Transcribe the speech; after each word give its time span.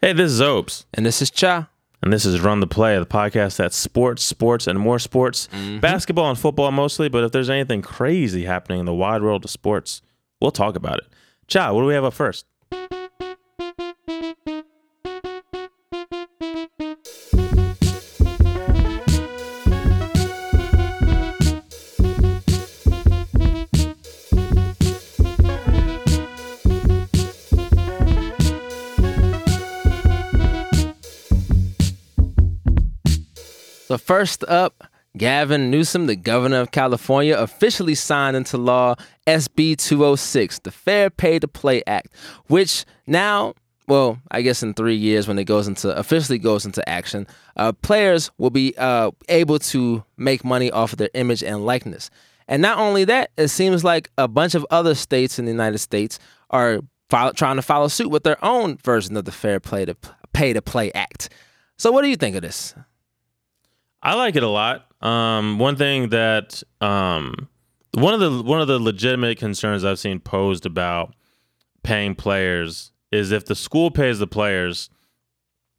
Hey, 0.00 0.12
this 0.12 0.30
is 0.30 0.40
Opes. 0.40 0.86
And 0.94 1.04
this 1.04 1.20
is 1.20 1.28
Cha. 1.28 1.68
And 2.00 2.12
this 2.12 2.24
is 2.24 2.40
Run 2.40 2.60
the 2.60 2.68
Play, 2.68 2.96
the 3.00 3.04
podcast 3.04 3.56
that's 3.56 3.76
sports, 3.76 4.22
sports, 4.22 4.68
and 4.68 4.78
more 4.78 5.00
sports. 5.00 5.48
Mm-hmm. 5.52 5.80
Basketball 5.80 6.30
and 6.30 6.38
football 6.38 6.70
mostly, 6.70 7.08
but 7.08 7.24
if 7.24 7.32
there's 7.32 7.50
anything 7.50 7.82
crazy 7.82 8.44
happening 8.44 8.78
in 8.78 8.86
the 8.86 8.94
wide 8.94 9.22
world 9.22 9.44
of 9.44 9.50
sports, 9.50 10.00
we'll 10.40 10.52
talk 10.52 10.76
about 10.76 10.98
it. 10.98 11.06
Cha, 11.48 11.72
what 11.72 11.80
do 11.80 11.86
we 11.88 11.94
have 11.94 12.04
up 12.04 12.14
first? 12.14 12.46
First 34.08 34.42
up, 34.44 34.84
Gavin 35.18 35.70
Newsom, 35.70 36.06
the 36.06 36.16
governor 36.16 36.60
of 36.60 36.70
California, 36.70 37.36
officially 37.36 37.94
signed 37.94 38.38
into 38.38 38.56
law 38.56 38.94
SB 39.26 39.76
206, 39.76 40.60
the 40.60 40.70
Fair 40.70 41.10
Pay 41.10 41.38
to 41.38 41.46
Play 41.46 41.82
Act, 41.86 42.14
which 42.46 42.86
now, 43.06 43.52
well, 43.86 44.18
I 44.30 44.40
guess 44.40 44.62
in 44.62 44.72
three 44.72 44.94
years 44.94 45.28
when 45.28 45.38
it 45.38 45.44
goes 45.44 45.68
into 45.68 45.94
officially 45.94 46.38
goes 46.38 46.64
into 46.64 46.86
action, 46.88 47.26
uh, 47.58 47.72
players 47.72 48.30
will 48.38 48.48
be 48.48 48.72
uh, 48.78 49.10
able 49.28 49.58
to 49.58 50.02
make 50.16 50.42
money 50.42 50.70
off 50.70 50.92
of 50.92 50.98
their 50.98 51.10
image 51.12 51.44
and 51.44 51.66
likeness. 51.66 52.08
And 52.48 52.62
not 52.62 52.78
only 52.78 53.04
that, 53.04 53.30
it 53.36 53.48
seems 53.48 53.84
like 53.84 54.10
a 54.16 54.26
bunch 54.26 54.54
of 54.54 54.64
other 54.70 54.94
states 54.94 55.38
in 55.38 55.44
the 55.44 55.50
United 55.50 55.78
States 55.78 56.18
are 56.48 56.80
follow, 57.10 57.32
trying 57.32 57.56
to 57.56 57.62
follow 57.62 57.88
suit 57.88 58.08
with 58.08 58.22
their 58.22 58.42
own 58.42 58.78
version 58.78 59.18
of 59.18 59.26
the 59.26 59.32
Fair 59.32 59.60
Play 59.60 59.84
to 59.84 59.94
Pay 60.32 60.54
to 60.54 60.62
Play 60.62 60.90
Act. 60.92 61.28
So, 61.76 61.92
what 61.92 62.00
do 62.00 62.08
you 62.08 62.16
think 62.16 62.36
of 62.36 62.40
this? 62.40 62.74
I 64.02 64.14
like 64.14 64.36
it 64.36 64.42
a 64.42 64.48
lot. 64.48 64.86
Um, 65.00 65.58
one 65.58 65.76
thing 65.76 66.10
that 66.10 66.62
um, 66.80 67.48
one 67.94 68.14
of 68.14 68.20
the 68.20 68.42
one 68.42 68.60
of 68.60 68.68
the 68.68 68.78
legitimate 68.78 69.38
concerns 69.38 69.84
I've 69.84 69.98
seen 69.98 70.20
posed 70.20 70.66
about 70.66 71.14
paying 71.82 72.14
players 72.14 72.92
is 73.10 73.32
if 73.32 73.46
the 73.46 73.54
school 73.54 73.90
pays 73.90 74.18
the 74.18 74.26
players, 74.26 74.90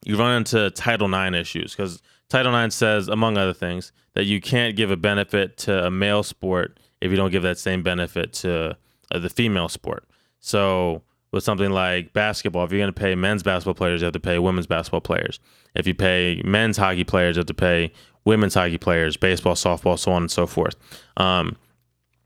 you 0.06 0.18
run 0.18 0.38
into 0.38 0.70
Title 0.72 1.14
IX 1.14 1.36
issues 1.36 1.76
because 1.76 2.02
Title 2.30 2.56
IX 2.56 2.74
says, 2.74 3.08
among 3.08 3.38
other 3.38 3.54
things, 3.54 3.92
that 4.14 4.26
you 4.26 4.42
can't 4.42 4.76
give 4.76 4.92
a 4.92 4.98
benefit 4.98 5.58
to 5.58 5.86
a 5.86 5.92
male 5.92 6.24
sport 6.24 6.80
if 7.02 7.12
you 7.12 7.18
don't 7.18 7.32
give 7.32 7.44
that 7.44 7.58
same 7.58 7.84
benefit 7.84 8.34
to 8.34 8.78
uh, 9.12 9.20
the 9.20 9.30
female 9.30 9.70
sport. 9.70 10.08
So 10.40 11.04
with 11.32 11.44
something 11.44 11.70
like 11.70 12.14
basketball, 12.14 12.66
if 12.66 12.72
you're 12.72 12.80
going 12.80 12.94
to 12.94 13.00
pay 13.00 13.16
men's 13.16 13.44
basketball 13.44 13.76
players, 13.76 14.02
you 14.02 14.06
have 14.06 14.14
to 14.14 14.20
pay 14.20 14.40
women's 14.40 14.68
basketball 14.68 15.02
players. 15.02 15.40
If 15.76 15.86
you 15.88 15.94
pay 15.94 16.42
men's 16.44 16.78
hockey 16.78 17.04
players, 17.04 17.36
you 17.36 17.42
have 17.42 17.48
to 17.48 17.54
pay 17.54 17.92
women's 18.26 18.54
hockey 18.54 18.78
players, 18.78 19.18
baseball, 19.18 19.56
softball, 19.56 19.98
so 19.98 20.12
on 20.12 20.24
and 20.24 20.32
so 20.32 20.46
forth. 20.46 20.76
Um, 21.18 21.56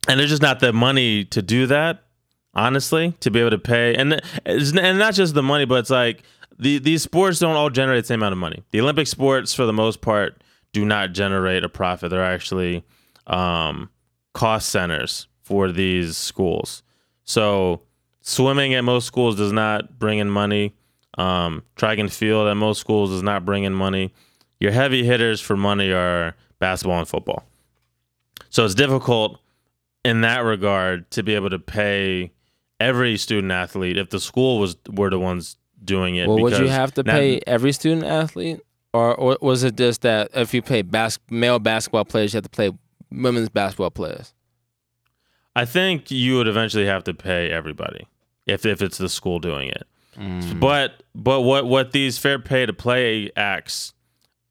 and 0.08 0.20
there's 0.20 0.30
just 0.30 0.42
not 0.42 0.60
the 0.60 0.74
money 0.74 1.24
to 1.26 1.42
do 1.42 1.68
that, 1.68 2.04
honestly, 2.54 3.14
to 3.22 3.32
be 3.32 3.40
able 3.40 3.52
to 3.52 3.60
pay. 3.60 3.96
And 3.96 4.22
and 4.46 5.00
not 5.00 5.14
just 5.14 5.34
the 5.34 5.44
money, 5.44 5.66
but 5.66 5.76
it's 5.76 5.90
like 5.90 6.24
the 6.60 6.80
these 6.80 7.04
sports 7.04 7.40
don't 7.40 7.56
all 7.56 7.70
generate 7.70 8.04
the 8.04 8.08
same 8.08 8.20
amount 8.20 8.34
of 8.34 8.40
money. 8.40 8.64
The 8.72 8.82
Olympic 8.82 9.08
sports, 9.08 9.54
for 9.54 9.66
the 9.66 9.74
most 9.74 10.02
part, 10.02 10.42
do 10.74 10.86
not 10.86 11.14
generate 11.14 11.64
a 11.64 11.70
profit. 11.70 12.10
They're 12.10 12.24
actually 12.24 12.84
um, 13.28 13.90
cost 14.34 14.70
centers 14.70 15.28
for 15.42 15.72
these 15.72 16.18
schools. 16.18 16.84
So 17.24 17.82
swimming 18.22 18.74
at 18.74 18.84
most 18.84 19.06
schools 19.06 19.36
does 19.36 19.52
not 19.52 20.00
bring 20.00 20.20
in 20.20 20.30
money. 20.30 20.74
Um, 21.18 21.64
track 21.76 22.00
and 22.00 22.12
field 22.12 22.48
at 22.48 22.56
most 22.56 22.80
schools 22.80 23.12
does 23.12 23.24
not 23.24 23.46
bring 23.46 23.64
in 23.64 23.74
money. 23.74 24.14
Your 24.64 24.72
heavy 24.72 25.04
hitters 25.04 25.42
for 25.42 25.58
money 25.58 25.92
are 25.92 26.38
basketball 26.58 27.00
and 27.00 27.08
football. 27.08 27.44
So 28.50 28.64
it's 28.64 28.74
difficult 28.74 29.42
in 30.06 30.22
that 30.22 30.40
regard 30.40 31.12
to 31.12 31.22
be 31.22 31.36
able 31.36 31.50
to 31.50 31.60
pay 31.60 32.32
every 32.80 33.18
student 33.18 33.52
athlete 33.52 33.98
if 33.98 34.10
the 34.10 34.22
school 34.22 34.60
was 34.60 34.78
were 34.90 35.10
the 35.10 35.20
ones 35.20 35.58
doing 35.84 36.16
it. 36.16 36.30
Well, 36.30 36.40
would 36.40 36.60
you 36.60 36.70
have 36.70 36.94
to 36.94 37.04
now- 37.04 37.12
pay 37.12 37.42
every 37.46 37.74
student 37.74 38.06
athlete, 38.06 38.62
or, 38.94 39.14
or 39.14 39.38
was 39.42 39.66
it 39.66 39.76
just 39.76 40.04
that 40.04 40.30
if 40.34 40.54
you 40.54 40.62
pay 40.62 40.82
bas- 40.82 41.20
male 41.30 41.60
basketball 41.60 42.06
players, 42.06 42.34
you 42.34 42.38
have 42.38 42.46
to 42.46 42.50
play 42.50 42.72
women's 43.12 43.50
basketball 43.50 43.92
players? 43.92 44.34
I 45.58 45.66
think 45.66 46.10
you 46.10 46.38
would 46.38 46.48
eventually 46.48 46.86
have 46.86 47.04
to 47.04 47.14
pay 47.14 47.50
everybody 47.50 48.08
if 48.46 48.66
if 48.66 48.82
it's 48.82 48.98
the 48.98 49.10
school 49.10 49.40
doing 49.40 49.68
it. 49.68 49.86
Mm. 50.18 50.62
But 50.62 51.04
but 51.14 51.42
what 51.42 51.66
what 51.66 51.92
these 51.92 52.18
fair 52.18 52.40
pay 52.40 52.66
to 52.66 52.72
play 52.72 53.30
acts 53.36 53.94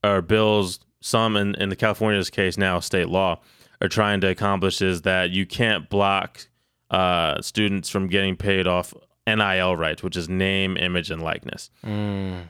or 0.04 0.22
bills, 0.22 0.80
some 1.00 1.36
in, 1.36 1.54
in 1.56 1.68
the 1.68 1.76
California's 1.76 2.30
case 2.30 2.56
now 2.56 2.80
state 2.80 3.08
law, 3.08 3.40
are 3.80 3.88
trying 3.88 4.20
to 4.20 4.28
accomplish 4.28 4.80
is 4.80 5.02
that 5.02 5.30
you 5.30 5.44
can't 5.44 5.88
block 5.90 6.46
uh, 6.90 7.40
students 7.40 7.88
from 7.88 8.06
getting 8.06 8.36
paid 8.36 8.66
off 8.66 8.94
NIL 9.26 9.76
rights, 9.76 10.02
which 10.02 10.16
is 10.16 10.28
name, 10.28 10.76
image, 10.76 11.10
and 11.10 11.22
likeness. 11.22 11.70
Mm. 11.84 12.48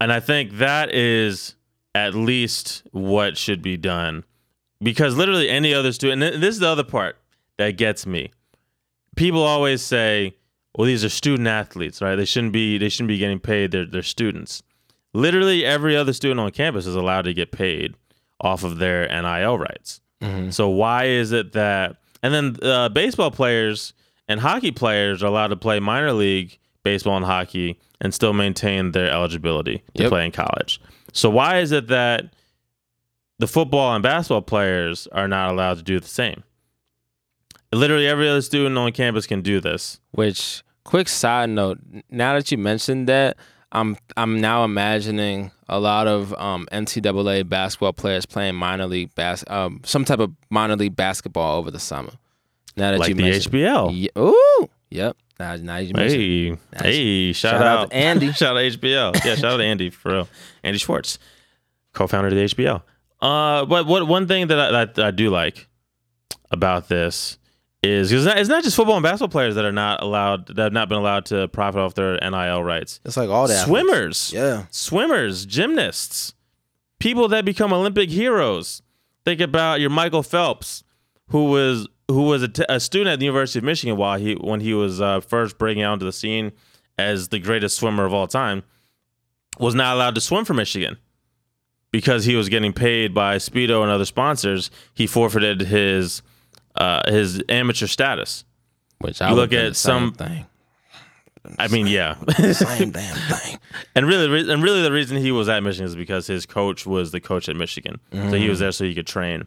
And 0.00 0.12
I 0.12 0.20
think 0.20 0.52
that 0.58 0.94
is 0.94 1.54
at 1.94 2.14
least 2.14 2.82
what 2.92 3.36
should 3.36 3.62
be 3.62 3.76
done. 3.76 4.24
Because 4.80 5.16
literally 5.16 5.48
any 5.48 5.74
other 5.74 5.90
student, 5.92 6.22
and 6.22 6.42
this 6.42 6.54
is 6.54 6.60
the 6.60 6.68
other 6.68 6.84
part 6.84 7.16
that 7.56 7.76
gets 7.76 8.06
me. 8.06 8.30
People 9.16 9.42
always 9.42 9.82
say, 9.82 10.36
well, 10.76 10.86
these 10.86 11.04
are 11.04 11.08
student 11.08 11.48
athletes, 11.48 12.00
right? 12.00 12.14
They 12.14 12.24
shouldn't 12.24 12.52
be 12.52 12.78
they 12.78 12.88
shouldn't 12.88 13.08
be 13.08 13.18
getting 13.18 13.40
paid. 13.40 13.72
They're 13.72 13.86
they're 13.86 14.02
students. 14.02 14.62
Literally 15.14 15.64
every 15.64 15.96
other 15.96 16.12
student 16.12 16.40
on 16.40 16.50
campus 16.50 16.86
is 16.86 16.94
allowed 16.94 17.22
to 17.22 17.34
get 17.34 17.50
paid 17.52 17.94
off 18.40 18.62
of 18.64 18.78
their 18.78 19.06
NIL 19.08 19.58
rights. 19.58 20.00
Mhm. 20.22 20.52
So 20.52 20.68
why 20.68 21.04
is 21.06 21.32
it 21.32 21.52
that 21.52 21.96
and 22.22 22.34
then 22.34 22.56
uh, 22.62 22.88
baseball 22.88 23.30
players 23.30 23.92
and 24.28 24.40
hockey 24.40 24.70
players 24.72 25.22
are 25.22 25.26
allowed 25.26 25.48
to 25.48 25.56
play 25.56 25.78
minor 25.80 26.12
league 26.12 26.58
baseball 26.84 27.16
and 27.16 27.24
hockey 27.26 27.78
and 28.00 28.12
still 28.14 28.32
maintain 28.32 28.92
their 28.92 29.10
eligibility 29.10 29.82
to 29.94 30.02
Yep. 30.04 30.08
play 30.10 30.24
in 30.26 30.30
college. 30.32 30.80
So 31.12 31.30
why 31.30 31.58
is 31.60 31.72
it 31.72 31.88
that 31.88 32.32
the 33.38 33.46
football 33.46 33.94
and 33.94 34.02
basketball 34.02 34.42
players 34.42 35.06
are 35.12 35.28
not 35.28 35.50
allowed 35.52 35.78
to 35.78 35.82
do 35.82 35.98
the 36.00 36.08
same? 36.08 36.42
Literally 37.72 38.06
every 38.06 38.28
other 38.28 38.42
student 38.42 38.76
on 38.78 38.90
campus 38.92 39.26
can 39.26 39.42
do 39.42 39.60
this. 39.60 40.00
Which, 40.12 40.62
quick 40.84 41.08
side 41.08 41.50
note, 41.50 41.78
now 42.10 42.34
that 42.34 42.50
you 42.50 42.56
mentioned 42.58 43.08
that, 43.08 43.36
I'm 43.72 43.96
I'm 44.16 44.40
now 44.40 44.64
imagining 44.64 45.50
a 45.68 45.78
lot 45.78 46.06
of 46.06 46.32
um, 46.34 46.66
NCAA 46.72 47.48
basketball 47.48 47.92
players 47.92 48.24
playing 48.24 48.54
minor 48.54 48.86
league 48.86 49.14
bas- 49.14 49.44
um, 49.48 49.80
some 49.84 50.04
type 50.04 50.20
of 50.20 50.32
minor 50.50 50.76
league 50.76 50.96
basketball 50.96 51.58
over 51.58 51.70
the 51.70 51.78
summer. 51.78 52.12
Now 52.76 52.92
that 52.92 53.00
like 53.00 53.08
you 53.10 53.14
the 53.14 53.22
mentioned, 53.24 53.54
HBL. 53.54 53.94
Ye- 53.94 54.10
ooh, 54.18 54.68
yep. 54.90 55.16
Now, 55.38 55.54
now 55.56 55.76
you 55.76 55.92
mentioned, 55.94 56.58
Hey, 56.80 56.82
hey, 56.82 57.32
shout, 57.32 57.52
Shout 57.52 57.62
out 57.62 57.78
out 57.78 57.90
to 57.90 57.96
Andy. 57.96 58.32
shout 58.32 58.56
out 58.56 58.60
to 58.60 58.78
HBL. 58.78 59.24
Yeah, 59.24 59.34
shout 59.36 59.52
out 59.52 59.56
to 59.58 59.64
Andy 59.64 59.90
for 59.90 60.12
real. 60.12 60.28
Andy 60.64 60.78
Schwartz, 60.78 61.18
co-founder 61.92 62.28
of 62.28 62.34
the 62.34 62.40
HBL. 62.44 62.82
Uh, 63.20 63.64
but 63.66 63.86
what 63.86 64.06
one 64.08 64.26
thing 64.26 64.46
that 64.48 64.58
I, 64.74 64.84
that 64.86 64.98
I 64.98 65.10
do 65.10 65.30
like 65.30 65.68
about 66.50 66.88
this 66.88 67.38
is 67.82 68.10
because 68.10 68.26
it's 68.26 68.48
not 68.48 68.64
just 68.64 68.74
football 68.76 68.96
and 68.96 69.02
basketball 69.02 69.28
players 69.28 69.54
that 69.54 69.64
are 69.64 69.72
not 69.72 70.02
allowed 70.02 70.46
that 70.48 70.58
have 70.64 70.72
not 70.72 70.88
been 70.88 70.98
allowed 70.98 71.24
to 71.26 71.46
profit 71.48 71.80
off 71.80 71.94
their 71.94 72.18
NIL 72.20 72.62
rights. 72.64 73.00
it's 73.04 73.16
like 73.16 73.28
all 73.30 73.46
that 73.46 73.64
Swimmers, 73.66 74.32
Yeah. 74.34 74.64
swimmers, 74.70 75.46
gymnasts, 75.46 76.34
people 76.98 77.28
that 77.28 77.44
become 77.44 77.72
Olympic 77.72 78.10
heroes. 78.10 78.82
Think 79.24 79.40
about 79.40 79.80
your 79.80 79.90
Michael 79.90 80.22
Phelps, 80.22 80.82
who 81.28 81.44
was 81.44 81.86
who 82.08 82.22
was 82.22 82.42
a, 82.42 82.48
t- 82.48 82.64
a 82.70 82.80
student 82.80 83.12
at 83.12 83.18
the 83.20 83.26
University 83.26 83.58
of 83.58 83.64
Michigan 83.64 83.96
while 83.96 84.18
he 84.18 84.34
when 84.34 84.60
he 84.60 84.72
was 84.74 85.00
uh, 85.00 85.20
first 85.20 85.58
breaking 85.58 85.82
out 85.82 85.92
onto 85.92 86.06
the 86.06 86.12
scene 86.12 86.52
as 86.96 87.28
the 87.28 87.38
greatest 87.38 87.76
swimmer 87.76 88.04
of 88.06 88.12
all 88.14 88.26
time, 88.26 88.62
was 89.58 89.74
not 89.74 89.94
allowed 89.94 90.14
to 90.14 90.20
swim 90.20 90.44
for 90.44 90.54
Michigan 90.54 90.96
because 91.92 92.24
he 92.24 92.34
was 92.34 92.48
getting 92.48 92.72
paid 92.72 93.14
by 93.14 93.36
Speedo 93.36 93.82
and 93.82 93.90
other 93.90 94.04
sponsors. 94.06 94.70
He 94.94 95.06
forfeited 95.06 95.60
his 95.62 96.22
uh, 96.78 97.10
his 97.10 97.42
amateur 97.48 97.86
status. 97.86 98.44
Which 99.00 99.20
I 99.22 99.28
You 99.30 99.36
look 99.36 99.52
at 99.52 99.76
some- 99.76 100.12
thing. 100.12 100.46
I 101.58 101.68
mean, 101.68 101.86
yeah. 101.86 102.16
Same 102.52 102.90
damn 102.90 103.14
thing. 103.16 103.58
And 103.94 104.06
really, 104.06 104.26
the 104.44 104.52
and 104.52 104.62
really, 104.62 104.82
the 104.82 104.92
reason 104.92 105.16
he 105.16 105.32
was 105.32 105.48
at 105.48 105.62
Michigan 105.62 105.86
is 105.86 105.94
because 105.96 106.26
his 106.26 106.44
coach 106.44 106.84
was 106.84 107.10
the 107.12 107.20
coach 107.20 107.48
at 107.48 107.56
Michigan, 107.56 108.00
so 108.12 108.32
he 108.32 108.48
was 108.50 108.58
there 108.58 108.72
so 108.72 108.84
he 108.84 108.94
could 108.94 109.06
train. 109.06 109.46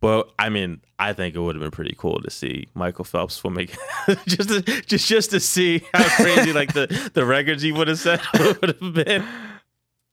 But 0.00 0.28
I 0.38 0.48
mean, 0.50 0.80
I 0.98 1.12
think 1.14 1.34
it 1.34 1.38
would 1.38 1.54
have 1.54 1.62
been 1.62 1.70
pretty 1.70 1.94
cool 1.96 2.20
to 2.20 2.30
see 2.30 2.66
Michael 2.74 3.04
Phelps 3.04 3.34
swimming, 3.36 3.68
just 4.26 4.48
to, 4.50 4.60
just 4.82 5.08
just 5.08 5.30
to 5.30 5.40
see 5.40 5.82
how 5.94 6.04
crazy 6.22 6.52
like 6.52 6.74
the 6.74 7.10
the 7.14 7.24
records 7.24 7.62
he 7.62 7.72
would 7.72 7.88
have 7.88 7.98
set 8.00 8.20
would 8.38 8.76
have 8.80 8.92
been. 8.92 9.24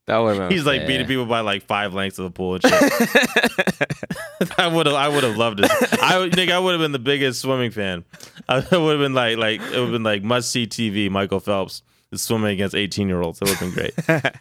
That 0.10 0.18
would 0.18 0.52
He's 0.52 0.66
like 0.66 0.88
beating 0.88 1.06
people 1.06 1.28
by 1.28 1.42
like 1.42 1.62
five 1.62 1.94
lengths 1.94 2.18
of 2.18 2.24
the 2.24 2.32
pool 2.32 2.56
and 2.56 2.64
shit. 2.64 4.58
I 4.58 4.66
would 4.66 4.88
have, 4.88 4.96
I 4.96 5.08
would 5.08 5.24
have 5.24 5.38
loved 5.38 5.60
it. 5.60 5.70
I 6.02 6.18
would 6.18 6.34
think 6.34 6.50
I 6.50 6.58
would 6.58 6.72
have 6.72 6.82
been 6.82 6.94
the 6.94 6.98
biggest 6.98 7.42
swimming 7.42 7.70
fan. 7.70 8.06
I 8.48 8.56
would 8.56 8.72
have 8.72 9.00
been 9.00 9.14
like, 9.14 9.38
like 9.38 9.62
it 9.62 9.70
would 9.70 9.82
have 9.82 9.92
been 9.92 10.02
like 10.02 10.24
must 10.24 10.50
see 10.50 10.66
TV. 10.66 11.12
Michael 11.12 11.40
Phelps 11.40 11.84
swimming 12.16 12.50
against 12.50 12.74
18 12.74 13.08
year 13.08 13.22
olds. 13.22 13.38
That 13.38 13.50
would 13.50 13.58
have 13.60 13.76
been 13.76 14.32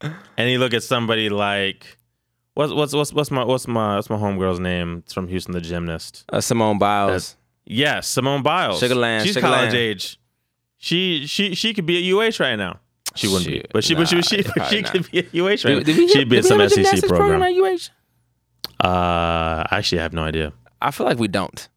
great. 0.00 0.14
and 0.36 0.48
you 0.48 0.60
look 0.60 0.72
at 0.72 0.84
somebody 0.84 1.30
like 1.30 1.98
what's 2.54 2.72
what's 2.72 2.94
what's 2.94 3.12
what's 3.12 3.32
my 3.32 3.42
what's 3.42 3.66
my 3.66 3.96
what's 3.96 4.08
my 4.08 4.18
homegirl's 4.18 4.60
name? 4.60 5.02
It's 5.04 5.12
from 5.12 5.26
Houston, 5.26 5.52
the 5.52 5.60
gymnast. 5.60 6.26
Uh, 6.28 6.40
Simone 6.40 6.78
Biles. 6.78 7.34
Yes, 7.66 8.06
Simone 8.06 8.44
Biles. 8.44 8.80
Sugarland, 8.80 9.24
She's 9.24 9.34
Sugarland. 9.36 9.40
college 9.40 9.74
age. 9.74 10.20
She 10.76 11.26
she 11.26 11.56
she 11.56 11.74
could 11.74 11.86
be 11.86 12.08
at 12.08 12.14
UH 12.38 12.40
right 12.40 12.54
now. 12.54 12.78
She 13.18 13.28
wouldn't 13.28 13.46
be, 13.46 13.54
Shoot, 13.58 13.66
but 13.72 13.84
she 13.84 13.94
but 13.94 14.08
she 14.08 14.16
nah, 14.16 14.20
she, 14.22 14.42
probably 14.44 14.76
she 14.76 14.82
could 14.82 15.10
be 15.10 15.18
at 15.18 15.34
UH 15.34 15.46
right 15.46 15.62
Did- 15.62 15.84
did 15.86 15.96
we 15.96 16.08
She'd 16.08 16.28
be 16.28 16.36
did 16.36 16.38
at 16.38 16.42
we 16.44 16.48
some 16.48 16.60
have 16.60 16.70
SEC 16.70 16.84
gymnastics 16.84 17.08
program. 17.12 17.42
at 17.42 17.52
UH? 17.52 18.86
Uh, 18.86 19.64
actually, 19.70 19.98
I 19.98 20.02
have 20.02 20.12
no 20.12 20.22
idea. 20.22 20.52
I 20.80 20.90
feel 20.90 21.06
like 21.06 21.18
we 21.18 21.28
don't. 21.28 21.68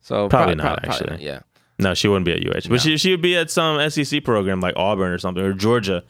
So 0.00 0.28
Probably 0.28 0.56
probably, 0.56 0.56
not, 0.56 0.82
probably 0.82 0.88
actually. 0.90 1.10
not, 1.10 1.20
yeah. 1.20 1.40
No, 1.78 1.94
she 1.94 2.08
wouldn't 2.08 2.24
be 2.26 2.32
at 2.32 2.44
UH, 2.46 2.68
but 2.68 2.80
she 2.80 2.96
she 2.98 3.10
would 3.10 3.22
be 3.22 3.36
at 3.36 3.50
some 3.50 3.88
SEC 3.90 4.22
program 4.24 4.60
like 4.60 4.74
Auburn 4.76 5.10
or 5.12 5.18
something 5.18 5.42
or 5.44 5.52
Georgia 5.54 6.04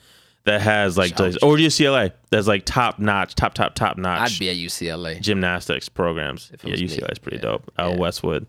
that 0.45 0.61
has 0.61 0.99
like 0.99 1.17
those- 1.17 1.37
or 1.39 1.57
UCLA 1.57 2.13
that's 2.31 2.47
like 2.47 2.65
top 2.67 2.99
notch, 2.99 3.35
top 3.35 3.55
top 3.55 3.75
top 3.75 3.97
notch 3.97 4.33
I'd 4.33 4.39
be 4.39 4.51
at 4.51 4.57
UCLA. 4.57 5.21
gymnastics 5.21 5.89
programs. 5.89 6.51
If 6.53 6.65
Yeah. 6.65 6.75
UCLA 6.75 7.13
is 7.13 7.19
pretty 7.19 7.37
Yeah. 7.39 7.43
dope. 7.43 7.71
Out 7.79 7.93
Yeah. 7.93 7.99
Westwood. 7.99 8.47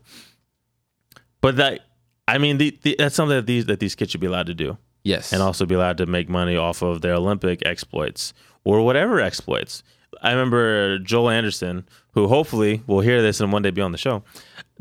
But 1.40 1.56
that, 1.56 1.80
I 2.28 2.38
mean, 2.38 2.58
the, 2.58 2.76
the, 2.82 2.96
that's 2.98 3.14
something 3.14 3.36
that 3.36 3.46
these 3.46 3.66
that 3.66 3.80
these 3.80 3.94
kids 3.94 4.10
should 4.10 4.20
be 4.20 4.26
allowed 4.26 4.46
to 4.48 4.54
do, 4.54 4.76
Yes. 5.06 5.32
and 5.32 5.40
also 5.40 5.66
be 5.66 5.74
allowed 5.76 5.98
to 5.98 6.06
make 6.06 6.28
money 6.28 6.56
off 6.56 6.82
of 6.82 7.00
their 7.00 7.14
Olympic 7.14 7.64
exploits 7.64 8.34
or 8.64 8.84
whatever 8.84 9.20
exploits. 9.20 9.82
I 10.20 10.32
remember 10.32 10.98
Joel 10.98 11.30
Anderson, 11.30 11.86
who 12.12 12.26
hopefully 12.26 12.82
will 12.86 13.00
hear 13.00 13.22
this 13.22 13.40
and 13.40 13.52
one 13.52 13.62
day 13.62 13.70
be 13.70 13.82
on 13.82 13.92
the 13.92 13.98
show, 13.98 14.24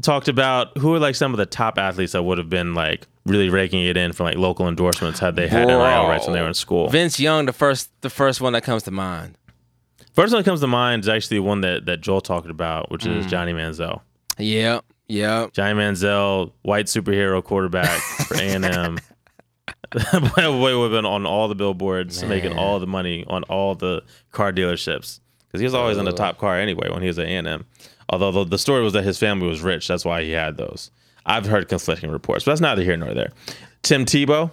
talked 0.01 0.27
about 0.27 0.77
who 0.77 0.93
are 0.95 0.99
like 0.99 1.13
some 1.15 1.31
of 1.31 1.37
the 1.37 1.45
top 1.45 1.77
athletes 1.77 2.13
that 2.13 2.23
would 2.23 2.37
have 2.37 2.49
been 2.49 2.73
like 2.73 3.07
really 3.25 3.49
raking 3.49 3.83
it 3.85 3.97
in 3.97 4.13
for 4.13 4.23
like 4.23 4.35
local 4.35 4.67
endorsements 4.67 5.19
had 5.19 5.35
they 5.35 5.47
had 5.47 5.67
NIL 5.67 5.79
rights 5.79 6.25
when 6.25 6.33
they 6.33 6.41
were 6.41 6.47
in 6.47 6.53
school. 6.53 6.89
Vince 6.89 7.19
Young, 7.19 7.45
the 7.45 7.53
first 7.53 7.91
the 8.01 8.09
first 8.09 8.41
one 8.41 8.53
that 8.53 8.63
comes 8.63 8.83
to 8.83 8.91
mind. 8.91 9.37
First 10.13 10.33
one 10.33 10.41
that 10.41 10.49
comes 10.49 10.61
to 10.61 10.67
mind 10.67 11.03
is 11.03 11.09
actually 11.09 11.39
one 11.39 11.61
that, 11.61 11.85
that 11.85 12.01
Joel 12.01 12.21
talked 12.21 12.49
about, 12.49 12.89
which 12.89 13.05
is 13.05 13.25
mm. 13.25 13.29
Johnny 13.29 13.51
Manziel. 13.51 14.01
Yep. 14.37 14.85
Yep. 15.07 15.51
Johnny 15.53 15.73
Manziel, 15.73 16.51
white 16.61 16.85
superhero 16.85 17.43
quarterback 17.43 17.99
for 17.99 18.35
A 18.35 18.41
and 18.41 18.65
M. 18.65 18.97
Boy 20.11 20.77
would 20.77 20.83
have 20.83 20.91
been 20.91 21.05
on 21.05 21.25
all 21.25 21.47
the 21.47 21.55
billboards, 21.55 22.23
making 22.23 22.57
all 22.57 22.79
the 22.79 22.87
money 22.87 23.23
on 23.27 23.43
all 23.43 23.75
the 23.75 24.03
car 24.31 24.51
dealerships 24.51 25.19
because 25.55 25.61
he 25.61 25.65
was 25.65 25.73
always 25.73 25.97
in 25.97 26.03
the 26.03 26.11
top 26.11 26.37
car 26.37 26.59
anyway 26.59 26.89
when 26.89 27.01
he 27.01 27.07
was 27.07 27.17
at 27.17 27.27
A 27.27 27.29
and 27.29 27.47
M. 27.47 27.65
Although 28.09 28.31
the, 28.31 28.43
the 28.43 28.57
story 28.57 28.83
was 28.83 28.91
that 28.93 29.03
his 29.03 29.17
family 29.17 29.47
was 29.47 29.61
rich, 29.61 29.87
that's 29.87 30.03
why 30.03 30.23
he 30.23 30.31
had 30.31 30.57
those. 30.57 30.91
I've 31.25 31.45
heard 31.45 31.69
conflicting 31.69 32.11
reports, 32.11 32.43
but 32.43 32.51
that's 32.51 32.61
neither 32.61 32.83
here 32.83 32.97
nor 32.97 33.13
there. 33.13 33.31
Tim 33.81 34.05
Tebow, 34.05 34.51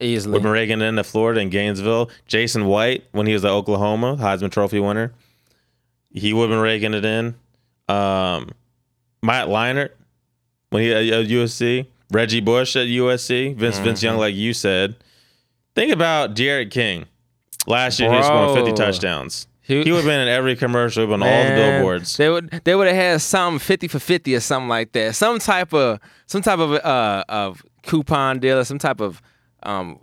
Easily. 0.00 0.34
Whitman 0.34 0.52
Reagan 0.52 0.80
into 0.80 1.04
Florida 1.04 1.40
in 1.40 1.50
Gainesville. 1.50 2.10
Jason 2.26 2.66
White 2.66 3.04
when 3.12 3.26
he 3.26 3.32
was 3.32 3.44
at 3.44 3.50
Oklahoma, 3.50 4.16
Heisman 4.16 4.50
Trophy 4.50 4.80
winner. 4.80 5.12
He 6.10 6.32
would 6.32 6.50
have 6.50 6.50
been 6.50 6.62
raking 6.62 6.94
it 6.94 7.04
in. 7.04 7.34
Um, 7.88 8.50
Matt 9.22 9.48
Leinart 9.48 9.90
when 10.70 10.82
he 10.82 10.92
at 10.92 11.26
USC. 11.26 11.86
Reggie 12.12 12.40
Bush 12.40 12.76
at 12.76 12.86
USC. 12.86 13.56
Vince 13.56 13.78
Vince 13.78 14.02
Young, 14.02 14.18
like 14.18 14.34
you 14.34 14.52
said. 14.52 14.96
Think 15.74 15.92
about 15.92 16.34
D'Eriq 16.34 16.70
King. 16.70 17.06
Last 17.66 17.98
year 18.00 18.10
he 18.10 18.16
was 18.16 18.26
scoring 18.26 18.54
50 18.54 18.72
touchdowns. 18.72 19.46
He- 19.62 19.84
He 19.84 19.90
would 19.92 19.98
have 19.98 20.04
been 20.06 20.20
in 20.20 20.28
every 20.28 20.56
commercial, 20.56 21.04
on 21.12 21.22
all 21.22 21.28
the 21.44 21.50
billboards. 21.54 22.16
They 22.16 22.28
would 22.28 22.50
they 22.64 22.74
would 22.74 22.88
have 22.88 22.96
had 22.96 23.20
some 23.22 23.58
fifty 23.60 23.86
for 23.88 23.98
fifty 24.00 24.34
or 24.34 24.40
something 24.40 24.68
like 24.68 24.92
that. 24.92 25.14
Some 25.14 25.38
type 25.38 25.72
of 25.72 26.00
some 26.26 26.42
type 26.42 26.58
of 26.58 26.72
uh 26.72 27.24
of 27.28 27.62
coupon 27.84 28.40
deal 28.40 28.58
or 28.58 28.64
some 28.64 28.78
type 28.78 29.00
of 29.00 29.22
um 29.62 29.98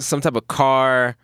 some 0.00 0.20
type 0.20 0.34
of 0.34 0.46
car. 0.48 1.16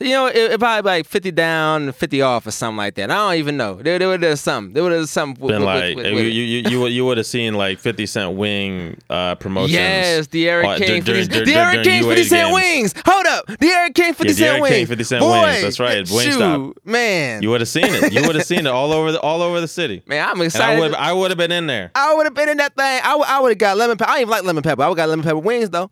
You 0.00 0.10
know, 0.10 0.26
it, 0.26 0.36
it 0.36 0.58
probably 0.58 0.90
like 0.90 1.06
fifty 1.06 1.30
down, 1.30 1.92
fifty 1.92 2.20
off, 2.20 2.46
or 2.48 2.50
something 2.50 2.76
like 2.78 2.96
that. 2.96 3.12
I 3.12 3.14
don't 3.14 3.38
even 3.38 3.56
know. 3.56 3.74
There, 3.74 3.96
there 3.98 4.08
would 4.08 4.24
have 4.24 4.40
something. 4.40 4.72
There 4.74 4.82
would 4.82 4.90
have 4.90 5.08
something. 5.08 5.40
with- 5.40 5.52
Been 5.54 5.60
with- 5.64 5.68
like 5.68 5.96
with- 5.96 6.06
you, 6.06 6.18
you 6.30 6.42
you 6.42 6.68
you 6.70 6.80
would 6.80 6.92
you 6.92 7.04
would 7.04 7.16
have 7.16 7.26
seen 7.26 7.54
like 7.54 7.78
50 7.78 8.04
cent 8.06 8.36
wing 8.36 9.00
uh 9.08 9.36
promotions. 9.36 9.72
Yes, 9.72 10.26
D'Eriq 10.26 10.64
uh, 10.64 10.78
King, 10.78 11.02
dur- 11.04 11.14
50, 11.14 11.38
dur- 11.38 11.44
D'Eriq 11.44 11.84
King, 11.84 12.02
50 12.02 12.24
cent 12.24 12.52
wings. 12.52 12.94
Hold 13.06 13.26
up, 13.26 13.46
D'Eriq 13.46 13.94
King, 13.94 14.14
50 14.14 14.24
Yeah, 14.26 14.32
the 14.32 14.34
cent 14.34 14.62
wings. 14.62 14.74
King 14.74 14.86
50 14.86 15.04
cent 15.04 15.24
wings. 15.24 15.62
That's 15.62 15.80
right, 15.80 16.04
Wingstop. 16.04 16.32
shoot, 16.74 16.76
man. 16.84 17.42
You 17.42 17.50
would 17.50 17.60
have 17.60 17.68
seen 17.68 17.84
it. 17.86 18.12
You 18.12 18.22
would 18.26 18.34
have 18.34 18.44
seen 18.46 18.60
it 18.60 18.66
all 18.66 18.92
over 18.92 19.12
the 19.12 19.20
all 19.20 19.42
over 19.42 19.60
the 19.60 19.68
city. 19.68 20.02
man, 20.06 20.28
I'm 20.28 20.40
excited. 20.42 20.80
would 20.80 20.94
I 20.94 21.12
would 21.12 21.30
have 21.30 21.38
been 21.38 21.52
in 21.52 21.68
there. 21.68 21.92
I 21.94 22.14
would 22.14 22.26
have 22.26 22.34
been 22.34 22.48
in 22.48 22.56
that 22.56 22.74
thing. 22.74 23.00
I 23.04 23.14
would, 23.14 23.26
I 23.28 23.38
would 23.40 23.50
have 23.52 23.58
got 23.58 23.76
lemon 23.76 23.96
pepper. 23.96 24.10
I 24.10 24.14
don't 24.14 24.22
even 24.22 24.30
like 24.32 24.42
lemon 24.44 24.62
pepper. 24.64 24.82
I 24.82 24.88
would 24.88 24.96
got 24.96 25.08
lemon 25.08 25.24
pepper 25.24 25.38
wings 25.38 25.70
though. 25.70 25.90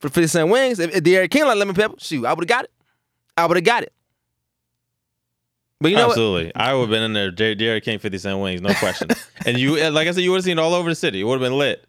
For 0.00 0.08
50 0.08 0.26
cent 0.26 0.48
wings. 0.48 0.80
If, 0.80 0.92
if 0.94 1.04
D'Eriq 1.04 1.30
King 1.30 1.44
like 1.46 1.56
lemon 1.56 1.76
pepper, 1.76 1.94
shoot, 1.98 2.24
I 2.26 2.32
would 2.32 2.42
have 2.42 2.48
got 2.48 2.64
it. 2.64 2.70
I 3.38 3.46
would 3.46 3.56
have 3.56 3.64
got 3.64 3.82
it. 3.84 3.92
But 5.80 5.90
you 5.92 5.96
know 5.96 6.08
what? 6.08 6.12
Absolutely, 6.14 6.54
I 6.56 6.74
would 6.74 6.82
have 6.82 6.90
been 6.90 7.02
in 7.04 7.12
there. 7.12 7.30
Der- 7.30 7.54
D'Eriq 7.54 7.84
King, 7.84 7.98
fifty 8.00 8.18
cent 8.18 8.40
wings, 8.40 8.60
no 8.60 8.74
question. 8.74 9.08
and 9.46 9.56
you, 9.58 9.76
like 9.90 10.08
I 10.08 10.10
said, 10.10 10.22
you 10.24 10.30
would 10.32 10.38
have 10.38 10.44
seen 10.44 10.58
it 10.58 10.60
all 10.60 10.74
over 10.74 10.88
the 10.90 10.94
city. 10.96 11.20
It 11.20 11.24
would 11.24 11.40
have 11.40 11.48
been 11.48 11.56
lit. 11.56 11.84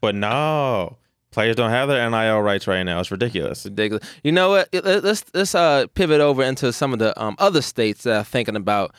But 0.00 0.14
no, 0.14 0.96
players 1.32 1.54
don't 1.56 1.70
have 1.70 1.88
their 1.88 2.08
NIL 2.08 2.40
rights 2.40 2.66
right 2.66 2.82
now. 2.82 2.98
It's 3.00 3.10
ridiculous. 3.10 3.64
Ridiculous. 3.66 4.08
You 4.24 4.32
know 4.32 4.50
what? 4.50 4.68
Let- 4.72 5.04
Let's 5.04 5.24
let's 5.34 5.54
uh 5.54 5.86
pivot 5.94 6.20
over 6.22 6.42
into 6.42 6.72
some 6.72 6.94
of 6.94 6.98
the 6.98 7.18
um 7.22 7.36
other 7.38 7.60
states 7.60 8.04
that 8.04 8.16
are 8.16 8.24
thinking 8.24 8.56
about 8.56 8.94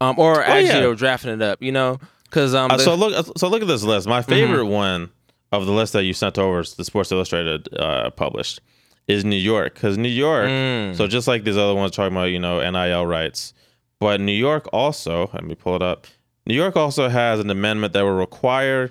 um 0.00 0.16
or 0.18 0.40
actually 0.42 0.70
Oh, 0.70 0.82
yeah. 0.82 0.86
are 0.86 0.94
drafting 0.94 1.30
it 1.32 1.42
up. 1.42 1.60
You 1.60 1.72
know, 1.72 1.98
because 2.24 2.54
um 2.54 2.70
Uh, 2.70 2.78
so 2.78 2.94
look, 2.94 3.26
so 3.36 3.48
look 3.48 3.62
at 3.62 3.68
this 3.68 3.82
list. 3.82 4.06
My 4.06 4.22
favorite 4.22 4.66
one 4.66 5.10
of 5.50 5.66
the 5.66 5.72
list 5.72 5.94
that 5.94 6.04
you 6.04 6.12
sent 6.12 6.38
over, 6.38 6.60
is 6.60 6.74
the 6.74 6.84
Sports 6.84 7.10
Illustrated 7.10 7.68
uh, 7.74 8.10
published, 8.10 8.60
is 9.08 9.24
New 9.24 9.36
York. 9.36 9.74
Because 9.74 9.98
New 9.98 10.08
York, 10.08 10.48
Mm. 10.48 10.96
so 10.96 11.06
just 11.06 11.26
like 11.28 11.44
these 11.44 11.56
other 11.56 11.74
ones 11.74 11.92
talking 11.92 12.16
about, 12.16 12.24
you 12.30 12.38
know, 12.38 12.60
NIL 12.60 13.06
rights, 13.06 13.52
but 13.98 14.20
New 14.20 14.32
York 14.32 14.68
also, 14.72 15.30
let 15.34 15.44
me 15.44 15.54
pull 15.54 15.76
it 15.76 15.82
up. 15.82 16.06
New 16.46 16.54
York 16.54 16.76
also 16.76 17.08
has 17.08 17.38
an 17.40 17.50
amendment 17.50 17.92
that 17.92 18.02
will 18.02 18.12
require 18.12 18.90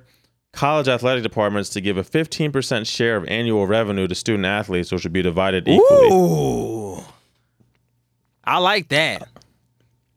college 0.54 0.88
athletic 0.88 1.24
departments 1.24 1.70
to 1.70 1.82
give 1.82 1.98
a 1.98 2.04
15% 2.04 2.86
share 2.88 3.16
of 3.16 3.26
annual 3.28 3.66
revenue 3.68 4.08
to 4.08 4.16
student 4.16 4.46
athletes, 4.46 4.92
which 4.92 5.04
would 5.04 5.14
be 5.14 5.22
divided 5.22 5.68
equally. 5.68 6.10
Ooh. 6.12 7.04
I 8.44 8.58
like 8.60 8.88
that. 8.90 9.28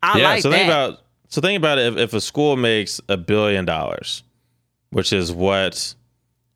I 0.03 0.19
yeah, 0.19 0.25
like 0.31 0.43
so 0.43 0.51
that. 0.51 0.57
think 0.57 0.69
about 0.69 0.99
so 1.29 1.41
think 1.41 1.57
about 1.59 1.79
it. 1.79 1.93
If, 1.93 1.99
if 1.99 2.15
a 2.15 2.21
school 2.21 2.57
makes 2.57 3.01
a 3.09 3.17
billion 3.17 3.65
dollars, 3.65 4.23
which 4.91 5.13
is 5.13 5.33
what 5.33 5.95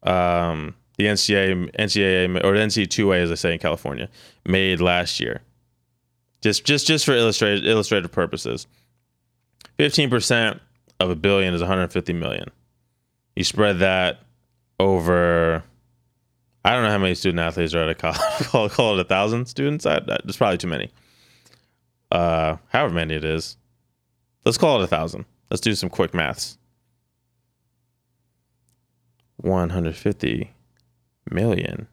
um, 0.02 0.74
the 0.96 1.04
NCAA, 1.04 1.74
NCAA 1.76 2.44
or 2.44 2.54
NC2A, 2.54 3.22
as 3.22 3.30
I 3.30 3.34
say 3.34 3.52
in 3.52 3.58
California, 3.58 4.08
made 4.46 4.80
last 4.80 5.20
year, 5.20 5.42
just 6.40 6.64
just 6.64 6.86
just 6.86 7.04
for 7.04 7.12
illustrated 7.12 7.66
illustrative 7.66 8.10
purposes, 8.12 8.66
fifteen 9.76 10.08
percent 10.08 10.60
of 11.00 11.10
a 11.10 11.16
billion 11.16 11.54
is 11.54 11.60
one 11.60 11.68
hundred 11.68 11.92
fifty 11.92 12.12
million. 12.12 12.50
You 13.34 13.44
spread 13.44 13.80
that 13.80 14.20
over. 14.80 15.62
I 16.64 16.72
don't 16.72 16.82
know 16.82 16.90
how 16.90 16.98
many 16.98 17.14
student 17.14 17.40
athletes 17.40 17.74
are 17.74 17.82
at 17.82 17.90
a 17.90 17.94
college. 17.94 18.18
call, 18.46 18.68
call 18.68 18.98
it 18.98 19.00
a 19.00 19.04
thousand 19.04 19.46
students. 19.46 19.86
I, 19.86 20.00
that's 20.00 20.36
probably 20.36 20.58
too 20.58 20.66
many. 20.68 20.90
Uh, 22.10 22.56
however 22.68 22.94
many 22.94 23.14
it 23.14 23.24
is, 23.24 23.56
let's 24.44 24.58
call 24.58 24.80
it 24.80 24.84
a 24.84 24.88
thousand. 24.88 25.26
Let's 25.50 25.60
do 25.60 25.74
some 25.74 25.90
quick 25.90 26.14
maths. 26.14 26.56
One 29.36 29.70
hundred 29.70 29.96
fifty 29.96 30.52
million. 31.30 31.86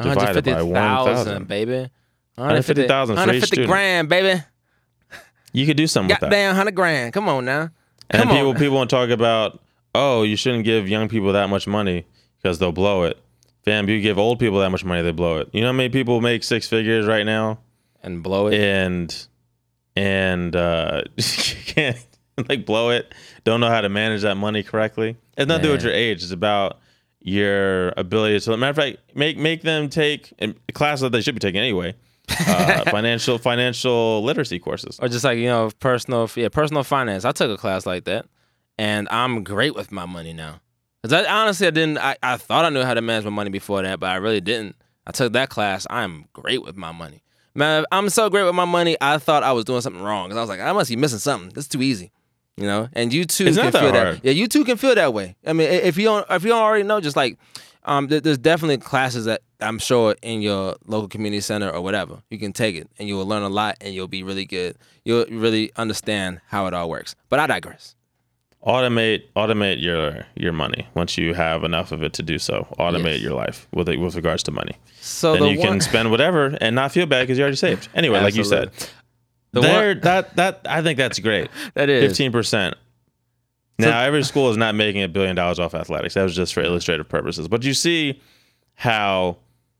divided 0.00 0.44
by 0.44 0.62
150,000, 0.62 0.70
1,000. 0.72 1.48
baby. 1.48 1.90
150,000 2.36 3.16
for 3.16 3.20
each 3.22 3.26
150 3.26 3.66
grand, 3.66 4.08
baby. 4.08 4.42
You 5.52 5.66
could 5.66 5.76
do 5.76 5.86
something 5.86 6.08
with 6.14 6.20
that. 6.20 6.26
Goddamn, 6.26 6.50
100 6.50 6.74
grand. 6.74 7.12
Come 7.12 7.28
on 7.28 7.44
now. 7.44 7.70
And 8.08 8.22
Come 8.22 8.28
people 8.32 8.48
on. 8.50 8.56
people 8.56 8.76
want 8.76 8.90
to 8.90 8.96
talk 8.96 9.10
about, 9.10 9.60
oh, 9.94 10.22
you 10.22 10.36
shouldn't 10.36 10.64
give 10.64 10.88
young 10.88 11.08
people 11.08 11.32
that 11.32 11.48
much 11.50 11.66
money 11.66 12.06
because 12.40 12.58
they'll 12.58 12.72
blow 12.72 13.04
it. 13.04 13.18
Fam, 13.64 13.88
you 13.88 14.00
give 14.00 14.18
old 14.18 14.38
people 14.38 14.58
that 14.60 14.70
much 14.70 14.84
money, 14.84 15.02
they 15.02 15.10
blow 15.10 15.38
it. 15.38 15.48
You 15.52 15.60
know 15.60 15.66
how 15.68 15.72
many 15.72 15.90
people 15.90 16.20
make 16.20 16.42
six 16.44 16.66
figures 16.66 17.06
right 17.06 17.26
now, 17.26 17.58
And 18.02 18.22
blow 18.22 18.46
it. 18.46 18.54
and 18.54 19.26
and 19.96 20.54
uh, 20.56 21.02
can't 21.66 21.98
like 22.48 22.64
blow 22.64 22.90
it. 22.90 23.12
Don't 23.44 23.60
know 23.60 23.68
how 23.68 23.80
to 23.80 23.88
manage 23.88 24.22
that 24.22 24.36
money 24.36 24.62
correctly. 24.62 25.16
It's 25.36 25.46
nothing 25.48 25.62
to 25.62 25.68
do 25.68 25.72
with 25.72 25.82
your 25.84 25.92
age. 25.92 26.22
It's 26.22 26.32
about 26.32 26.78
your 27.20 27.92
ability 27.96 28.40
to. 28.40 28.56
Matter 28.56 28.70
of 28.70 28.76
fact, 28.76 29.16
make 29.16 29.36
make 29.36 29.62
them 29.62 29.88
take 29.88 30.32
a 30.40 30.54
class 30.72 31.00
that 31.00 31.12
they 31.12 31.20
should 31.20 31.34
be 31.34 31.40
taking 31.40 31.60
anyway. 31.60 31.94
Uh, 32.46 32.84
financial 32.90 33.38
financial 33.38 34.22
literacy 34.22 34.58
courses. 34.58 34.98
or 35.00 35.08
just 35.08 35.24
like, 35.24 35.38
you 35.38 35.46
know, 35.46 35.70
personal, 35.80 36.30
yeah, 36.36 36.48
personal 36.48 36.84
finance. 36.84 37.24
I 37.24 37.32
took 37.32 37.50
a 37.50 37.56
class 37.56 37.86
like 37.86 38.04
that. 38.04 38.26
And 38.78 39.08
I'm 39.10 39.44
great 39.44 39.74
with 39.74 39.92
my 39.92 40.06
money 40.06 40.32
now. 40.32 40.60
Because 41.02 41.26
I, 41.26 41.30
honestly, 41.30 41.66
I 41.66 41.70
didn't, 41.70 41.98
I, 41.98 42.16
I 42.22 42.36
thought 42.36 42.64
I 42.64 42.70
knew 42.70 42.82
how 42.82 42.94
to 42.94 43.02
manage 43.02 43.24
my 43.24 43.30
money 43.30 43.50
before 43.50 43.82
that, 43.82 44.00
but 44.00 44.10
I 44.10 44.16
really 44.16 44.40
didn't. 44.40 44.76
I 45.06 45.12
took 45.12 45.32
that 45.32 45.48
class. 45.50 45.86
I'm 45.90 46.26
great 46.32 46.62
with 46.62 46.76
my 46.76 46.92
money. 46.92 47.22
Man, 47.54 47.84
I'm 47.90 48.08
so 48.10 48.30
great 48.30 48.44
with 48.44 48.54
my 48.54 48.64
money. 48.64 48.96
I 49.00 49.18
thought 49.18 49.42
I 49.42 49.52
was 49.52 49.64
doing 49.64 49.80
something 49.80 50.02
wrong. 50.02 50.28
Because 50.28 50.38
I 50.38 50.40
was 50.40 50.48
like, 50.48 50.60
I 50.60 50.72
must 50.72 50.88
be 50.88 50.96
missing 50.96 51.18
something. 51.18 51.50
This 51.50 51.64
is 51.64 51.68
too 51.68 51.82
easy. 51.82 52.12
You 52.60 52.66
know, 52.66 52.88
and 52.92 53.10
you 53.12 53.24
too 53.24 53.46
It's 53.46 53.56
can 53.56 53.70
that 53.72 53.80
feel 53.80 53.92
that. 53.92 54.22
Yeah, 54.22 54.32
you 54.32 54.46
too 54.46 54.64
can 54.66 54.76
feel 54.76 54.94
that 54.94 55.14
way. 55.14 55.34
I 55.46 55.54
mean, 55.54 55.66
if 55.68 55.96
you 55.96 56.04
don't, 56.04 56.26
if 56.28 56.42
you 56.44 56.50
don't 56.50 56.60
already 56.60 56.84
know, 56.84 57.00
just 57.00 57.16
like, 57.16 57.38
um, 57.86 58.08
there- 58.08 58.20
there's 58.20 58.36
definitely 58.36 58.76
classes 58.76 59.24
that 59.24 59.40
I'm 59.60 59.78
sure 59.78 60.14
in 60.20 60.42
your 60.42 60.76
local 60.86 61.08
community 61.08 61.40
center 61.40 61.70
or 61.70 61.80
whatever, 61.80 62.18
you 62.28 62.38
can 62.38 62.52
take 62.52 62.76
it 62.76 62.86
and 62.98 63.08
you 63.08 63.16
will 63.16 63.24
learn 63.26 63.42
a 63.42 63.48
lot 63.48 63.76
and 63.80 63.94
you'll 63.94 64.08
be 64.08 64.22
really 64.22 64.44
good. 64.44 64.76
You'll 65.06 65.24
really 65.30 65.72
understand 65.76 66.40
how 66.48 66.66
it 66.66 66.74
all 66.74 66.90
works. 66.90 67.14
But 67.30 67.40
I 67.40 67.46
digress. 67.46 67.94
automate 68.66 69.22
automate 69.34 69.80
your 69.80 70.26
your 70.36 70.52
money 70.52 70.86
once 70.94 71.16
you 71.16 71.32
have 71.32 71.64
enough 71.64 71.92
of 71.92 72.02
it 72.02 72.12
to 72.12 72.22
do 72.22 72.38
so 72.38 72.66
automate 72.78 73.12
Yes. 73.14 73.22
your 73.22 73.32
life 73.34 73.66
with 73.72 73.88
with 73.88 74.14
regards 74.16 74.42
to 74.42 74.50
money 74.50 74.76
So 75.00 75.32
then 75.32 75.42
the 75.42 75.48
you 75.52 75.58
one, 75.60 75.68
can 75.68 75.80
spend 75.80 76.10
whatever 76.10 76.58
and 76.60 76.76
not 76.76 76.92
feel 76.92 77.06
bad 77.06 77.22
because 77.22 77.38
you 77.38 77.44
already 77.44 77.56
saved 77.56 77.88
anyway 77.94 78.20
like 78.20 78.34
you 78.34 78.44
said. 78.44 78.70
The 79.52 79.60
there 79.60 79.88
one- 79.88 80.00
that 80.00 80.36
that 80.36 80.60
i 80.68 80.82
think 80.82 80.96
that's 80.96 81.18
great. 81.18 81.50
That 81.74 81.88
is. 81.88 82.18
15% 82.18 82.74
now 83.80 84.02
every 84.02 84.22
school 84.22 84.50
is 84.50 84.56
not 84.56 84.74
making 84.74 85.02
a 85.02 85.08
billion 85.08 85.36
dollars 85.36 85.58
off 85.58 85.74
athletics. 85.74 86.14
That 86.14 86.22
was 86.22 86.36
just 86.36 86.54
for 86.54 86.62
illustrative 86.62 87.08
purposes. 87.08 87.48
But 87.48 87.64
you 87.64 87.74
see 87.74 88.20
how 88.74 89.38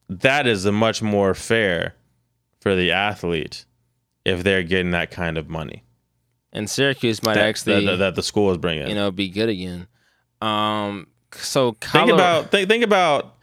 that 0.09 0.47
is 0.47 0.65
a 0.65 0.73
much 0.73 1.03
more 1.03 1.35
fair 1.35 1.95
for 2.61 2.75
the 2.75 2.93
athlete 2.93 3.65
if 4.25 4.43
they're 4.43 4.63
getting 4.63 4.91
that 4.93 5.11
kind 5.11 5.39
of 5.39 5.49
money. 5.49 5.85
And 6.53 6.69
Syracuse 6.69 7.23
might 7.23 7.35
that, 7.35 7.45
actually 7.47 7.87
that, 7.87 7.97
that 7.97 8.15
the 8.17 8.23
school 8.23 8.51
is 8.51 8.59
bringing. 8.59 8.89
you 8.89 8.95
know 8.95 9.11
be 9.11 9.29
good 9.29 9.49
again. 9.49 9.87
Um, 10.43 11.07
so 11.33 11.77
think 11.81 12.11
about 12.11 12.51
think, 12.51 12.69
think 12.69 12.85
about 12.85 13.37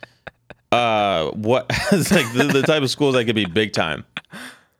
uh 0.72 1.30
what 1.32 1.70
like 1.92 2.34
the, 2.34 2.50
the 2.52 2.64
type 2.64 2.84
of 2.84 2.90
schools 2.90 3.16
that 3.16 3.24
could 3.24 3.36
be 3.36 3.46
big 3.46 3.72
time 3.72 4.04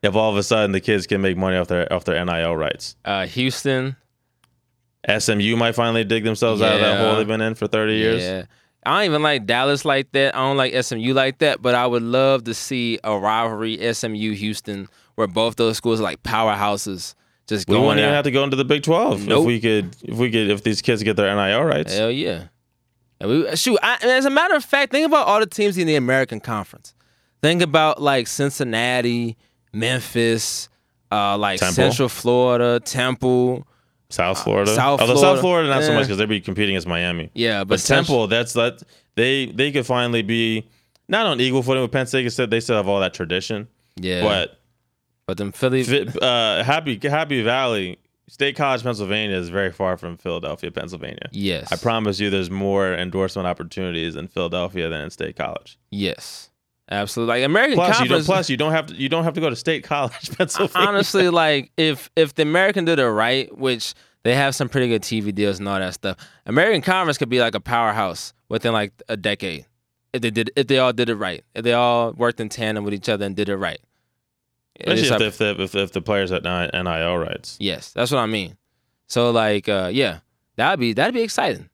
if 0.04 0.16
all 0.16 0.32
of 0.32 0.38
a 0.38 0.44
sudden 0.44 0.72
the 0.72 0.82
kids 0.82 1.08
can 1.08 1.22
make 1.22 1.38
money 1.38 1.58
off 1.58 1.68
their 1.68 1.92
off 1.92 2.04
their 2.06 2.24
NIL 2.24 2.56
rights. 2.56 2.96
uh, 3.06 3.26
Houston. 3.26 3.96
SMU 5.20 5.56
might 5.56 5.74
finally 5.74 6.04
dig 6.04 6.26
themselves 6.26 6.62
out 6.62 6.76
of 6.76 6.82
that 6.82 7.00
hole 7.00 7.16
they've 7.16 7.28
been 7.28 7.40
in 7.40 7.56
for 7.56 7.66
30 7.68 7.94
years. 7.96 8.22
Yeah. 8.22 8.44
I 8.86 8.98
don't 8.98 9.06
even 9.06 9.22
like 9.22 9.46
Dallas 9.46 9.86
like 9.86 10.12
that. 10.12 10.36
I 10.36 10.40
don't 10.40 10.58
like 10.58 10.74
SMU 10.84 11.14
like 11.14 11.38
that, 11.40 11.62
but 11.62 11.76
I 11.76 11.88
would 11.88 12.04
love 12.04 12.44
to 12.46 12.54
see 12.54 13.00
a 13.04 13.18
rivalry 13.18 13.94
SMU 13.94 14.34
Houston 14.34 14.90
where 15.16 15.28
both 15.28 15.56
those 15.56 15.78
schools 15.78 16.00
are 16.00 16.04
like 16.04 16.24
powerhouses 16.24 17.16
just 17.48 17.68
We 17.68 17.76
going 17.76 17.86
wouldn't 17.88 18.02
even 18.02 18.14
have 18.14 18.26
to 18.26 18.32
go 18.32 18.44
into 18.44 18.58
the 18.58 18.66
Big 18.66 18.84
12 18.84 19.30
if 19.30 19.46
we 19.46 19.60
could 19.60 19.96
if 20.04 20.18
we 20.18 20.30
could 20.30 20.50
if 20.50 20.64
these 20.64 20.82
kids 20.82 21.04
get 21.04 21.16
their 21.16 21.34
NIL 21.34 21.64
rights. 21.64 21.96
Hell 21.96 22.12
yeah. 22.12 22.48
And 23.20 23.30
we, 23.30 23.56
shoot, 23.56 23.80
I, 23.82 23.98
and 24.02 24.12
as 24.12 24.26
a 24.26 24.30
matter 24.30 24.56
of 24.56 24.64
fact, 24.64 24.92
think 24.92 25.06
about 25.06 25.28
all 25.28 25.40
the 25.40 25.48
teams 25.48 25.78
in 25.78 25.88
the 25.88 25.96
American 25.96 26.40
Conference. 26.40 26.94
Think 27.42 27.62
about 27.62 28.02
like 28.02 28.28
Cincinnati, 28.28 29.38
Memphis, 29.74 30.70
uh, 31.12 31.38
like 31.38 31.60
Temple. 31.60 31.74
Central 31.76 32.10
Florida, 32.10 32.80
Temple. 32.80 33.66
South 34.10 34.42
Florida. 34.44 34.72
Uh, 34.72 34.76
South 34.76 35.02
Although 35.02 35.14
Florida, 35.16 35.36
South 35.36 35.40
Florida 35.42 35.70
not 35.70 35.84
so 35.84 35.94
much 35.94 36.04
because 36.04 36.18
they'd 36.18 36.30
be 36.30 36.40
competing 36.40 36.76
against 36.76 36.88
Miami. 36.88 37.30
Yeah, 37.34 37.60
but, 37.66 37.70
But 37.80 37.82
Temple, 37.82 38.28
that's 38.28 38.54
that 38.54 38.82
they 39.16 39.48
they 39.48 39.72
could 39.72 39.86
finally 39.86 40.22
be 40.22 40.66
not 41.10 41.26
on 41.26 41.42
equal 41.42 41.62
footing 41.64 41.82
with 41.82 41.92
Penn 41.92 42.08
State. 42.08 42.24
'cause 42.24 42.38
They 42.38 42.60
still 42.62 42.78
have 42.78 42.88
all 42.88 43.00
that 43.02 43.14
tradition, 43.14 43.68
Yeah, 43.98 44.22
but 44.24 44.60
but 45.26 45.38
then 45.38 45.52
Philly, 45.52 45.84
uh, 46.22 46.64
Happy 46.64 46.98
Happy 47.04 47.42
Valley 47.44 47.98
State 48.30 48.56
College, 48.56 48.82
Pennsylvania 48.84 49.36
is 49.36 49.50
very 49.50 49.72
far 49.74 49.98
from 49.98 50.16
Philadelphia, 50.16 50.72
Pennsylvania. 50.72 51.28
yes, 51.34 51.70
I 51.72 51.76
promise 51.76 52.18
you, 52.22 52.30
there's 52.30 52.50
more 52.50 52.94
endorsement 52.94 53.46
opportunities 53.46 54.16
in 54.16 54.30
Philadelphia 54.30 54.88
than 54.88 55.02
in 55.02 55.10
State 55.10 55.36
College. 55.36 55.78
yes, 55.92 56.50
absolutely. 56.90 57.36
Like 57.40 57.46
American 57.46 57.76
Plus, 57.76 57.88
you 57.88 57.94
don't, 57.94 58.08
Conference. 58.08 58.26
plus 58.26 58.50
you 58.50 58.58
don't 58.58 58.72
have 58.72 58.86
to 58.88 58.96
you 58.96 59.10
don't 59.10 59.24
have 59.24 59.34
to 59.34 59.42
go 59.42 59.50
to 59.50 59.56
State 59.56 59.84
College, 59.84 60.36
Pennsylvania. 60.38 60.72
honestly, 60.88 61.30
like 61.30 61.72
if 61.78 62.10
if 62.16 62.36
the 62.36 62.44
American 62.44 62.86
did 62.86 63.00
it 63.00 63.08
right, 63.10 63.56
which 63.58 63.94
they 64.24 64.36
have 64.36 64.56
some 64.56 64.68
pretty 64.70 64.88
good 64.90 65.02
TV 65.04 65.34
deals 65.34 65.60
and 65.60 65.68
all 65.68 65.80
that 65.80 65.94
stuff, 65.94 66.18
American 66.46 66.82
Conference 66.82 67.18
could 67.18 67.30
be 67.30 67.40
like 67.40 67.56
a 67.56 67.60
powerhouse 67.60 68.34
within 68.50 68.74
like 68.74 68.92
a 69.08 69.18
decade 69.18 69.66
if 70.14 70.22
they 70.22 70.32
did 70.32 70.52
if 70.56 70.68
they 70.68 70.80
all 70.80 70.94
did 70.94 71.10
it 71.10 71.16
right. 71.16 71.44
If 71.54 71.64
they 71.64 71.74
all 71.74 72.14
worked 72.14 72.40
in 72.40 72.50
tandem 72.50 72.84
with 72.84 72.94
each 72.94 73.10
other 73.10 73.26
and 73.26 73.36
did 73.36 73.50
it 73.50 73.58
right. 73.58 73.80
especially 74.80 75.04
if, 75.06 75.12
like- 75.12 75.20
the, 75.20 75.26
if, 75.26 75.38
the, 75.38 75.64
if, 75.64 75.72
the, 75.72 75.80
if 75.84 75.92
the 75.94 76.02
players 76.02 76.30
had 76.32 76.44
ni- 76.44 76.70
NIL 76.74 77.18
rights. 77.18 77.58
yes, 77.60 77.92
that's 77.94 78.12
what 78.12 78.20
I 78.20 78.26
mean. 78.26 78.58
So 79.08 79.32
like, 79.32 79.70
uh, 79.70 79.90
yeah, 79.94 80.20
that'd 80.56 80.80
be 80.80 80.94
that'd 80.94 81.14
be 81.14 81.22
exciting. 81.22 81.70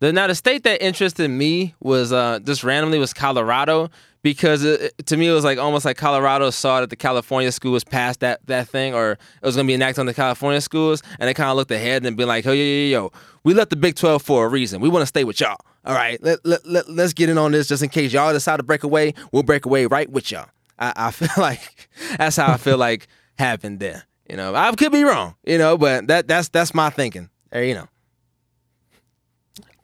The, 0.00 0.12
now 0.12 0.26
the 0.26 0.34
state 0.34 0.64
that 0.64 0.82
interested 0.84 1.28
me 1.28 1.76
was 1.80 2.12
uh, 2.12 2.40
just 2.40 2.64
randomly 2.64 2.98
was 2.98 3.14
Colorado 3.14 3.88
because 4.22 4.64
it, 4.64 4.94
to 5.06 5.16
me 5.16 5.28
it 5.28 5.32
was 5.32 5.44
like 5.44 5.58
almost 5.58 5.84
like 5.84 5.96
Colorado 5.96 6.50
saw 6.50 6.80
that 6.80 6.90
the 6.90 6.96
California 6.96 7.52
schools 7.52 7.84
passed 7.84 8.20
that 8.20 8.44
that 8.46 8.68
thing 8.68 8.94
or 8.94 9.12
it 9.12 9.18
was 9.42 9.56
gonna 9.56 9.66
be 9.66 9.74
enacted 9.74 10.00
on 10.00 10.06
the 10.06 10.14
California 10.14 10.60
schools 10.60 11.02
and 11.18 11.28
they 11.28 11.34
kind 11.34 11.50
of 11.50 11.56
looked 11.56 11.70
ahead 11.70 12.04
and 12.06 12.16
be 12.16 12.24
like, 12.24 12.46
oh 12.46 12.52
yo 12.52 12.62
yo 12.62 12.70
yo, 12.70 13.02
yo, 13.02 13.12
we 13.44 13.54
left 13.54 13.70
the 13.70 13.76
Big 13.76 13.96
Twelve 13.96 14.22
for 14.22 14.46
a 14.46 14.48
reason. 14.48 14.80
We 14.80 14.88
want 14.88 15.02
to 15.02 15.06
stay 15.06 15.24
with 15.24 15.40
y'all. 15.40 15.56
All 15.84 15.94
right, 15.94 16.22
let, 16.22 16.44
let, 16.46 16.64
let, 16.64 16.88
let's 16.88 17.12
get 17.12 17.28
in 17.28 17.38
on 17.38 17.50
this 17.50 17.66
just 17.66 17.82
in 17.82 17.88
case 17.88 18.12
y'all 18.12 18.32
decide 18.32 18.58
to 18.58 18.62
break 18.62 18.84
away. 18.84 19.14
We'll 19.32 19.42
break 19.42 19.66
away 19.66 19.86
right 19.86 20.08
with 20.08 20.30
y'all. 20.30 20.48
I, 20.78 20.92
I 20.96 21.10
feel 21.12 21.28
like 21.36 21.88
that's 22.16 22.36
how 22.36 22.52
I 22.52 22.56
feel 22.56 22.78
like 22.78 23.08
happened 23.36 23.80
there. 23.80 24.04
You 24.30 24.36
know, 24.36 24.54
I 24.54 24.72
could 24.72 24.92
be 24.92 25.02
wrong. 25.02 25.34
You 25.44 25.58
know, 25.58 25.76
but 25.76 26.06
that 26.06 26.28
that's 26.28 26.48
that's 26.48 26.72
my 26.72 26.90
thinking. 26.90 27.28
You 27.54 27.74
know. 27.74 27.88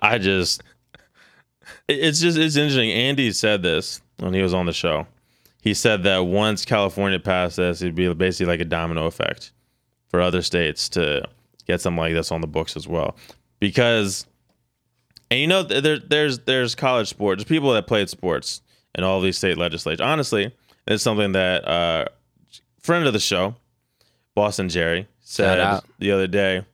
I 0.01 0.19
just, 0.19 0.63
it's 1.89 2.21
just, 2.21 2.39
it's 2.39 2.55
interesting. 2.55 2.93
Andy 2.93 3.33
said 3.33 3.63
this 3.63 4.01
when 4.19 4.35
he 4.35 4.43
was 4.43 4.55
on 4.55 4.67
the 4.67 4.73
show. 4.73 5.07
He 5.61 5.75
said 5.75 6.05
that 6.05 6.19
once 6.19 6.65
California 6.65 7.19
passed 7.19 7.57
this, 7.57 7.83
it'd 7.83 7.95
be 7.95 8.13
basically 8.15 8.47
like 8.47 8.61
a 8.61 8.65
domino 8.65 9.07
effect 9.07 9.53
for 10.09 10.21
other 10.21 10.43
states 10.43 10.89
to 10.91 11.25
get 11.67 11.81
something 11.81 11.99
like 11.99 12.15
this 12.15 12.33
on 12.33 12.41
the 12.41 12.47
books 12.47 12.77
as 12.77 12.87
well. 12.87 13.17
Because, 13.61 14.27
and 15.31 15.41
you 15.41 15.47
know, 15.47 15.65
th- 15.65 15.83
there, 15.83 15.99
there's 15.99 16.39
there's 16.41 16.75
college 16.75 17.09
sports, 17.09 17.41
there's 17.43 17.49
people 17.49 17.73
that 17.73 17.87
played 17.87 18.09
sports 18.09 18.63
in 18.95 19.05
all 19.05 19.21
these 19.21 19.37
state 19.37 19.59
legislatures. 19.59 20.01
Honestly, 20.01 20.55
it's 20.87 21.03
something 21.03 21.33
that 21.33 21.67
uh, 21.69 22.07
friend 22.81 23.07
of 23.07 23.13
the 23.13 23.19
show, 23.19 23.57
Boston 24.35 24.69
Jerry, 24.69 25.09
said 25.21 25.59
the 25.99 26.13
other 26.13 26.27
day. 26.27 26.65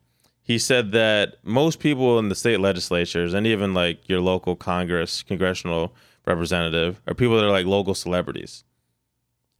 He 0.42 0.58
said 0.58 0.92
that 0.92 1.36
most 1.42 1.80
people 1.80 2.18
in 2.18 2.28
the 2.28 2.34
state 2.34 2.60
legislatures 2.60 3.32
and 3.32 3.46
even 3.46 3.72
like 3.72 4.06
your 4.10 4.20
local 4.20 4.54
Congress, 4.54 5.22
congressional 5.22 5.94
representative, 6.26 7.00
are 7.07 7.14
people 7.14 7.37
that 7.37 7.45
are 7.45 7.50
like 7.50 7.66
local 7.66 7.95
celebrities. 7.95 8.64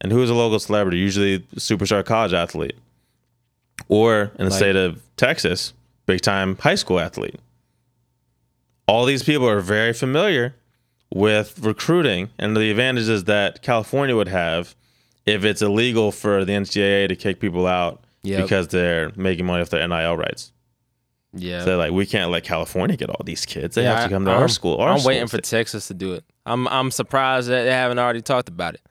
And 0.01 0.11
who 0.11 0.21
is 0.21 0.29
a 0.29 0.33
local 0.33 0.59
celebrity? 0.59 0.97
Usually 0.97 1.39
superstar 1.55 2.03
college 2.05 2.33
athlete. 2.33 2.75
Or 3.87 4.31
in 4.37 4.45
the 4.45 4.51
Like- 4.51 4.53
state 4.53 4.75
of 4.75 5.01
Texas, 5.17 5.73
big 6.05 6.21
time 6.21 6.57
high 6.57 6.75
school 6.75 6.99
athlete. 6.99 7.39
All 8.87 9.05
these 9.05 9.23
people 9.23 9.47
are 9.49 9.61
very 9.61 9.93
familiar 9.93 10.55
with 11.13 11.59
recruiting 11.59 12.29
and 12.37 12.55
the 12.55 12.69
advantages 12.69 13.23
that 13.25 13.61
California 13.61 14.15
would 14.15 14.27
have 14.27 14.75
if 15.25 15.43
it's 15.43 15.61
illegal 15.61 16.11
for 16.11 16.45
the 16.45 16.53
NCAA 16.53 17.07
to 17.07 17.15
kick 17.15 17.39
people 17.39 17.65
out 17.65 18.03
Yep. 18.23 18.41
because 18.43 18.67
they're 18.69 19.11
making 19.15 19.45
money 19.45 19.61
off 19.61 19.69
their 19.69 19.81
NIL 19.87 20.17
rights. 20.17 20.51
Yeah. 21.35 21.65
So 21.65 21.77
like, 21.77 21.91
we 21.91 22.05
can't 22.05 22.31
let 22.31 22.43
California 22.43 22.95
get 22.95 23.09
all 23.09 23.21
these 23.25 23.45
kids. 23.45 23.75
They 23.75 23.83
Yeah, 23.83 23.95
have 23.99 24.03
to 24.05 24.09
come 24.09 24.25
to 24.25 24.31
I'm- 24.31 24.41
our 24.41 24.47
school. 24.47 24.77
Our 24.77 24.93
I'm 24.93 25.03
waiting 25.03 25.27
school. 25.27 25.39
for 25.39 25.43
Texas 25.45 25.87
to 25.89 25.93
do 25.93 26.13
it. 26.13 26.23
I'm 26.45 26.67
I'm 26.69 26.91
surprised 26.91 27.49
that 27.49 27.63
they 27.63 27.71
haven't 27.71 27.99
already 27.99 28.21
talked 28.21 28.47
about 28.49 28.75
it 28.75 28.81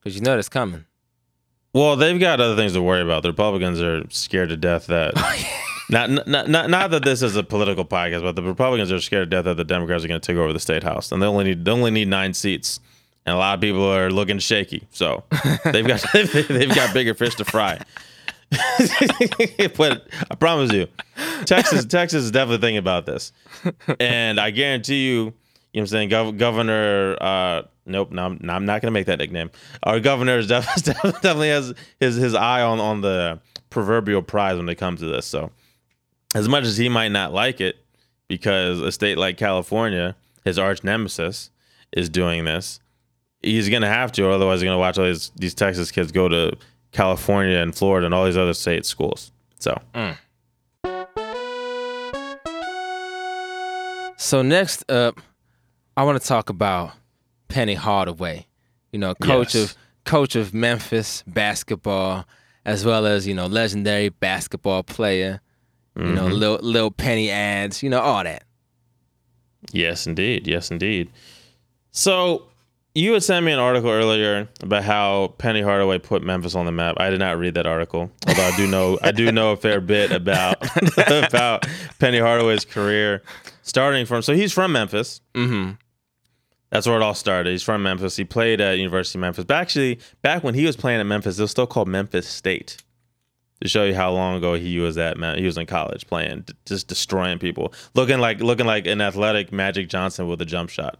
because 0.00 0.16
you 0.16 0.22
know 0.22 0.34
that's 0.34 0.48
coming. 0.48 0.84
Well, 1.72 1.94
they've 1.96 2.18
got 2.18 2.40
other 2.40 2.56
things 2.56 2.72
to 2.72 2.82
worry 2.82 3.02
about. 3.02 3.22
The 3.22 3.28
Republicans 3.30 3.80
are 3.82 4.02
scared 4.10 4.48
to 4.48 4.56
death 4.56 4.86
that 4.86 5.14
not, 5.90 6.08
not 6.26 6.48
not 6.48 6.70
not 6.70 6.90
that 6.90 7.04
this 7.04 7.22
is 7.22 7.36
a 7.36 7.42
political 7.44 7.84
podcast, 7.84 8.22
but 8.22 8.34
the 8.34 8.42
Republicans 8.42 8.90
are 8.90 9.00
scared 9.00 9.30
to 9.30 9.36
death 9.36 9.44
that 9.44 9.56
the 9.58 9.64
Democrats 9.64 10.02
are 10.04 10.08
going 10.08 10.20
to 10.20 10.26
take 10.26 10.38
over 10.38 10.52
the 10.52 10.60
state 10.60 10.82
house, 10.82 11.12
and 11.12 11.20
they 11.22 11.26
only 11.26 11.44
need 11.44 11.64
they 11.64 11.70
only 11.70 11.90
need 11.90 12.08
nine 12.08 12.32
seats, 12.32 12.80
and 13.26 13.34
a 13.34 13.38
lot 13.38 13.54
of 13.54 13.60
people 13.60 13.84
are 13.84 14.10
looking 14.10 14.38
shaky. 14.38 14.86
So 14.90 15.22
they've 15.64 15.86
got 15.86 16.02
they've 16.14 16.74
got 16.74 16.94
bigger 16.94 17.12
fish 17.14 17.34
to 17.36 17.44
fry. 17.44 17.78
but 19.76 20.08
I 20.30 20.34
promise 20.38 20.72
you, 20.72 20.86
Texas 21.44 21.84
Texas 21.86 22.24
is 22.24 22.30
definitely 22.30 22.58
thinking 22.64 22.78
about 22.78 23.06
this, 23.06 23.32
and 23.98 24.38
I 24.38 24.50
guarantee 24.50 25.06
you, 25.06 25.14
you 25.14 25.24
know 25.24 25.32
what 25.72 25.80
I'm 25.80 25.86
saying, 25.88 26.10
Gov- 26.10 26.38
Governor. 26.38 27.16
Uh, 27.20 27.62
nope, 27.86 28.12
no, 28.12 28.26
I'm, 28.26 28.38
no, 28.40 28.52
I'm 28.52 28.64
not 28.64 28.82
going 28.82 28.92
to 28.92 28.92
make 28.92 29.06
that 29.06 29.18
nickname. 29.18 29.50
Our 29.82 29.98
governor 29.98 30.38
is 30.38 30.46
def- 30.46 30.84
definitely 30.84 31.48
has 31.48 31.74
his 31.98 32.16
his 32.16 32.34
eye 32.34 32.62
on 32.62 32.78
on 32.78 33.00
the 33.00 33.40
proverbial 33.70 34.22
prize 34.22 34.56
when 34.56 34.68
it 34.68 34.76
comes 34.76 35.00
to 35.00 35.06
this. 35.06 35.26
So, 35.26 35.50
as 36.34 36.48
much 36.48 36.64
as 36.64 36.76
he 36.76 36.88
might 36.88 37.10
not 37.10 37.32
like 37.32 37.60
it, 37.60 37.76
because 38.28 38.80
a 38.80 38.92
state 38.92 39.18
like 39.18 39.36
California, 39.38 40.14
his 40.44 40.58
arch 40.58 40.84
nemesis, 40.84 41.50
is 41.92 42.08
doing 42.08 42.44
this, 42.44 42.78
he's 43.42 43.68
going 43.68 43.82
to 43.82 43.88
have 43.88 44.12
to, 44.12 44.24
or 44.24 44.30
otherwise, 44.30 44.60
he's 44.60 44.66
going 44.66 44.76
to 44.76 44.80
watch 44.80 44.98
all 44.98 45.04
these 45.04 45.30
these 45.36 45.54
Texas 45.54 45.90
kids 45.90 46.12
go 46.12 46.28
to 46.28 46.56
California 46.96 47.58
and 47.58 47.74
Florida 47.74 48.06
and 48.06 48.14
all 48.14 48.24
these 48.24 48.38
other 48.38 48.54
state 48.54 48.86
schools. 48.86 49.30
So, 49.58 49.78
mm. 49.94 50.16
So 54.18 54.40
next 54.42 54.90
up, 54.90 55.20
I 55.96 56.04
want 56.04 56.20
to 56.20 56.26
talk 56.26 56.48
about 56.48 56.92
Penny 57.48 57.74
Hardaway. 57.74 58.46
You 58.92 58.98
know, 58.98 59.14
coach 59.14 59.54
Yes. 59.54 59.72
of 59.72 59.76
coach 60.04 60.36
of 60.36 60.54
Memphis 60.54 61.22
basketball, 61.26 62.24
as 62.64 62.84
well 62.84 63.06
as 63.06 63.26
you 63.26 63.34
know 63.34 63.46
legendary 63.46 64.08
basketball 64.08 64.82
player. 64.82 65.40
You 65.96 66.04
know, 66.04 66.24
mm-hmm. 66.24 66.32
little 66.32 66.58
little 66.62 66.90
penny 66.90 67.30
ads. 67.30 67.82
You 67.82 67.90
know 67.90 68.00
all 68.00 68.24
that. 68.24 68.44
Yes, 69.72 70.06
indeed. 70.06 70.46
Yes, 70.46 70.70
indeed. 70.70 71.10
So, 71.90 72.42
you 72.96 73.12
had 73.12 73.22
sent 73.22 73.44
me 73.44 73.52
an 73.52 73.58
article 73.58 73.90
earlier 73.90 74.48
about 74.62 74.82
how 74.82 75.34
Penny 75.36 75.60
Hardaway 75.60 75.98
put 75.98 76.22
Memphis 76.22 76.54
on 76.54 76.64
the 76.64 76.72
map. 76.72 76.96
I 76.98 77.10
did 77.10 77.20
not 77.20 77.38
read 77.38 77.52
that 77.54 77.66
article, 77.66 78.10
although 78.26 78.42
I 78.42 78.56
do 78.56 78.66
know 78.66 78.98
I 79.02 79.12
do 79.12 79.30
know 79.30 79.52
a 79.52 79.56
fair 79.56 79.82
bit 79.82 80.12
about 80.12 80.56
about 81.06 81.66
Penny 81.98 82.18
Hardaway's 82.18 82.64
career, 82.64 83.22
starting 83.60 84.06
from. 84.06 84.22
So 84.22 84.32
he's 84.34 84.50
from 84.50 84.72
Memphis. 84.72 85.20
Mm-hmm. 85.34 85.72
That's 86.70 86.86
where 86.86 86.96
it 86.96 87.02
all 87.02 87.14
started. 87.14 87.50
He's 87.50 87.62
from 87.62 87.82
Memphis. 87.82 88.16
He 88.16 88.24
played 88.24 88.62
at 88.62 88.78
University 88.78 89.18
of 89.18 89.20
Memphis. 89.20 89.44
But 89.44 89.58
actually, 89.58 90.00
back 90.22 90.42
when 90.42 90.54
he 90.54 90.64
was 90.64 90.74
playing 90.74 91.00
at 91.00 91.06
Memphis, 91.06 91.38
it 91.38 91.42
was 91.42 91.50
still 91.50 91.66
called 91.66 91.88
Memphis 91.88 92.26
State. 92.26 92.78
To 93.62 93.68
show 93.68 93.84
you 93.84 93.94
how 93.94 94.10
long 94.12 94.36
ago 94.36 94.54
he 94.54 94.78
was 94.78 94.98
at, 94.98 95.16
he 95.38 95.46
was 95.46 95.56
in 95.56 95.66
college 95.66 96.06
playing, 96.06 96.44
just 96.66 96.88
destroying 96.88 97.38
people, 97.38 97.72
looking 97.94 98.18
like 98.18 98.40
looking 98.40 98.66
like 98.66 98.86
an 98.86 99.02
athletic 99.02 99.52
Magic 99.52 99.88
Johnson 99.88 100.28
with 100.28 100.40
a 100.40 100.46
jump 100.46 100.70
shot. 100.70 100.98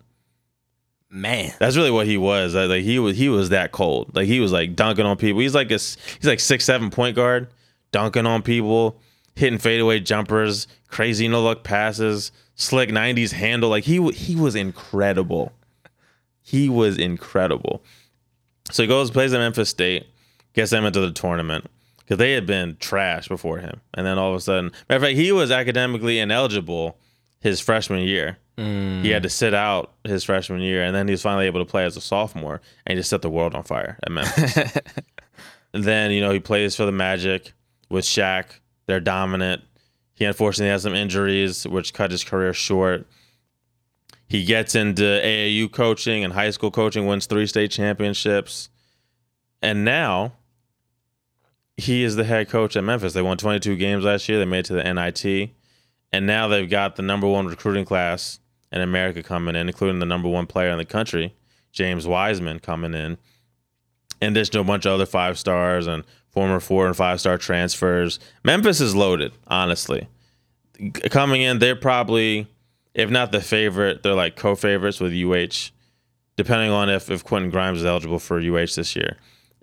Man, 1.09 1.53
that's 1.59 1.77
really 1.77 1.91
what 1.91 2.07
he 2.07 2.17
was. 2.19 2.55
Like 2.55 2.83
he 2.83 2.99
was, 2.99 3.17
he 3.17 3.29
was 3.29 3.51
that 3.51 3.73
cold. 3.73 4.15
Like 4.15 4.27
he 4.27 4.41
was 4.41 4.53
like 4.53 4.75
dunking 4.75 5.07
on 5.07 5.17
people. 5.17 5.41
He's 5.41 5.55
like 5.55 5.71
a, 5.71 5.75
he's 5.75 6.25
like 6.25 6.41
six 6.41 6.65
seven 6.65 6.91
point 6.91 7.15
guard, 7.15 7.49
dunking 7.93 8.27
on 8.27 8.43
people, 8.43 9.01
hitting 9.37 9.59
fadeaway 9.59 10.01
jumpers, 10.01 10.67
crazy 10.89 11.29
no 11.29 11.43
look 11.43 11.63
passes, 11.63 12.33
slick 12.57 12.91
'90s 12.91 13.33
handle. 13.33 13.71
Like 13.71 13.85
he 13.85 14.11
he 14.11 14.35
was 14.35 14.57
incredible. 14.57 15.53
He 16.43 16.69
was 16.69 16.99
incredible. 16.99 17.83
So 18.73 18.83
he 18.83 18.89
goes 18.89 19.13
plays 19.13 19.33
at 19.33 19.39
Memphis 19.39 19.71
State, 19.71 20.09
gets 20.55 20.73
them 20.73 20.85
into 20.85 21.01
the 21.01 21.13
tournament 21.13 21.67
because 21.99 22.19
they 22.19 22.33
had 22.33 22.47
been 22.47 22.77
trash 22.81 23.29
before 23.29 23.59
him, 23.59 23.81
and 23.95 24.05
then 24.05 24.19
all 24.19 24.31
of 24.31 24.37
a 24.37 24.41
sudden, 24.41 24.73
matter 24.89 24.97
of 24.97 25.03
fact, 25.03 25.17
he 25.17 25.31
was 25.31 25.53
academically 25.53 26.19
ineligible 26.19 26.99
his 27.39 27.61
freshman 27.61 28.01
year 28.01 28.39
Mm. 28.59 29.03
He 29.03 29.11
had 29.11 29.23
to 29.23 29.29
sit 29.29 29.53
out 29.53 29.93
his 30.05 30.25
freshman 30.25 30.61
year, 30.61 30.83
and 30.83 30.95
then 30.95 31.09
he 31.09 31.13
was 31.13 31.23
finally 31.23 31.47
able 31.47 31.61
to 31.61 31.71
play 31.71 31.85
as 31.85 31.97
a 31.97 32.01
sophomore, 32.01 32.61
and 32.87 32.97
he 32.97 33.01
just 33.01 33.11
set 33.11 33.23
the 33.23 33.31
world 33.31 33.55
on 33.55 33.63
fire 33.63 33.99
at 34.03 34.11
Memphis. 34.11 34.79
then 35.73 36.11
you 36.11 36.21
know 36.21 36.31
he 36.31 36.41
plays 36.41 36.75
for 36.75 36.87
the 36.87 36.93
Magic 36.93 37.53
with 37.91 38.05
Shaq. 38.05 38.47
They're 38.87 39.01
dominant. 39.01 39.63
He 40.15 40.25
unfortunately 40.25 40.71
has 40.71 40.83
some 40.83 40.95
injuries, 40.95 41.67
which 41.67 41.93
cut 41.93 42.11
his 42.11 42.25
career 42.25 42.55
short. 42.55 43.07
He 44.27 44.45
gets 44.45 44.75
into 44.75 45.03
AAU 45.03 45.71
coaching 45.71 46.25
and 46.25 46.33
high 46.33 46.51
school 46.51 46.71
coaching, 46.71 47.07
wins 47.07 47.27
three 47.27 47.47
state 47.47 47.71
championships, 47.71 48.71
and 49.61 49.85
now 49.85 50.33
he 51.77 52.03
is 52.03 52.17
the 52.17 52.25
head 52.25 52.49
coach 52.49 52.75
at 52.75 52.85
Memphis. 52.85 53.13
They 53.13 53.21
won 53.21 53.37
22 53.37 53.77
games 53.77 54.05
last 54.05 54.29
year. 54.31 54.39
They 54.39 54.47
made 54.47 54.61
it 54.61 54.67
to 54.67 54.73
the 54.73 54.95
NIT, 54.95 55.51
and 56.11 56.27
now 56.27 56.49
they've 56.49 56.69
got 56.69 56.97
the 56.97 57.03
number 57.03 57.29
one 57.29 57.47
recruiting 57.47 57.85
class 57.85 58.41
in 58.73 58.81
America 58.81 59.23
coming 59.23 59.57
in, 59.57 59.69
including 59.69 59.99
the 59.99 60.07
number 60.07 60.29
one 60.29 60.47
player 60.47 60.71
in 60.71 60.79
the 60.79 60.85
country, 60.85 61.35
James 61.73 62.07
Wiseman, 62.07 62.59
coming 62.59 62.95
in. 62.95 63.19
And 64.21 64.35
there's 64.35 64.55
a 64.55 64.65
bunch 64.65 64.87
of 64.87 64.93
other 64.95 65.07
five 65.07 65.39
stars 65.39 65.87
and 65.87 66.05
former 66.31 66.61
four 66.61 66.87
and 66.87 66.97
five 66.97 67.21
star 67.21 67.39
transfers. 67.39 68.19
Memphis 68.45 68.81
is 68.81 68.95
loaded, 68.95 69.33
honestly. 69.47 70.09
Coming 71.11 71.43
in, 71.43 71.59
they're 71.59 71.77
probably, 71.77 72.47
if 72.95 73.11
not 73.11 73.33
the 73.33 73.41
favorite, 73.41 74.03
they're 74.03 74.15
like 74.15 74.37
co 74.37 74.55
favorites 74.55 75.01
with 75.01 75.13
UH, 75.13 75.73
depending 76.37 76.71
on 76.71 76.89
if, 76.89 77.11
if 77.11 77.25
Quentin 77.25 77.51
Grimes 77.51 77.79
is 77.79 77.85
eligible 77.85 78.19
for 78.19 78.39
UH 78.39 78.75
this 78.77 78.97
year. 78.97 79.17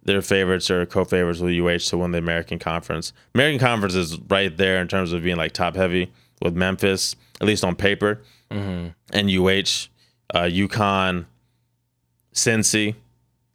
Their 0.04 0.22
favorites 0.22 0.70
are 0.70 0.86
co 0.86 1.06
favorites 1.06 1.40
with 1.40 1.54
UH 1.54 1.90
to 1.90 1.98
win 1.98 2.12
the 2.12 2.18
American 2.18 2.60
Conference. 2.60 3.14
American 3.34 3.60
Conference 3.60 3.96
is 3.96 4.20
right 4.22 4.56
there 4.56 4.82
in 4.82 4.88
terms 4.88 5.14
of 5.14 5.24
being 5.24 5.38
like 5.38 5.54
top 5.54 5.76
heavy 5.76 6.12
with 6.42 6.56
Memphis, 6.56 7.16
at 7.40 7.48
least 7.48 7.64
on 7.64 7.76
paper 7.76 8.22
mm-hmm. 8.54 9.28
NUH, 9.28 9.90
uh, 10.34 10.48
UConn, 10.48 11.26
Cincy. 12.34 12.96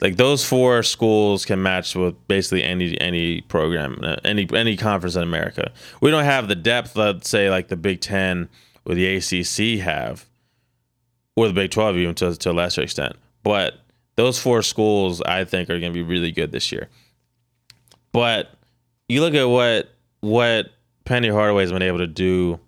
Like 0.01 0.15
those 0.15 0.45
four 0.45 0.81
schools 0.83 1.43
can 1.43 1.61
match 1.61 1.93
with 1.93 2.15
basically 2.27 2.63
any 2.63 2.99
any 3.01 3.41
program, 3.41 3.99
uh, 4.01 4.15
any 4.23 4.47
any 4.53 4.77
conference 4.77 5.15
in 5.15 5.23
America. 5.23 5.71
We 5.99 6.09
don't 6.09 6.23
have 6.23 6.47
the 6.47 6.55
depth, 6.55 6.95
let's 6.95 7.29
say, 7.29 7.49
like 7.49 7.67
the 7.67 7.75
Big 7.75 7.99
Ten 7.99 8.47
or 8.85 8.95
the 8.95 9.17
ACC 9.17 9.83
have, 9.83 10.25
or 11.35 11.47
the 11.47 11.53
Big 11.53 11.71
Twelve 11.71 11.97
even 11.97 12.15
to 12.15 12.33
to 12.35 12.51
a 12.51 12.53
lesser 12.53 12.81
extent. 12.81 13.17
But 13.43 13.81
those 14.15 14.39
four 14.39 14.61
schools, 14.61 15.21
I 15.21 15.43
think, 15.43 15.69
are 15.69 15.79
going 15.79 15.91
to 15.91 15.97
be 15.97 16.03
really 16.03 16.31
good 16.31 16.53
this 16.53 16.71
year. 16.71 16.87
But 18.13 18.53
you 19.09 19.19
look 19.21 19.33
at 19.33 19.49
what 19.49 19.93
what 20.21 20.71
Penny 21.03 21.27
Hardaway 21.27 21.63
has 21.63 21.71
been 21.73 21.81
able 21.81 21.97
to 21.97 22.07
do, 22.07 22.59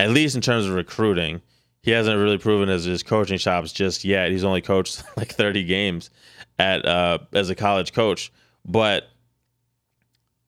at 0.00 0.10
least 0.10 0.34
in 0.34 0.40
terms 0.40 0.66
of 0.66 0.74
recruiting 0.74 1.40
he 1.82 1.90
hasn't 1.90 2.18
really 2.18 2.38
proven 2.38 2.68
his, 2.68 2.84
his 2.84 3.02
coaching 3.02 3.38
chops 3.38 3.72
just 3.72 4.04
yet. 4.04 4.30
He's 4.30 4.44
only 4.44 4.60
coached 4.60 5.02
like 5.16 5.32
30 5.32 5.64
games 5.64 6.10
at 6.58 6.84
uh, 6.84 7.18
as 7.32 7.50
a 7.50 7.54
college 7.54 7.92
coach, 7.92 8.32
but 8.64 9.08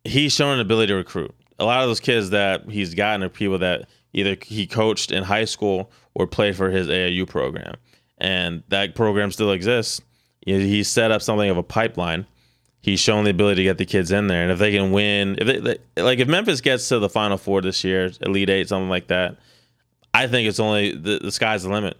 he's 0.04 0.32
shown 0.32 0.54
an 0.54 0.60
ability 0.60 0.88
to 0.88 0.96
recruit. 0.96 1.34
A 1.58 1.64
lot 1.64 1.82
of 1.82 1.88
those 1.88 2.00
kids 2.00 2.30
that 2.30 2.68
he's 2.68 2.94
gotten 2.94 3.22
are 3.22 3.28
people 3.28 3.58
that 3.58 3.88
either 4.12 4.36
he 4.42 4.66
coached 4.66 5.10
in 5.10 5.22
high 5.22 5.44
school 5.44 5.90
or 6.14 6.26
played 6.26 6.56
for 6.56 6.70
his 6.70 6.88
AAU 6.88 7.26
program, 7.26 7.76
and 8.18 8.62
that 8.68 8.94
program 8.94 9.30
still 9.30 9.52
exists. 9.52 10.00
He 10.44 10.82
set 10.82 11.12
up 11.12 11.22
something 11.22 11.48
of 11.48 11.56
a 11.56 11.62
pipeline. 11.62 12.26
He's 12.80 12.98
shown 12.98 13.22
the 13.22 13.30
ability 13.30 13.62
to 13.62 13.62
get 13.62 13.78
the 13.78 13.86
kids 13.86 14.10
in 14.10 14.26
there, 14.26 14.42
and 14.42 14.50
if 14.50 14.58
they 14.58 14.72
can 14.72 14.90
win, 14.90 15.36
if 15.38 15.62
they, 15.62 16.02
like 16.02 16.18
if 16.18 16.26
Memphis 16.26 16.60
gets 16.60 16.88
to 16.88 16.98
the 16.98 17.08
Final 17.08 17.38
Four 17.38 17.62
this 17.62 17.84
year, 17.84 18.10
Elite 18.20 18.50
Eight, 18.50 18.68
something 18.68 18.90
like 18.90 19.06
that 19.06 19.38
I 20.14 20.26
think 20.26 20.48
it's 20.48 20.60
only 20.60 20.94
the, 20.94 21.18
the 21.22 21.32
sky's 21.32 21.62
the 21.62 21.70
limit 21.70 21.96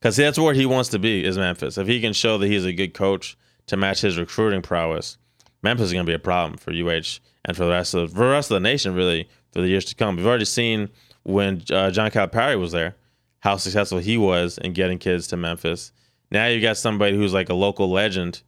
because 0.00 0.16
that's 0.16 0.38
where 0.38 0.54
he 0.54 0.66
wants 0.66 0.90
to 0.90 0.98
be 0.98 1.24
is 1.24 1.38
Memphis. 1.38 1.78
If 1.78 1.86
he 1.86 2.00
can 2.00 2.12
show 2.12 2.38
that 2.38 2.46
he's 2.46 2.64
a 2.64 2.72
good 2.72 2.94
coach 2.94 3.36
to 3.66 3.76
match 3.76 4.00
his 4.00 4.18
recruiting 4.18 4.62
prowess, 4.62 5.16
Memphis 5.62 5.86
is 5.86 5.92
going 5.92 6.04
to 6.04 6.10
be 6.10 6.14
a 6.14 6.18
problem 6.18 6.58
for 6.58 6.72
UH 6.72 7.20
and 7.44 7.56
for 7.56 7.64
the 7.64 7.70
rest 7.70 7.94
of 7.94 8.12
for 8.12 8.18
the 8.18 8.30
rest 8.30 8.50
of 8.50 8.56
the 8.56 8.60
nation 8.60 8.94
really 8.94 9.28
for 9.52 9.60
the 9.60 9.68
years 9.68 9.84
to 9.86 9.94
come. 9.94 10.16
We've 10.16 10.26
already 10.26 10.44
seen 10.44 10.90
when 11.22 11.62
uh, 11.70 11.90
John 11.90 12.10
Calipari 12.10 12.58
was 12.58 12.72
there 12.72 12.96
how 13.40 13.56
successful 13.56 13.98
he 13.98 14.16
was 14.16 14.58
in 14.58 14.72
getting 14.72 14.98
kids 14.98 15.26
to 15.28 15.36
Memphis. 15.36 15.92
Now 16.30 16.46
you 16.46 16.60
got 16.60 16.78
somebody 16.78 17.16
who's 17.16 17.34
like 17.34 17.50
a 17.50 17.54
local 17.54 17.90
legend 17.90 18.42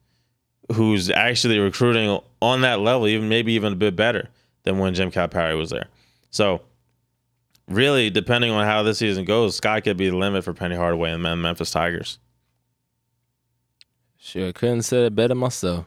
who's 0.75 1.11
actually 1.11 1.59
recruiting 1.59 2.19
on 2.41 2.63
that 2.63 2.81
level, 2.81 3.07
even 3.07 3.29
maybe 3.29 3.53
even 3.53 3.75
a 3.75 3.77
bit 3.77 3.95
better 3.95 4.29
than 4.65 4.79
when 4.79 4.95
Jim 4.95 5.11
Calipari 5.11 5.57
was 5.57 5.71
there. 5.71 5.89
So 6.31 6.63
really, 7.69 8.11
depending 8.11 8.51
on 8.51 8.65
how 8.67 8.83
this 8.83 8.99
season 8.99 9.25
goes, 9.25 9.57
sky 9.57 9.81
could 9.81 9.97
be 9.97 10.11
the 10.11 10.17
limit 10.17 10.45
for 10.45 10.53
Penny 10.53 10.77
Hardaway 10.77 11.11
and 11.13 11.25
the 11.25 11.37
Memphis 11.37 11.71
Tigers. 11.71 12.19
Sure, 14.19 14.53
couldn't 14.53 14.83
say 14.83 15.07
it 15.07 15.15
better 15.15 15.35
myself. 15.35 15.87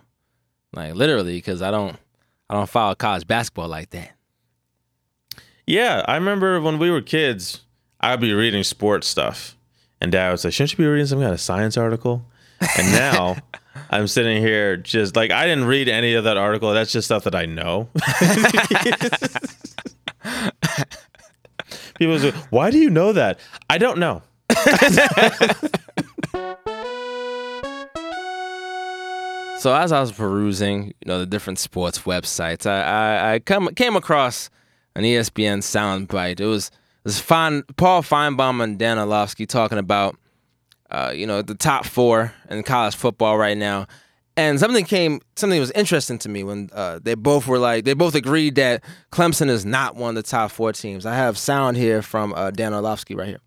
Like 0.73 0.93
literally, 0.95 1.35
because 1.37 1.61
I 1.61 1.71
don't, 1.71 1.97
I 2.49 2.53
don't 2.53 2.69
follow 2.69 2.95
college 2.95 3.27
basketball 3.27 3.67
like 3.67 3.89
that. 3.91 4.11
Yeah, 5.65 6.03
I 6.07 6.15
remember 6.15 6.61
when 6.61 6.79
we 6.79 6.89
were 6.89 7.01
kids, 7.01 7.61
I'd 7.99 8.21
be 8.21 8.33
reading 8.33 8.63
sports 8.63 9.07
stuff, 9.07 9.57
and 9.99 10.11
Dad 10.11 10.31
would 10.31 10.39
say, 10.39 10.49
"Shouldn't 10.49 10.73
you 10.73 10.77
be 10.77 10.87
reading 10.87 11.05
some 11.05 11.19
kind 11.19 11.33
of 11.33 11.41
science 11.41 11.75
article?" 11.75 12.25
And 12.77 12.91
now 12.91 13.37
I'm 13.89 14.07
sitting 14.07 14.41
here 14.41 14.77
just 14.77 15.15
like 15.15 15.31
I 15.31 15.45
didn't 15.45 15.65
read 15.65 15.89
any 15.89 16.13
of 16.13 16.23
that 16.23 16.37
article. 16.37 16.73
That's 16.73 16.91
just 16.91 17.07
stuff 17.07 17.23
that 17.25 17.35
I 17.35 17.45
know. 17.45 17.89
People 21.99 22.17
say, 22.17 22.31
"Why 22.49 22.71
do 22.71 22.79
you 22.79 22.89
know 22.89 23.13
that?" 23.13 23.39
I 23.69 23.77
don't 23.77 23.99
know. 23.99 24.23
so 29.59 29.75
as 29.75 29.91
I 29.91 29.99
was 29.99 30.13
perusing, 30.13 30.87
you 30.87 31.05
know, 31.05 31.19
the 31.19 31.25
different 31.25 31.59
sports 31.59 31.99
websites, 31.99 32.65
I 32.65 32.81
I, 32.81 33.33
I 33.33 33.39
come, 33.39 33.67
came 33.75 33.95
across 33.97 34.49
an 34.95 35.03
ESPN 35.03 35.59
soundbite. 35.59 36.39
It 36.39 36.45
was 36.45 36.69
it 36.69 37.09
was 37.09 37.21
Paul 37.21 38.01
Finebaum 38.01 38.63
and 38.63 38.79
Dan 38.79 38.97
Orlovsky 38.97 39.45
talking 39.45 39.77
about, 39.77 40.15
uh, 40.89 41.11
you 41.13 41.27
know, 41.27 41.41
the 41.41 41.55
top 41.55 41.85
four 41.85 42.33
in 42.49 42.63
college 42.63 42.95
football 42.95 43.37
right 43.37 43.57
now. 43.57 43.87
And 44.39 44.57
something 44.57 44.85
came, 44.85 45.19
something 45.35 45.59
was 45.59 45.69
interesting 45.71 46.17
to 46.19 46.29
me 46.29 46.45
when 46.45 46.69
uh, 46.71 46.99
they 47.03 47.15
both 47.15 47.45
were 47.45 47.59
like, 47.59 47.83
they 47.83 47.93
both 47.93 48.15
agreed 48.15 48.55
that 48.55 48.81
Clemson 49.11 49.49
is 49.49 49.65
not 49.65 49.97
one 49.97 50.11
of 50.11 50.15
the 50.15 50.23
top 50.23 50.51
four 50.51 50.71
teams. 50.71 51.05
I 51.05 51.13
have 51.15 51.37
sound 51.37 51.75
here 51.75 52.01
from 52.01 52.33
uh, 52.33 52.49
Dan 52.49 52.73
Orlovsky 52.73 53.15
right 53.15 53.27
here. 53.27 53.41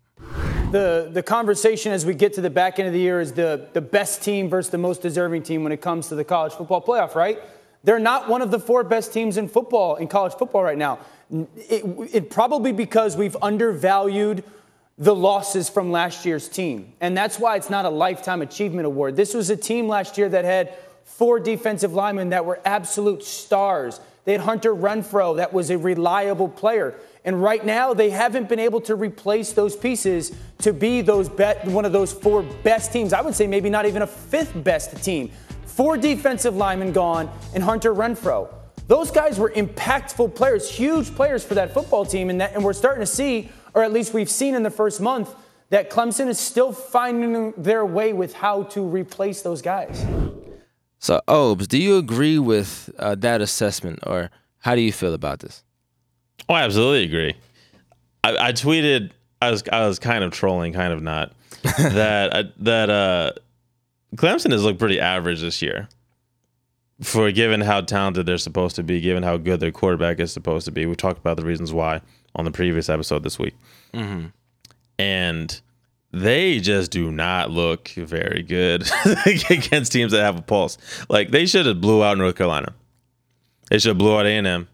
The, 0.71 1.09
the 1.11 1.23
conversation 1.23 1.93
as 1.93 2.05
we 2.05 2.13
get 2.13 2.33
to 2.33 2.41
the 2.41 2.51
back 2.51 2.77
end 2.77 2.87
of 2.87 2.93
the 2.93 2.99
year 2.99 3.19
is 3.19 3.33
the, 3.33 3.67
the 3.73 3.81
best 3.81 4.21
team 4.21 4.49
versus 4.49 4.69
the 4.69 4.77
most 4.77 5.01
deserving 5.01 5.41
team 5.41 5.63
when 5.63 5.71
it 5.71 5.81
comes 5.81 6.09
to 6.09 6.15
the 6.15 6.23
college 6.23 6.53
football 6.53 6.79
playoff, 6.79 7.15
right? 7.15 7.39
They're 7.83 7.97
not 7.97 8.29
one 8.29 8.43
of 8.43 8.51
the 8.51 8.59
four 8.59 8.83
best 8.83 9.11
teams 9.11 9.37
in 9.37 9.47
football, 9.47 9.95
in 9.95 10.07
college 10.07 10.33
football 10.33 10.61
right 10.61 10.77
now. 10.77 10.99
It, 11.31 11.83
it 12.13 12.29
probably 12.29 12.71
because 12.71 13.17
we've 13.17 13.35
undervalued 13.41 14.43
the 14.97 15.15
losses 15.15 15.69
from 15.69 15.91
last 15.91 16.25
year's 16.25 16.47
team. 16.47 16.93
And 17.01 17.17
that's 17.17 17.39
why 17.39 17.55
it's 17.55 17.69
not 17.69 17.85
a 17.85 17.89
lifetime 17.89 18.41
achievement 18.41 18.85
award. 18.85 19.15
This 19.15 19.33
was 19.33 19.49
a 19.49 19.57
team 19.57 19.87
last 19.87 20.17
year 20.17 20.29
that 20.29 20.45
had 20.45 20.75
four 21.03 21.39
defensive 21.39 21.93
linemen 21.93 22.29
that 22.29 22.45
were 22.45 22.59
absolute 22.63 23.23
stars. 23.23 23.99
They 24.25 24.33
had 24.33 24.41
Hunter 24.41 24.73
Renfrow 24.73 25.37
that 25.37 25.51
was 25.51 25.69
a 25.69 25.77
reliable 25.77 26.47
player. 26.47 26.95
And 27.25 27.41
right 27.41 27.65
now, 27.65 27.93
they 27.93 28.09
haven't 28.09 28.49
been 28.49 28.59
able 28.59 28.81
to 28.81 28.95
replace 28.95 29.53
those 29.53 29.75
pieces 29.75 30.35
to 30.59 30.73
be 30.73 31.01
those 31.01 31.29
bet, 31.29 31.65
one 31.65 31.85
of 31.85 31.91
those 31.91 32.11
four 32.13 32.43
best 32.63 32.93
teams. 32.93 33.13
I 33.13 33.21
would 33.21 33.35
say 33.35 33.47
maybe 33.47 33.69
not 33.69 33.85
even 33.85 34.01
a 34.01 34.07
fifth 34.07 34.61
best 34.63 35.03
team. 35.03 35.31
Four 35.65 35.97
defensive 35.97 36.55
linemen 36.55 36.91
gone 36.91 37.31
and 37.53 37.63
Hunter 37.63 37.93
Renfrow. 37.93 38.53
Those 38.87 39.11
guys 39.11 39.39
were 39.39 39.49
impactful 39.51 40.35
players, 40.35 40.69
huge 40.69 41.15
players 41.15 41.43
for 41.43 41.55
that 41.55 41.73
football 41.73 42.05
team. 42.05 42.29
And, 42.29 42.41
that, 42.41 42.53
and 42.53 42.63
we're 42.63 42.73
starting 42.73 43.01
to 43.01 43.07
see, 43.07 43.49
or 43.73 43.83
at 43.83 43.91
least 43.91 44.13
we've 44.13 44.29
seen 44.29 44.55
in 44.55 44.63
the 44.63 44.71
first 44.71 45.01
month, 45.01 45.33
that 45.69 45.89
Clemson 45.89 46.27
is 46.27 46.39
still 46.39 46.71
finding 46.71 47.51
their 47.57 47.85
way 47.85 48.13
with 48.13 48.33
how 48.33 48.63
to 48.63 48.81
replace 48.81 49.41
those 49.41 49.61
guys. 49.61 50.05
So, 50.99 51.21
Obes, 51.27 51.67
do 51.67 51.77
you 51.77 51.97
agree 51.97 52.39
with 52.39 52.89
uh, 52.97 53.15
that 53.15 53.41
assessment, 53.41 53.99
or 54.03 54.29
how 54.59 54.75
do 54.75 54.81
you 54.81 54.93
feel 54.93 55.13
about 55.13 55.39
this? 55.39 55.63
Oh, 56.47 56.53
I 56.53 56.63
absolutely 56.63 57.03
agree. 57.03 57.35
I, 58.23 58.49
I 58.49 58.51
tweeted. 58.53 59.11
I 59.41 59.51
was 59.51 59.63
I 59.71 59.85
was 59.85 59.99
kind 59.99 60.23
of 60.23 60.31
trolling, 60.31 60.71
kind 60.73 60.93
of 60.93 61.01
not. 61.01 61.33
that 61.63 62.33
uh, 62.33 62.43
that 62.59 62.89
uh, 62.89 63.31
Clemson 64.15 64.51
has 64.51 64.63
looked 64.63 64.79
pretty 64.79 64.99
average 64.99 65.41
this 65.41 65.61
year. 65.61 65.89
For 67.01 67.31
given 67.31 67.59
how 67.59 67.81
talented 67.81 68.25
they're 68.25 68.37
supposed 68.37 68.75
to 68.77 68.83
be, 68.83 69.01
given 69.01 69.23
how 69.23 69.35
good 69.37 69.59
their 69.59 69.71
quarterback 69.71 70.19
is 70.19 70.31
supposed 70.31 70.65
to 70.65 70.71
be, 70.71 70.85
we 70.85 70.95
talked 70.95 71.19
about 71.19 71.35
the 71.35 71.43
reasons 71.43 71.73
why 71.73 72.01
on 72.35 72.45
the 72.45 72.51
previous 72.51 72.89
episode 72.89 73.23
this 73.23 73.37
week, 73.37 73.55
mm-hmm. 73.93 74.27
and 74.97 75.61
they 76.11 76.59
just 76.59 76.91
do 76.91 77.11
not 77.11 77.51
look 77.51 77.89
very 77.89 78.43
good 78.43 78.89
against 79.49 79.91
teams 79.91 80.11
that 80.11 80.21
have 80.21 80.37
a 80.37 80.41
pulse. 80.41 80.77
Like 81.09 81.31
they 81.31 81.45
should 81.45 81.65
have 81.65 81.81
blew 81.81 82.03
out 82.03 82.17
North 82.17 82.35
Carolina. 82.35 82.73
They 83.69 83.79
should 83.79 83.89
have 83.89 83.97
blew 83.97 84.17
out 84.17 84.25
A 84.25 84.29
and 84.37 84.47
M 84.47 84.67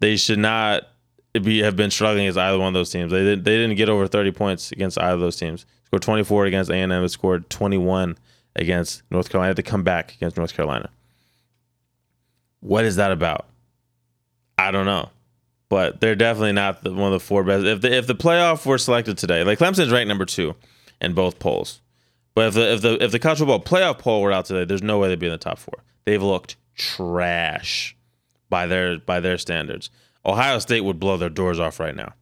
they 0.00 0.16
should 0.16 0.38
not 0.38 0.88
be 1.32 1.60
have 1.60 1.76
been 1.76 1.90
struggling 1.90 2.24
against 2.24 2.38
either 2.38 2.58
one 2.58 2.68
of 2.68 2.74
those 2.74 2.90
teams. 2.90 3.12
They 3.12 3.22
didn't 3.22 3.44
they 3.44 3.56
didn't 3.56 3.76
get 3.76 3.88
over 3.88 4.08
30 4.08 4.32
points 4.32 4.72
against 4.72 4.98
either 4.98 5.14
of 5.14 5.20
those 5.20 5.36
teams. 5.36 5.64
Scored 5.84 6.02
24 6.02 6.46
against 6.46 6.70
A&M, 6.70 7.08
scored 7.08 7.48
21 7.50 8.18
against 8.56 9.02
North 9.10 9.28
Carolina 9.28 9.50
Had 9.50 9.56
to 9.56 9.62
come 9.62 9.84
back 9.84 10.14
against 10.14 10.36
North 10.36 10.54
Carolina. 10.54 10.90
What 12.60 12.84
is 12.84 12.96
that 12.96 13.12
about? 13.12 13.46
I 14.58 14.70
don't 14.70 14.86
know. 14.86 15.10
But 15.70 16.00
they're 16.00 16.16
definitely 16.16 16.52
not 16.52 16.82
the, 16.82 16.92
one 16.92 17.12
of 17.12 17.12
the 17.12 17.24
four 17.24 17.44
best. 17.44 17.64
If 17.64 17.80
the 17.80 17.96
if 17.96 18.06
the 18.06 18.14
playoff 18.14 18.66
were 18.66 18.76
selected 18.76 19.16
today, 19.16 19.44
like 19.44 19.58
Clemson's 19.58 19.90
ranked 19.90 20.08
number 20.08 20.26
two 20.26 20.56
in 21.00 21.14
both 21.14 21.38
polls. 21.38 21.80
But 22.34 22.48
if 22.48 22.54
the 22.54 22.72
if 22.72 22.80
the 22.82 23.04
if 23.04 23.12
the 23.12 23.18
college 23.18 23.38
football 23.38 23.60
playoff 23.60 23.98
poll 23.98 24.20
were 24.20 24.32
out 24.32 24.44
today, 24.44 24.64
there's 24.64 24.82
no 24.82 24.98
way 24.98 25.08
they'd 25.08 25.18
be 25.18 25.26
in 25.26 25.32
the 25.32 25.38
top 25.38 25.58
four. 25.58 25.84
They've 26.04 26.22
looked 26.22 26.56
trash 26.74 27.96
by 28.48 28.66
their 28.66 28.98
by 28.98 29.20
their 29.20 29.38
standards. 29.38 29.90
Ohio 30.26 30.58
State 30.58 30.82
would 30.82 30.98
blow 30.98 31.16
their 31.16 31.30
doors 31.30 31.60
off 31.60 31.80
right 31.80 31.94
now. 31.94 32.14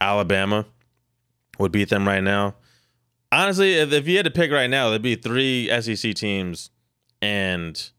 Alabama 0.00 0.66
would 1.58 1.72
beat 1.72 1.88
them 1.88 2.06
right 2.06 2.22
now. 2.22 2.56
Honestly, 3.30 3.74
if, 3.74 3.92
if 3.92 4.08
you 4.08 4.16
had 4.16 4.24
to 4.24 4.30
pick 4.30 4.50
right 4.50 4.68
now, 4.68 4.90
there'd 4.90 5.02
be 5.02 5.14
three 5.14 5.68
SEC 5.80 6.14
teams 6.14 6.70
and 7.22 7.90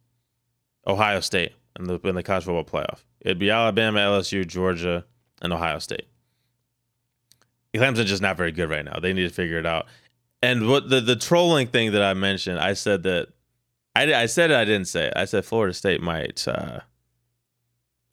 Ohio 0.86 1.22
State 1.22 1.54
in 1.78 1.86
the 1.86 2.00
in 2.04 2.16
the 2.16 2.24
college 2.24 2.44
football 2.44 2.66
playoff. 2.66 3.04
It'd 3.22 3.40
be 3.40 3.50
Alabama, 3.50 4.00
LSU, 4.00 4.48
Georgia, 4.48 5.06
and 5.42 5.52
Ohio 5.52 5.80
State. 5.80 6.08
Clemson's 7.76 8.10
just 8.10 8.22
not 8.22 8.38
very 8.38 8.52
good 8.52 8.70
right 8.70 8.84
now. 8.84 9.00
They 9.00 9.14
need 9.14 9.28
to 9.28 9.34
figure 9.34 9.60
it 9.60 9.66
out. 9.66 9.86
And 10.42 10.68
what 10.68 10.90
the 10.90 11.02
the 11.02 11.16
trolling 11.16 11.68
thing 11.68 11.92
that 11.92 12.02
I 12.02 12.14
mentioned, 12.14 12.60
I 12.60 12.74
said 12.74 13.04
that 13.04 13.30
I, 13.96 14.14
I 14.14 14.26
said 14.26 14.52
it, 14.52 14.58
I 14.58 14.66
didn't 14.66 14.88
say 14.88 15.08
it. 15.08 15.14
I 15.16 15.26
said 15.26 15.46
Florida 15.46 15.74
State 15.74 16.02
might 16.02 16.48
uh, 16.48 16.80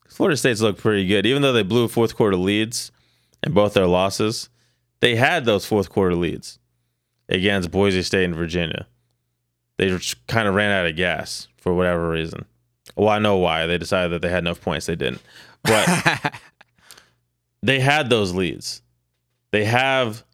Florida 0.08 0.36
State's 0.36 0.60
looked 0.60 0.80
pretty 0.80 1.06
good, 1.06 1.26
even 1.26 1.42
though 1.42 1.52
they 1.52 1.62
blew 1.62 1.88
fourth 1.88 2.16
quarter 2.16 2.36
leads 2.36 2.90
in 3.42 3.52
both 3.52 3.74
their 3.74 3.86
losses. 3.86 4.48
They 5.00 5.16
had 5.16 5.44
those 5.44 5.66
fourth 5.66 5.90
quarter 5.90 6.14
leads 6.14 6.58
against 7.28 7.70
Boise 7.70 8.02
State 8.02 8.24
and 8.24 8.34
Virginia. 8.34 8.86
They 9.76 9.96
kind 10.26 10.48
of 10.48 10.54
ran 10.54 10.72
out 10.72 10.86
of 10.86 10.96
gas 10.96 11.48
for 11.58 11.74
whatever 11.74 12.08
reason. 12.10 12.46
Well, 12.96 13.08
I 13.08 13.18
know 13.18 13.36
why. 13.36 13.66
They 13.66 13.78
decided 13.78 14.12
that 14.12 14.22
they 14.22 14.30
had 14.30 14.42
enough 14.42 14.60
points. 14.60 14.86
They 14.86 14.96
didn't, 14.96 15.22
but 15.62 16.34
they 17.62 17.80
had 17.80 18.10
those 18.10 18.34
leads. 18.34 18.82
They 19.50 19.64
have 19.64 20.24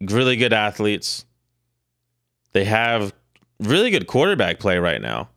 really 0.00 0.36
good 0.36 0.52
athletes. 0.52 1.24
They 2.52 2.64
have 2.64 3.12
really 3.60 3.90
good 3.90 4.06
quarterback 4.06 4.58
play 4.58 4.78
right 4.78 5.00
now 5.00 5.28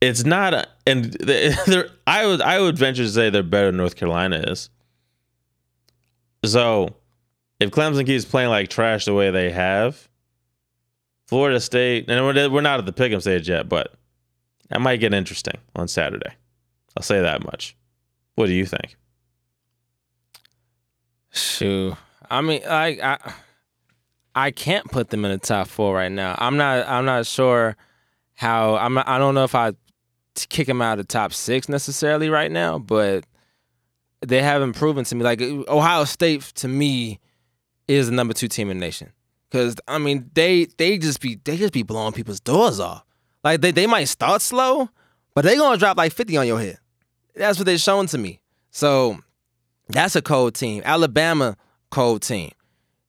it's 0.00 0.24
not, 0.24 0.54
a, 0.54 0.66
and 0.86 1.04
they're, 1.20 1.88
I 2.06 2.26
would 2.26 2.40
I 2.40 2.60
would 2.60 2.78
venture 2.78 3.04
to 3.04 3.08
say 3.08 3.30
they're 3.30 3.42
better 3.42 3.66
than 3.66 3.76
North 3.76 3.96
Carolina 3.96 4.44
is. 4.46 4.70
So, 6.44 6.96
if 7.60 7.70
Clemson 7.70 8.06
keeps 8.06 8.24
playing 8.24 8.48
like 8.48 8.70
trash 8.70 9.04
the 9.04 9.12
way 9.14 9.30
they 9.30 9.50
have, 9.50 10.08
Florida 11.26 11.60
State, 11.60 12.08
and 12.08 12.24
we're, 12.24 12.48
we're 12.48 12.60
not 12.62 12.78
at 12.78 12.86
the 12.86 12.92
pick'em 12.92 13.20
stage 13.20 13.48
yet, 13.48 13.68
but 13.68 13.92
that 14.70 14.80
might 14.80 14.98
get 14.98 15.14
interesting 15.14 15.58
on 15.76 15.88
Saturday. 15.88 16.32
I'll 16.96 17.02
say 17.02 17.20
that 17.20 17.44
much. 17.44 17.76
What 18.34 18.46
do 18.46 18.54
you 18.54 18.66
think? 18.66 18.96
Shoot, 21.32 21.94
I 22.30 22.40
mean, 22.40 22.62
I 22.66 22.86
I 23.02 23.32
I 24.34 24.50
can't 24.50 24.90
put 24.90 25.10
them 25.10 25.24
in 25.24 25.32
the 25.32 25.38
top 25.38 25.68
four 25.68 25.94
right 25.94 26.10
now. 26.10 26.36
I'm 26.38 26.56
not 26.56 26.88
I'm 26.88 27.04
not 27.04 27.26
sure 27.26 27.76
how 28.34 28.76
I'm. 28.76 28.96
I 28.98 29.18
don't 29.18 29.34
know 29.34 29.44
if 29.44 29.54
I 29.54 29.72
kick 30.34 30.66
them 30.66 30.80
out 30.80 30.98
of 30.98 31.06
the 31.06 31.12
top 31.12 31.32
six 31.32 31.68
necessarily 31.68 32.30
right 32.30 32.50
now, 32.50 32.78
but 32.78 33.24
they 34.20 34.42
haven't 34.42 34.74
proven 34.74 35.04
to 35.04 35.14
me. 35.14 35.24
Like 35.24 35.40
Ohio 35.40 36.04
State 36.04 36.42
to 36.56 36.68
me 36.68 37.18
is 37.88 38.06
the 38.06 38.12
number 38.12 38.32
two 38.32 38.48
team 38.48 38.70
in 38.70 38.78
the 38.78 38.86
nation. 38.86 39.12
Cause 39.50 39.74
I 39.88 39.98
mean 39.98 40.30
they 40.34 40.66
they 40.78 40.96
just 40.96 41.20
be 41.20 41.40
they 41.42 41.56
just 41.56 41.72
be 41.72 41.82
blowing 41.82 42.12
people's 42.12 42.38
doors 42.40 42.78
off. 42.78 43.04
Like 43.42 43.60
they, 43.60 43.70
they 43.70 43.86
might 43.86 44.04
start 44.04 44.42
slow, 44.42 44.88
but 45.34 45.44
they 45.44 45.56
gonna 45.56 45.78
drop 45.78 45.96
like 45.96 46.12
50 46.12 46.36
on 46.36 46.46
your 46.46 46.60
head. 46.60 46.78
That's 47.34 47.58
what 47.58 47.66
they're 47.66 47.78
showing 47.78 48.06
to 48.08 48.18
me. 48.18 48.40
So 48.70 49.18
that's 49.88 50.16
a 50.16 50.22
cold 50.22 50.54
team. 50.54 50.82
Alabama, 50.84 51.56
cold 51.90 52.22
team. 52.22 52.52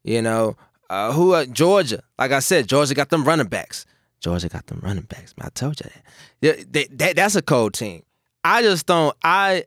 You 0.03 0.21
know, 0.21 0.55
uh, 0.89 1.11
who 1.11 1.33
uh, 1.33 1.45
Georgia? 1.45 2.01
Like 2.17 2.31
I 2.31 2.39
said, 2.39 2.67
Georgia 2.67 2.93
got 2.93 3.09
them 3.09 3.23
running 3.23 3.47
backs. 3.47 3.85
Georgia 4.19 4.49
got 4.49 4.67
them 4.67 4.79
running 4.83 5.03
backs. 5.03 5.33
I 5.39 5.49
told 5.49 5.79
you 5.79 5.89
that. 5.89 6.03
They, 6.41 6.63
they, 6.63 6.95
that 6.95 7.15
that's 7.15 7.35
a 7.35 7.41
cold 7.41 7.73
team. 7.73 8.03
I 8.43 8.61
just 8.61 8.85
don't. 8.87 9.15
I 9.23 9.65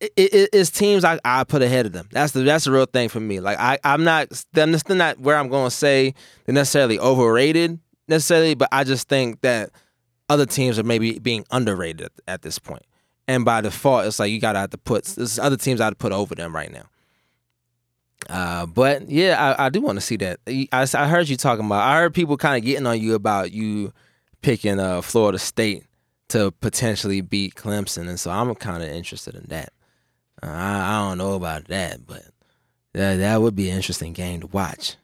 it, 0.00 0.12
it, 0.16 0.50
it's 0.52 0.70
teams 0.70 1.04
I, 1.04 1.20
I 1.24 1.44
put 1.44 1.62
ahead 1.62 1.86
of 1.86 1.92
them. 1.92 2.08
That's 2.10 2.32
the 2.32 2.40
that's 2.40 2.64
the 2.64 2.72
real 2.72 2.86
thing 2.86 3.08
for 3.08 3.20
me. 3.20 3.40
Like 3.40 3.58
I 3.58 3.78
I'm 3.84 4.02
not 4.04 4.28
that's 4.52 4.88
not 4.88 5.20
where 5.20 5.36
I'm 5.36 5.48
going 5.48 5.70
to 5.70 5.74
say 5.74 6.14
they're 6.44 6.54
necessarily 6.54 6.98
overrated 6.98 7.78
necessarily, 8.08 8.54
but 8.54 8.68
I 8.72 8.84
just 8.84 9.08
think 9.08 9.40
that 9.42 9.70
other 10.28 10.46
teams 10.46 10.78
are 10.78 10.84
maybe 10.84 11.18
being 11.18 11.44
underrated 11.50 12.08
at, 12.26 12.42
this 12.42 12.58
point. 12.58 12.84
And 13.28 13.44
by 13.44 13.60
default, 13.60 14.06
it's 14.06 14.18
like 14.18 14.30
you 14.30 14.40
gotta 14.40 14.58
have 14.58 14.70
to 14.70 14.78
put 14.78 15.04
there's 15.04 15.38
other 15.38 15.56
teams 15.56 15.80
I 15.80 15.84
have 15.84 15.92
to 15.92 15.96
put 15.96 16.12
over 16.12 16.34
them 16.34 16.54
right 16.54 16.72
now. 16.72 16.84
Uh, 18.28 18.66
but 18.66 19.10
yeah, 19.10 19.54
I, 19.58 19.66
I 19.66 19.68
do 19.68 19.80
want 19.80 19.96
to 19.96 20.00
see 20.00 20.16
that. 20.16 20.40
I, 20.46 20.86
I 20.94 21.08
heard 21.08 21.28
you 21.28 21.36
talking 21.36 21.66
about. 21.66 21.82
I 21.82 21.98
heard 21.98 22.14
people 22.14 22.36
kind 22.36 22.56
of 22.56 22.64
getting 22.64 22.86
on 22.86 23.00
you 23.00 23.14
about 23.14 23.52
you 23.52 23.92
picking 24.42 24.78
uh, 24.80 25.02
Florida 25.02 25.38
State 25.38 25.84
to 26.28 26.50
potentially 26.50 27.20
beat 27.20 27.54
Clemson, 27.54 28.08
and 28.08 28.18
so 28.18 28.30
I'm 28.30 28.54
kind 28.54 28.82
of 28.82 28.88
interested 28.88 29.34
in 29.34 29.44
that. 29.48 29.72
Uh, 30.42 30.46
I, 30.46 30.96
I 30.96 31.08
don't 31.08 31.18
know 31.18 31.34
about 31.34 31.66
that, 31.68 32.06
but 32.06 32.22
that 32.94 33.16
that 33.16 33.40
would 33.42 33.54
be 33.54 33.70
an 33.70 33.76
interesting 33.76 34.12
game 34.12 34.40
to 34.40 34.46
watch. 34.46 34.96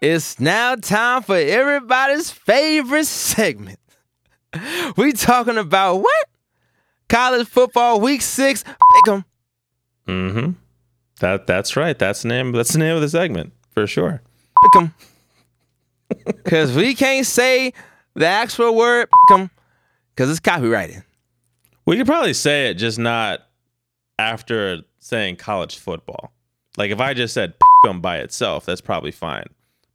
It's 0.00 0.38
now 0.38 0.76
time 0.76 1.22
for 1.22 1.36
everybody's 1.36 2.30
favorite 2.30 3.06
segment. 3.06 3.78
We 4.96 5.12
talking 5.12 5.58
about 5.58 5.96
what? 5.96 6.26
College 7.08 7.46
football 7.48 8.00
week 8.00 8.22
six. 8.22 8.62
Pick 8.64 9.12
'em. 9.12 9.24
Mm-hmm. 10.06 10.50
That 11.20 11.46
that's 11.46 11.76
right. 11.76 11.98
That's 11.98 12.22
the 12.22 12.28
name. 12.28 12.52
That's 12.52 12.72
the 12.72 12.78
name 12.78 12.94
of 12.94 13.02
the 13.02 13.08
segment 13.08 13.52
for 13.70 13.86
sure. 13.86 14.22
Pick 14.62 14.82
'em. 14.82 14.94
Cause 16.44 16.74
we 16.74 16.94
can't 16.94 17.26
say 17.26 17.72
the 18.14 18.26
actual 18.26 18.74
word 18.74 19.08
pick 19.28 19.38
'em 19.38 19.50
because 20.14 20.30
it's 20.30 20.40
copyrighted. 20.40 21.02
We 21.86 21.96
could 21.96 22.06
probably 22.06 22.34
say 22.34 22.70
it, 22.70 22.74
just 22.74 22.98
not 22.98 23.40
after 24.18 24.82
saying 25.00 25.36
college 25.36 25.76
football. 25.76 26.32
Like 26.76 26.90
if 26.90 27.00
I 27.00 27.14
just 27.14 27.34
said 27.34 27.54
pick 27.58 27.90
'em 27.90 28.00
by 28.00 28.18
itself, 28.18 28.64
that's 28.64 28.80
probably 28.80 29.10
fine. 29.12 29.46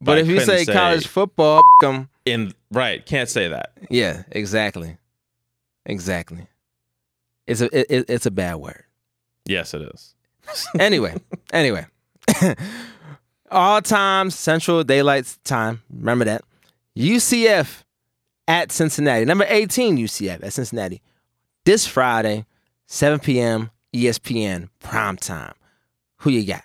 But, 0.03 0.17
if 0.19 0.27
you 0.27 0.39
say, 0.39 0.63
say, 0.65 0.73
college 0.73 1.07
football, 1.07 1.61
pick 1.79 1.89
'em. 1.89 2.09
In 2.25 2.53
right, 2.71 3.05
can't 3.05 3.29
say 3.29 3.47
that. 3.49 3.71
Yeah, 3.89 4.23
exactly, 4.31 4.97
exactly. 5.85 6.47
It's 7.47 7.61
a 7.61 7.65
it, 7.93 8.05
it's 8.09 8.25
a 8.25 8.31
bad 8.31 8.55
word. 8.55 8.83
Yes, 9.45 9.73
it 9.73 9.81
is. 9.81 10.15
anyway, 10.79 11.15
anyway. 11.51 11.85
All 13.51 13.81
time 13.81 14.29
Central 14.29 14.83
Daylight 14.83 15.37
Time. 15.43 15.83
Remember 15.93 16.25
that. 16.25 16.43
UCF 16.97 17.83
at 18.47 18.71
Cincinnati. 18.71 19.25
Number 19.25 19.45
18 19.47 19.97
UCF 19.97 20.43
at 20.43 20.53
Cincinnati. 20.53 21.01
this 21.65 21.85
Friday, 21.87 22.45
7 22.87 23.19
p.m. 23.19 23.69
ESPN 23.93 24.69
prime 24.79 25.17
time. 25.17 25.53
Who 26.17 26.29
you 26.31 26.45
got? 26.45 26.63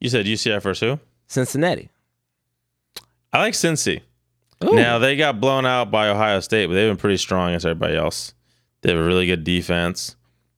You 0.00 0.08
said 0.08 0.26
UCF 0.26 0.62
versus 0.62 0.80
who? 0.88 1.00
Cincinnati. 1.28 1.90
I 3.32 3.40
like 3.40 3.54
Cincy. 3.54 4.00
Ooh. 4.64 4.74
Now 4.74 4.98
they 4.98 5.16
got 5.16 5.40
blown 5.40 5.66
out 5.66 5.90
by 5.90 6.08
Ohio 6.08 6.40
State, 6.40 6.66
but 6.66 6.74
they've 6.74 6.90
been 6.90 6.96
pretty 6.96 7.18
strong 7.18 7.50
against 7.50 7.66
everybody 7.66 7.96
else. 7.96 8.34
They 8.80 8.90
have 8.90 8.98
a 9.00 9.04
really 9.04 9.26
good 9.26 9.44
defense. 9.44 10.16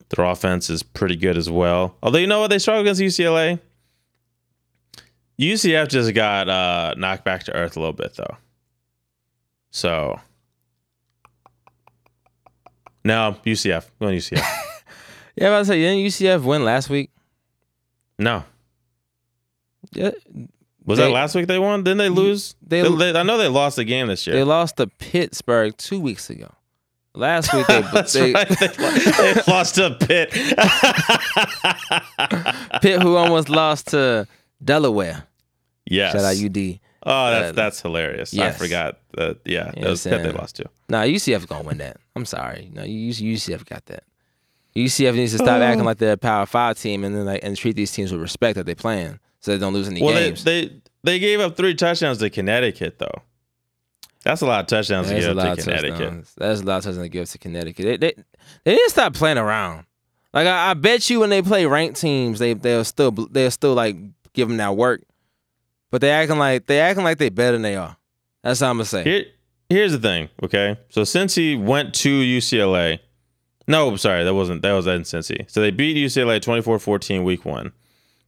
Their 0.09 0.25
offense 0.25 0.69
is 0.69 0.83
pretty 0.83 1.15
good 1.15 1.37
as 1.37 1.49
well. 1.49 1.95
Although 2.01 2.19
you 2.19 2.27
know 2.27 2.39
what, 2.39 2.49
they 2.49 2.59
struggle 2.59 2.81
against 2.81 3.01
UCLA. 3.01 3.59
UCF 5.39 5.87
just 5.87 6.13
got 6.13 6.49
uh, 6.49 6.93
knocked 6.97 7.25
back 7.25 7.43
to 7.45 7.55
earth 7.55 7.75
a 7.75 7.79
little 7.79 7.93
bit 7.93 8.15
though. 8.15 8.37
So 9.71 10.19
no 13.03 13.35
UCF. 13.45 13.87
Going 13.99 14.17
UCF. 14.17 14.37
yeah, 15.35 15.47
I 15.47 15.49
was 15.49 15.49
about 15.49 15.59
to 15.59 15.65
say, 15.65 15.79
didn't 15.79 16.05
UCF 16.05 16.43
win 16.43 16.63
last 16.63 16.89
week? 16.89 17.11
no. 18.17 18.43
Yeah, 19.93 20.11
Was 20.91 20.99
They- 20.99 21.05
that 21.05 21.11
last 21.11 21.35
week 21.35 21.47
they 21.47 21.59
won? 21.59 21.83
Didn't 21.83 21.97
they 21.97 22.09
lose? 22.09 22.55
they- 22.65 22.81
They- 22.81 23.11
they- 23.11 23.19
I 23.19 23.23
know 23.23 23.37
they 23.37 23.47
lost 23.47 23.75
the 23.77 23.83
game 23.83 24.07
this 24.07 24.25
year. 24.27 24.35
they 24.35 24.43
lost 24.43 24.77
to 24.77 24.87
Pittsburgh 24.87 25.75
two 25.77 25.99
weeks 25.99 26.29
ago. 26.29 26.51
Last 27.13 27.53
week 27.53 27.67
they, 27.67 27.81
they 28.13 28.33
right. 28.33 28.47
They, 28.47 28.53
they 29.33 29.41
lost 29.47 29.75
to 29.75 29.97
Pitt. 29.99 30.31
Pitt, 32.81 33.01
who 33.01 33.15
almost 33.15 33.49
lost 33.49 33.87
to 33.89 34.27
Delaware. 34.63 35.23
yes. 35.85 36.13
Shout 36.13 36.23
out 36.23 36.35
UD. 36.37 36.79
Oh, 37.03 37.31
that's 37.31 37.49
Uh, 37.49 37.51
that's 37.53 37.81
hilarious. 37.81 38.37
I 38.37 38.51
forgot 38.51 38.99
that. 39.17 39.39
Yeah, 39.43 39.71
You 39.75 39.83
that 39.83 39.89
was 39.89 40.03
Pitt 40.03 40.23
they 40.23 40.31
lost 40.31 40.57
to. 40.57 40.65
Nah, 40.87 41.01
UCF 41.03 41.47
gonna 41.47 41.63
win 41.63 41.79
that. 41.79 41.97
I'm 42.15 42.25
sorry. 42.25 42.69
No, 42.73 42.83
you 42.83 43.11
UCF 43.11 43.65
got 43.65 43.85
that. 43.87 44.03
UCF 44.75 45.15
needs 45.15 45.31
to 45.33 45.39
stop 45.39 45.59
Oh. 45.59 45.63
acting 45.63 45.83
like 45.83 45.97
they're 45.97 46.13
a 46.13 46.17
Power 46.17 46.45
Five 46.45 46.79
team 46.79 47.03
and 47.03 47.15
then 47.15 47.25
like 47.25 47.41
and 47.43 47.57
treat 47.57 47.75
these 47.75 47.91
teams 47.91 48.11
with 48.11 48.21
respect 48.21 48.55
that 48.55 48.65
they're 48.65 48.75
playing, 48.75 49.19
so 49.39 49.51
they 49.51 49.57
don't 49.57 49.73
lose 49.73 49.87
any 49.89 50.01
Well, 50.01 50.13
games. 50.13 50.43
they 50.43 50.67
they 50.67 50.73
gave 51.19 51.39
up 51.39 51.57
three 51.57 51.73
touchdowns 51.75 52.19
to 52.19 52.29
Connecticut 52.29 52.99
though. 52.99 53.21
That's 54.23 54.41
a 54.41 54.45
lot 54.45 54.61
of 54.61 54.67
touchdowns 54.67 55.09
There's 55.09 55.25
to 55.25 55.31
a 55.31 55.33
give 55.33 55.37
lot 55.37 55.45
up 55.47 55.51
of 55.53 55.57
to 55.59 55.63
Connecticut. 55.69 55.97
touchdowns. 55.99 56.33
There's 56.37 56.61
a 56.61 56.65
lot 56.65 56.77
of 56.77 56.83
touchdowns 56.83 57.05
to 57.05 57.09
give 57.09 57.29
to 57.29 57.37
Connecticut. 57.39 57.85
They, 57.85 57.97
they 57.97 58.23
they 58.63 58.75
to 58.77 58.89
stop 58.89 59.13
playing 59.13 59.37
around. 59.39 59.85
Like 60.33 60.47
I, 60.47 60.71
I 60.71 60.73
bet 60.75 61.09
you 61.09 61.19
when 61.21 61.29
they 61.29 61.41
play 61.41 61.65
ranked 61.65 61.99
teams, 61.99 62.39
they 62.39 62.53
they'll 62.53 62.83
still 62.83 63.11
they'll 63.11 63.51
still 63.51 63.73
like 63.73 63.97
give 64.33 64.47
them 64.47 64.57
that 64.57 64.75
work, 64.77 65.01
but 65.89 66.01
they 66.01 66.11
acting 66.11 66.37
like 66.37 66.67
they 66.67 66.79
acting 66.79 67.03
like 67.03 67.17
they 67.17 67.29
better 67.29 67.53
than 67.53 67.63
they 67.63 67.75
are. 67.75 67.97
That's 68.43 68.61
all 68.61 68.71
I'm 68.71 68.77
gonna 68.77 68.85
say. 68.85 69.03
Here, 69.03 69.25
here's 69.69 69.91
the 69.91 69.99
thing. 69.99 70.29
Okay, 70.43 70.77
so 70.89 71.03
since 71.03 71.35
he 71.35 71.55
went 71.55 71.93
to 71.95 72.09
UCLA, 72.21 72.99
no, 73.67 73.95
sorry, 73.95 74.23
that 74.23 74.33
wasn't 74.33 74.61
that 74.61 74.73
was 74.73 74.87
in 74.87 75.01
Cincy. 75.01 75.49
So 75.49 75.61
they 75.61 75.71
beat 75.71 75.97
UCLA 75.97 76.39
24-14 76.39 77.23
week 77.23 77.43
one. 77.43 77.71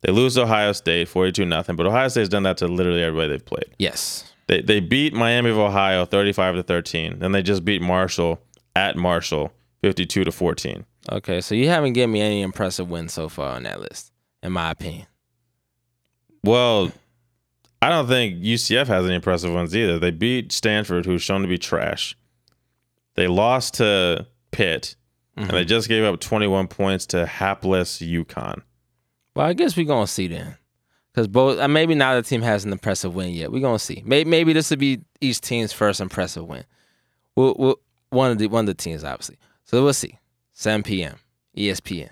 They 0.04 0.12
lose 0.12 0.36
to 0.36 0.44
Ohio 0.44 0.74
State 0.74 1.08
42 1.08 1.46
nothing, 1.46 1.76
but 1.76 1.86
Ohio 1.86 2.10
State's 2.10 2.30
done 2.30 2.44
that 2.44 2.58
to 2.58 2.68
literally 2.68 3.02
everybody 3.02 3.30
they've 3.30 3.46
played. 3.46 3.74
Yes. 3.80 4.32
They 4.48 4.62
they 4.62 4.80
beat 4.82 5.13
Miami 5.13 5.50
of 5.50 5.58
Ohio 5.58 6.06
35 6.06 6.56
to 6.56 6.63
13. 6.63 7.20
Then 7.20 7.32
they 7.32 7.42
just 7.42 7.63
beat 7.63 7.82
Marshall 7.82 8.42
at 8.76 8.98
Marshall 8.98 9.54
52 9.82 10.26
to 10.26 10.32
14. 10.32 10.86
Okay, 11.12 11.42
so 11.42 11.56
you 11.56 11.70
haven't 11.70 11.94
given 11.94 12.12
me 12.12 12.22
any 12.22 12.42
impressive 12.42 12.89
wins 12.89 13.13
so 13.13 13.30
far 13.30 13.56
on 13.56 13.63
that 13.63 13.80
list, 13.80 14.12
in 14.42 14.52
my 14.52 14.72
opinion. 14.72 15.08
Well, 16.44 16.92
I 17.82 17.89
don't 17.89 18.08
think 18.08 18.42
UCF 18.42 18.88
has 18.88 19.06
any 19.06 19.16
impressive 19.16 19.54
ones 19.54 19.76
either. 19.76 20.00
They 20.00 20.12
beat 20.12 20.52
Stanford, 20.52 21.06
who's 21.06 21.22
shown 21.22 21.42
to 21.42 21.48
be 21.48 21.58
trash. 21.58 22.18
They 23.16 23.28
lost 23.28 23.76
to 23.76 24.28
Pitt, 24.52 24.96
and 25.36 25.50
they 25.50 25.62
mm-hmm. 25.62 25.68
just 25.68 25.88
gave 25.88 26.04
up 26.04 26.20
21 26.20 26.68
points 26.68 27.06
to 27.08 27.26
hapless 27.26 28.00
UConn. 28.00 28.62
Well, 29.36 29.48
I 29.48 29.54
guess 29.54 29.76
we're 29.76 29.86
gonna 29.86 30.08
see 30.08 30.28
then, 30.28 30.58
because 31.12 31.28
both 31.28 31.60
uh, 31.60 31.67
maybe 31.67 31.96
neither 31.96 32.22
team 32.22 32.41
has 32.41 32.65
an 32.65 32.72
impressive 32.72 33.15
win 33.15 33.30
yet. 33.32 33.52
We're 33.52 33.62
gonna 33.62 33.80
see. 33.80 34.04
Maybe, 34.06 34.30
maybe 34.30 34.54
this 34.54 34.69
will 34.69 34.78
be 34.78 35.02
each 35.22 35.41
team's 35.41 35.74
first 35.74 36.02
impressive 36.02 36.46
win. 36.46 36.65
We'll, 37.36 37.56
we'll, 37.58 37.80
one 38.10 38.32
of 38.32 38.38
the 38.38 38.48
one 38.48 38.62
of 38.62 38.67
the 38.67 38.74
teams, 38.82 39.04
obviously. 39.04 39.38
So 39.65 39.84
we'll 39.84 39.93
see. 39.93 40.19
7 40.54 40.84
p.m. 40.84 41.17
ESPN. 41.58 42.10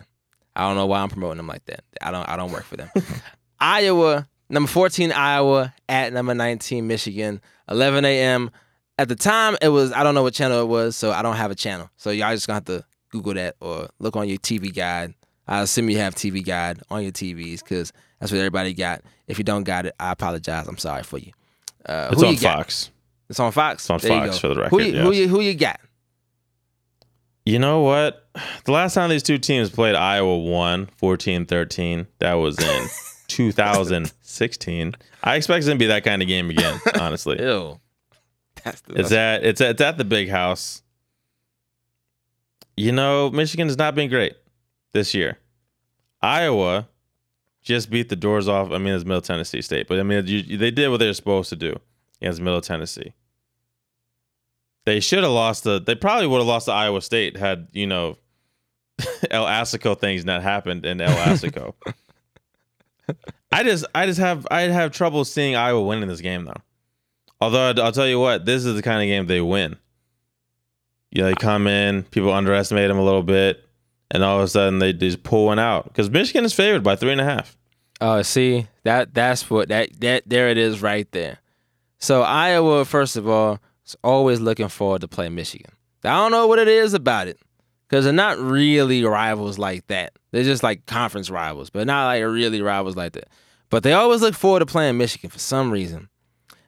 I 0.55 0.67
don't 0.67 0.75
know 0.75 0.85
why 0.85 0.99
I'm 0.99 1.09
promoting 1.09 1.37
them 1.37 1.47
like 1.47 1.65
that. 1.65 1.83
I 2.01 2.11
don't. 2.11 2.27
I 2.27 2.35
don't 2.35 2.51
work 2.51 2.63
for 2.63 2.77
them. 2.77 2.89
Iowa, 3.59 4.27
number 4.49 4.67
14, 4.67 5.11
Iowa 5.11 5.73
at 5.87 6.11
number 6.11 6.33
19, 6.33 6.87
Michigan. 6.87 7.39
11 7.69 8.03
a.m. 8.03 8.51
At 8.97 9.07
the 9.07 9.15
time, 9.15 9.55
it 9.61 9.69
was. 9.69 9.91
I 9.93 10.03
don't 10.03 10.15
know 10.15 10.23
what 10.23 10.33
channel 10.33 10.61
it 10.61 10.67
was, 10.67 10.95
so 10.95 11.11
I 11.11 11.21
don't 11.21 11.37
have 11.37 11.51
a 11.51 11.55
channel. 11.55 11.89
So 11.95 12.09
y'all 12.09 12.33
just 12.33 12.47
gonna 12.47 12.55
have 12.55 12.65
to 12.65 12.83
Google 13.09 13.35
that 13.35 13.55
or 13.61 13.89
look 13.99 14.15
on 14.15 14.27
your 14.27 14.39
TV 14.39 14.73
guide. 14.73 15.13
I 15.51 15.61
assume 15.61 15.89
you 15.89 15.97
have 15.97 16.15
TV 16.15 16.43
guide 16.45 16.81
on 16.89 17.03
your 17.03 17.11
TVs 17.11 17.61
because 17.61 17.91
that's 18.19 18.31
what 18.31 18.37
everybody 18.37 18.73
got. 18.73 19.01
If 19.27 19.37
you 19.37 19.43
don't 19.43 19.63
got 19.65 19.85
it, 19.85 19.93
I 19.99 20.13
apologize. 20.13 20.65
I'm 20.65 20.77
sorry 20.77 21.03
for 21.03 21.17
you. 21.17 21.33
Uh, 21.85 22.07
It's 22.13 22.21
who 22.21 22.27
on 22.27 22.33
you 22.35 22.39
got? 22.39 22.57
Fox. 22.59 22.89
It's 23.29 23.37
on 23.39 23.51
Fox. 23.51 23.83
It's 23.83 23.89
on 23.89 23.99
There 23.99 24.27
Fox, 24.27 24.37
for 24.39 24.47
the 24.47 24.53
Who 24.53 24.61
record, 24.77 24.83
you, 24.95 25.01
who 25.01 25.11
you 25.11 25.27
who 25.27 25.41
you 25.41 25.53
got? 25.53 25.79
You 27.45 27.59
know 27.59 27.81
what? 27.81 28.25
The 28.63 28.71
last 28.71 28.93
time 28.93 29.09
these 29.09 29.23
two 29.23 29.37
teams 29.37 29.69
played, 29.69 29.93
Iowa 29.95 30.37
won 30.37 30.85
14 30.97 31.45
13. 31.45 32.07
That 32.19 32.35
was 32.35 32.57
in 32.57 32.87
2016. 33.27 34.95
I 35.23 35.35
expect 35.35 35.65
it 35.65 35.69
to 35.69 35.75
be 35.75 35.87
that 35.87 36.05
kind 36.05 36.21
of 36.21 36.29
game 36.29 36.49
again, 36.49 36.79
honestly. 36.99 37.41
Ew. 37.41 37.77
That's 38.63 38.79
the, 38.81 38.99
It's 39.01 39.11
at 39.11 39.43
it's 39.43 39.59
at, 39.59 39.71
it's 39.71 39.81
at 39.81 39.97
the 39.97 40.05
big 40.05 40.29
house. 40.29 40.81
You 42.77 42.93
know, 42.93 43.29
Michigan 43.31 43.67
has 43.67 43.77
not 43.77 43.95
been 43.95 44.09
great 44.09 44.37
this 44.93 45.13
year. 45.13 45.37
Iowa 46.21 46.87
just 47.61 47.89
beat 47.89 48.09
the 48.09 48.15
doors 48.15 48.47
off. 48.47 48.71
I 48.71 48.77
mean, 48.77 48.93
it's 48.93 49.05
Middle 49.05 49.21
Tennessee 49.21 49.61
State, 49.61 49.87
but 49.87 49.99
I 49.99 50.03
mean, 50.03 50.25
you, 50.25 50.57
they 50.57 50.71
did 50.71 50.89
what 50.89 50.97
they 50.97 51.07
were 51.07 51.13
supposed 51.13 51.49
to 51.49 51.55
do 51.55 51.75
against 52.21 52.41
Middle 52.41 52.61
Tennessee. 52.61 53.13
They 54.85 54.99
should 54.99 55.23
have 55.23 55.31
lost 55.31 55.63
the. 55.63 55.79
They 55.79 55.95
probably 55.95 56.27
would 56.27 56.39
have 56.39 56.47
lost 56.47 56.65
to 56.65 56.71
Iowa 56.71 57.01
State 57.01 57.37
had 57.37 57.67
you 57.71 57.85
know 57.85 58.17
El 59.31 59.45
Asico 59.45 59.97
things 59.97 60.25
not 60.25 60.41
happened 60.41 60.85
in 60.85 61.01
El 61.01 61.15
Asico. 61.27 61.73
I 63.51 63.63
just, 63.63 63.85
I 63.93 64.05
just 64.05 64.19
have, 64.19 64.47
I 64.49 64.61
have 64.61 64.91
trouble 64.91 65.25
seeing 65.25 65.55
Iowa 65.55 65.81
winning 65.81 66.07
this 66.07 66.21
game 66.21 66.45
though. 66.45 66.61
Although 67.39 67.73
I'll 67.83 67.91
tell 67.91 68.07
you 68.07 68.19
what, 68.19 68.45
this 68.45 68.65
is 68.65 68.75
the 68.75 68.81
kind 68.81 69.01
of 69.01 69.07
game 69.07 69.27
they 69.27 69.41
win. 69.41 69.77
You 71.11 71.23
know, 71.23 71.27
they 71.27 71.33
come 71.33 71.67
in, 71.67 72.03
people 72.03 72.31
underestimate 72.31 72.87
them 72.87 72.97
a 72.97 73.03
little 73.03 73.23
bit, 73.23 73.67
and 74.11 74.23
all 74.23 74.37
of 74.37 74.43
a 74.43 74.47
sudden 74.47 74.79
they 74.79 74.93
just 74.93 75.23
pull 75.23 75.45
one 75.45 75.57
out 75.59 75.85
because 75.85 76.09
Michigan 76.09 76.45
is 76.45 76.53
favored 76.53 76.83
by 76.83 76.95
three 76.95 77.11
and 77.11 77.21
a 77.21 77.25
half. 77.25 77.57
Oh, 77.99 78.21
see 78.21 78.67
that 78.83 79.13
that's 79.13 79.49
what 79.49 79.69
that 79.69 79.99
that 80.01 80.23
there 80.25 80.49
it 80.49 80.57
is 80.57 80.81
right 80.81 81.09
there. 81.11 81.39
So 81.97 82.21
Iowa, 82.21 82.83
first 82.85 83.15
of 83.15 83.27
all, 83.27 83.59
is 83.85 83.95
always 84.03 84.39
looking 84.39 84.67
forward 84.67 85.01
to 85.01 85.07
play 85.07 85.29
Michigan. 85.29 85.71
I 86.03 86.15
don't 86.17 86.31
know 86.31 86.47
what 86.47 86.59
it 86.59 86.67
is 86.67 86.93
about 86.93 87.27
it 87.27 87.39
because 87.87 88.05
they're 88.05 88.13
not 88.13 88.39
really 88.39 89.03
rivals 89.03 89.57
like 89.59 89.87
that. 89.87 90.13
They're 90.31 90.43
just 90.43 90.63
like 90.63 90.85
conference 90.87 91.29
rivals, 91.29 91.69
but 91.69 91.87
not 91.87 92.05
like 92.05 92.23
really 92.23 92.61
rivals 92.61 92.95
like 92.95 93.13
that. 93.13 93.27
But 93.69 93.83
they 93.83 93.93
always 93.93 94.21
look 94.21 94.33
forward 94.33 94.59
to 94.59 94.65
playing 94.65 94.97
Michigan 94.97 95.29
for 95.29 95.39
some 95.39 95.71
reason. 95.71 96.09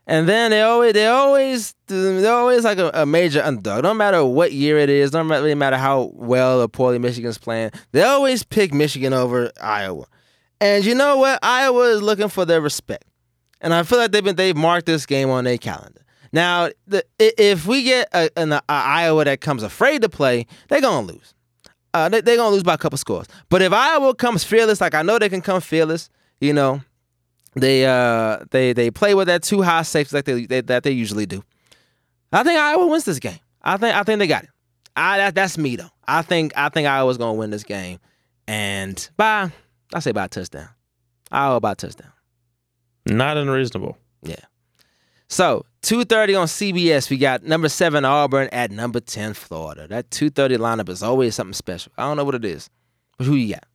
And 0.06 0.28
then 0.28 0.52
they 0.52 0.62
always 0.62 0.94
they 0.94 1.08
always 1.08 1.76
they're 1.88 2.34
always 2.34 2.64
like 2.66 2.78
a, 2.78 2.92
a 2.94 3.06
major 3.06 3.42
underdog. 3.42 3.84
No 3.84 3.94
matter 3.94 4.24
what 4.26 4.52
year 4.52 4.78
it 4.78 4.90
is, 4.90 5.14
no 5.14 5.24
really 5.24 5.56
matter 5.56 5.78
how 5.78 6.12
well 6.14 6.62
or 6.62 6.68
poorly 6.68 7.00
Michigan's 7.00 7.38
playing, 7.38 7.72
they 7.94 8.04
always 8.04 8.44
pick 8.44 8.74
Michigan 8.74 9.14
over 9.14 9.52
Iowa. 9.62 10.06
And 10.60 10.84
you 10.84 10.94
know 10.94 11.18
what? 11.18 11.40
Iowa 11.42 11.90
is 11.92 12.02
looking 12.02 12.28
for 12.28 12.44
their 12.46 12.60
respect, 12.60 13.06
and 13.62 13.74
I 13.74 13.84
feel 13.84 13.98
like 13.98 14.12
they've 14.12 14.24
been 14.24 14.36
they've 14.36 14.56
marked 14.56 14.88
this 14.88 15.06
game 15.06 15.30
on 15.30 15.46
their 15.46 15.58
calendar. 15.58 16.02
Now, 16.34 16.70
the, 16.88 17.06
if 17.20 17.66
we 17.68 17.84
get 17.84 18.10
a, 18.12 18.30
an 18.38 18.54
a 18.54 18.64
Iowa 18.68 19.24
that 19.24 19.40
comes 19.40 19.64
afraid 19.64 20.02
to 20.02 20.10
play, 20.10 20.48
they're 20.68 20.82
gonna 20.82 21.08
lose. 21.08 21.34
Uh, 21.94 22.10
they, 22.10 22.22
they're 22.22 22.38
gonna 22.38 22.54
lose 22.54 22.64
by 22.64 22.74
a 22.74 22.78
couple 22.78 22.98
scores. 22.98 23.28
But 23.50 23.62
if 23.62 23.72
Iowa 23.72 24.16
comes 24.16 24.44
fearless, 24.44 24.82
like 24.82 24.96
I 24.96 25.02
know 25.02 25.18
they 25.20 25.30
can 25.30 25.42
come 25.42 25.62
fearless, 25.62 26.10
you 26.42 26.52
know, 26.52 26.82
they 27.56 27.86
uh 27.86 28.40
they 28.52 28.74
they 28.74 28.92
play 28.92 29.14
with 29.16 29.28
that 29.28 29.44
two 29.44 29.62
high 29.62 29.84
safety 29.84 30.16
like 30.16 30.26
they, 30.26 30.46
they 30.46 30.62
that 30.62 30.84
they 30.84 30.92
usually 30.92 31.26
do. 31.26 31.44
I 32.32 32.44
think 32.44 32.60
Iowa 32.60 32.88
wins 32.88 33.06
this 33.06 33.20
game. 33.20 33.40
I 33.62 33.78
think 33.78 33.96
I 33.96 34.04
think 34.04 34.20
they 34.20 34.28
got 34.28 34.44
it. 34.44 34.50
I 34.96 35.18
that, 35.18 35.36
that's 35.36 35.58
me 35.58 35.76
though. 35.76 35.90
I 36.08 36.22
think 36.22 36.54
I 36.56 36.70
think 36.70 36.88
Iowa's 36.88 37.18
gonna 37.18 37.34
win 37.34 37.52
this 37.52 37.64
game, 37.64 38.00
and 38.48 39.10
by 39.18 39.52
I 39.94 40.00
say 40.00 40.12
by 40.12 40.26
a 40.26 40.30
touchdown. 40.30 40.70
Iowa 41.32 41.60
by 41.60 41.74
touchdown. 41.76 42.12
Not 43.06 43.38
unreasonable. 43.38 43.98
Yeah. 44.24 44.36
So 45.28 45.66
two 45.82 46.06
thirty 46.06 46.36
on 46.36 46.48
CBS, 46.48 47.10
we 47.10 47.18
got 47.18 47.44
number 47.44 47.70
seven 47.70 48.06
Auburn 48.06 48.50
at 48.52 48.72
number 48.72 49.00
ten 49.00 49.34
Florida. 49.34 49.88
That 49.88 50.10
two 50.12 50.30
thirty 50.30 50.58
lineup 50.58 50.90
is 50.90 51.04
always 51.04 51.36
something 51.36 51.54
special. 51.54 51.92
I 51.98 52.04
don't 52.04 52.18
know 52.18 52.24
what 52.24 52.36
it 52.36 52.46
is, 52.46 52.70
but 53.18 53.28
who 53.28 53.36
you 53.36 53.54
got? 53.54 53.66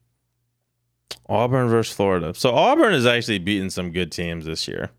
Auburn 1.29 1.69
versus 1.69 1.95
Florida. 1.95 2.35
So 2.35 2.55
Auburn 2.55 2.93
has 2.93 3.07
actually 3.07 3.39
beaten 3.39 3.71
some 3.71 3.91
good 3.93 4.11
teams 4.13 4.45
this 4.45 4.67
year. 4.69 4.91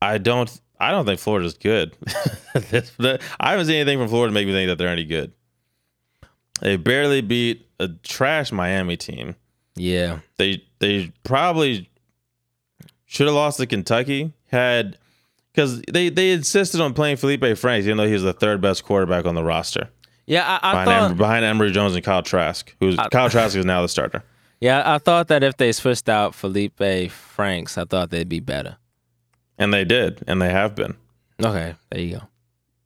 I 0.00 0.18
don't. 0.18 0.60
I 0.80 0.92
don't 0.92 1.06
think 1.06 1.18
Florida's 1.18 1.54
good. 1.54 1.96
I 2.54 2.60
haven't 3.50 3.66
seen 3.66 3.76
anything 3.76 3.98
from 3.98 4.08
Florida 4.08 4.30
to 4.30 4.34
make 4.34 4.46
me 4.46 4.52
think 4.52 4.68
that 4.68 4.78
they're 4.78 4.88
any 4.88 5.04
good. 5.04 5.32
They 6.60 6.76
barely 6.76 7.20
beat 7.20 7.66
a 7.80 7.88
trash 7.88 8.52
Miami 8.52 8.96
team. 8.96 9.34
Yeah. 9.74 10.20
They 10.36 10.62
they 10.78 11.12
probably 11.24 11.88
should 13.06 13.26
have 13.26 13.34
lost 13.34 13.58
to 13.58 13.66
Kentucky. 13.66 14.32
Had 14.46 14.98
because 15.52 15.82
they 15.82 16.08
they 16.08 16.30
insisted 16.30 16.80
on 16.80 16.94
playing 16.94 17.16
Felipe 17.16 17.58
Franks, 17.58 17.86
even 17.86 17.96
though 17.96 18.06
he 18.06 18.12
was 18.12 18.22
the 18.22 18.32
third 18.32 18.60
best 18.60 18.84
quarterback 18.84 19.26
on 19.26 19.34
the 19.34 19.42
roster 19.44 19.88
Yeah, 20.26 20.44
I, 20.62 20.70
I 20.70 20.72
behind, 20.72 20.86
thought. 20.88 21.10
Em- 21.10 21.16
behind 21.16 21.44
Emory 21.44 21.70
Jones 21.72 21.94
and 21.96 22.04
Kyle 22.04 22.22
Trask, 22.22 22.72
who's 22.80 22.96
Kyle 23.10 23.28
Trask 23.28 23.56
is 23.56 23.64
now 23.64 23.82
the 23.82 23.88
starter. 23.88 24.22
Yeah, 24.60 24.82
I 24.84 24.98
thought 24.98 25.28
that 25.28 25.42
if 25.44 25.56
they 25.56 25.70
switched 25.72 26.08
out 26.08 26.32
Feleipe 26.32 27.10
Franks, 27.10 27.78
I 27.78 27.84
thought 27.84 28.10
they'd 28.10 28.28
be 28.28 28.40
better. 28.40 28.76
And 29.56 29.72
they 29.72 29.84
did, 29.84 30.22
and 30.26 30.40
they 30.42 30.50
have 30.50 30.74
been. 30.74 30.96
Okay, 31.42 31.74
there 31.90 32.00
you 32.00 32.16
go. 32.18 32.22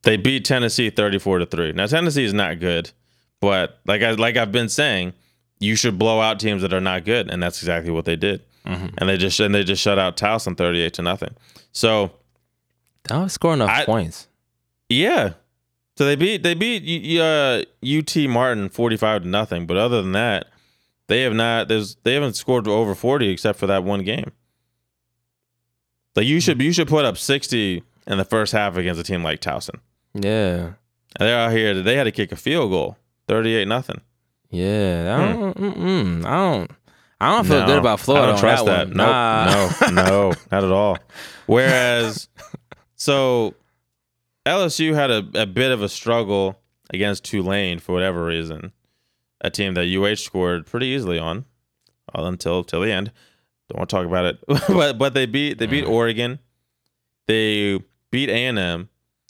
They 0.03 0.17
beat 0.17 0.45
Tennessee 0.45 0.89
34 0.89 1.39
to 1.39 1.45
3. 1.45 1.71
Now 1.73 1.87
Tennessee 1.87 2.25
is 2.25 2.33
not 2.33 2.59
good, 2.59 2.91
but 3.39 3.79
like 3.85 4.01
I 4.03 4.11
like 4.11 4.37
I've 4.37 4.51
been 4.51 4.69
saying, 4.69 5.13
you 5.59 5.75
should 5.75 5.97
blow 5.97 6.19
out 6.19 6.39
teams 6.39 6.61
that 6.61 6.73
are 6.73 6.81
not 6.81 7.05
good, 7.05 7.29
and 7.31 7.41
that's 7.41 7.61
exactly 7.61 7.91
what 7.91 8.05
they 8.05 8.15
did. 8.15 8.41
And 8.65 9.09
they 9.09 9.17
just 9.17 9.39
and 9.39 9.53
they 9.53 9.63
just 9.63 9.81
shut 9.81 9.99
out 9.99 10.15
Towson 10.15 10.55
38 10.57 10.93
to 10.93 11.01
nothing. 11.01 11.33
So, 11.73 12.11
They 13.03 13.15
don't 13.15 13.27
score 13.29 13.53
enough 13.53 13.69
I- 13.69 13.85
points. 13.85 14.27
yeah. 14.89 15.33
So 15.97 16.05
they 16.05 16.15
beat 16.15 16.43
they 16.43 16.53
beat 16.53 17.19
uh, 17.19 17.63
UT 17.85 18.15
Martin 18.29 18.69
45 18.69 19.23
to 19.23 19.27
nothing, 19.27 19.65
but 19.67 19.77
other 19.77 20.01
than 20.01 20.13
that, 20.13 20.47
they 21.07 21.21
have 21.21 21.33
not 21.33 21.67
there's 21.67 21.95
they 22.03 22.13
haven't 22.13 22.35
scored 22.35 22.67
over 22.67 22.95
40 22.95 23.29
except 23.29 23.59
for 23.59 23.67
that 23.67 23.83
one 23.83 24.03
game. 24.03 24.31
Like 26.15 26.25
you 26.25 26.39
should 26.39 26.61
you 26.61 26.71
should 26.73 26.87
put 26.87 27.05
up 27.05 27.17
60 27.17 27.83
in 28.07 28.17
the 28.17 28.25
first 28.25 28.51
half 28.53 28.77
against 28.77 29.01
a 29.01 29.03
team 29.03 29.23
like 29.23 29.41
Towson. 29.41 29.79
Yeah. 30.13 30.73
And 31.19 31.27
they're 31.27 31.39
out 31.39 31.51
here. 31.51 31.81
They 31.81 31.95
had 31.95 32.05
to 32.05 32.11
kick 32.11 32.31
a 32.31 32.35
field 32.35 32.71
goal, 32.71 32.97
thirty-eight 33.27 33.67
nothing. 33.67 34.01
Yeah. 34.49 35.17
I 35.17 35.33
hmm. 35.33 35.39
don't, 35.41 35.57
mm-mm, 35.57 36.25
I 36.25 36.35
don't. 36.35 36.71
I 37.21 37.35
don't 37.35 37.45
feel 37.45 37.65
good 37.65 37.77
about 37.77 38.01
Florida. 38.01 38.23
I 38.23 38.27
don't 38.27 38.35
on 38.35 38.41
trust 38.41 38.65
that. 38.65 38.89
that. 38.89 38.95
Nope, 38.95 39.07
Nah. 39.07 39.89
no, 39.89 40.03
no, 40.03 40.33
not 40.51 40.63
at 40.65 40.71
all. 40.71 40.97
Whereas, 41.45 42.27
so 42.95 43.53
LSU 44.45 44.93
had 44.93 45.09
a, 45.09 45.41
a 45.43 45.45
bit 45.45 45.71
of 45.71 45.81
a 45.81 45.87
struggle 45.87 46.59
against 46.89 47.23
Tulane 47.23 47.79
for 47.79 47.93
whatever 47.93 48.25
reason, 48.25 48.73
a 49.43 49.49
team 49.49 49.73
that 49.73 49.85
UH 49.85 50.15
scored 50.15 50.65
pretty 50.65 50.87
easily 50.87 51.19
on, 51.19 51.45
uh, 52.15 52.23
until 52.23 52.63
till 52.63 52.81
the 52.81 52.91
end. 52.91 53.11
Don't 53.69 53.79
want 53.79 53.89
to 53.89 53.95
talk 53.95 54.05
about 54.05 54.25
it, 54.25 54.39
but 54.67 54.97
but 54.97 55.13
they 55.13 55.25
beat 55.25 55.57
they 55.57 55.67
beat 55.67 55.85
Oregon, 55.85 56.39
they 57.27 57.79
beat 58.11 58.29
A 58.29 58.45
and 58.45 58.59
M, 58.59 58.89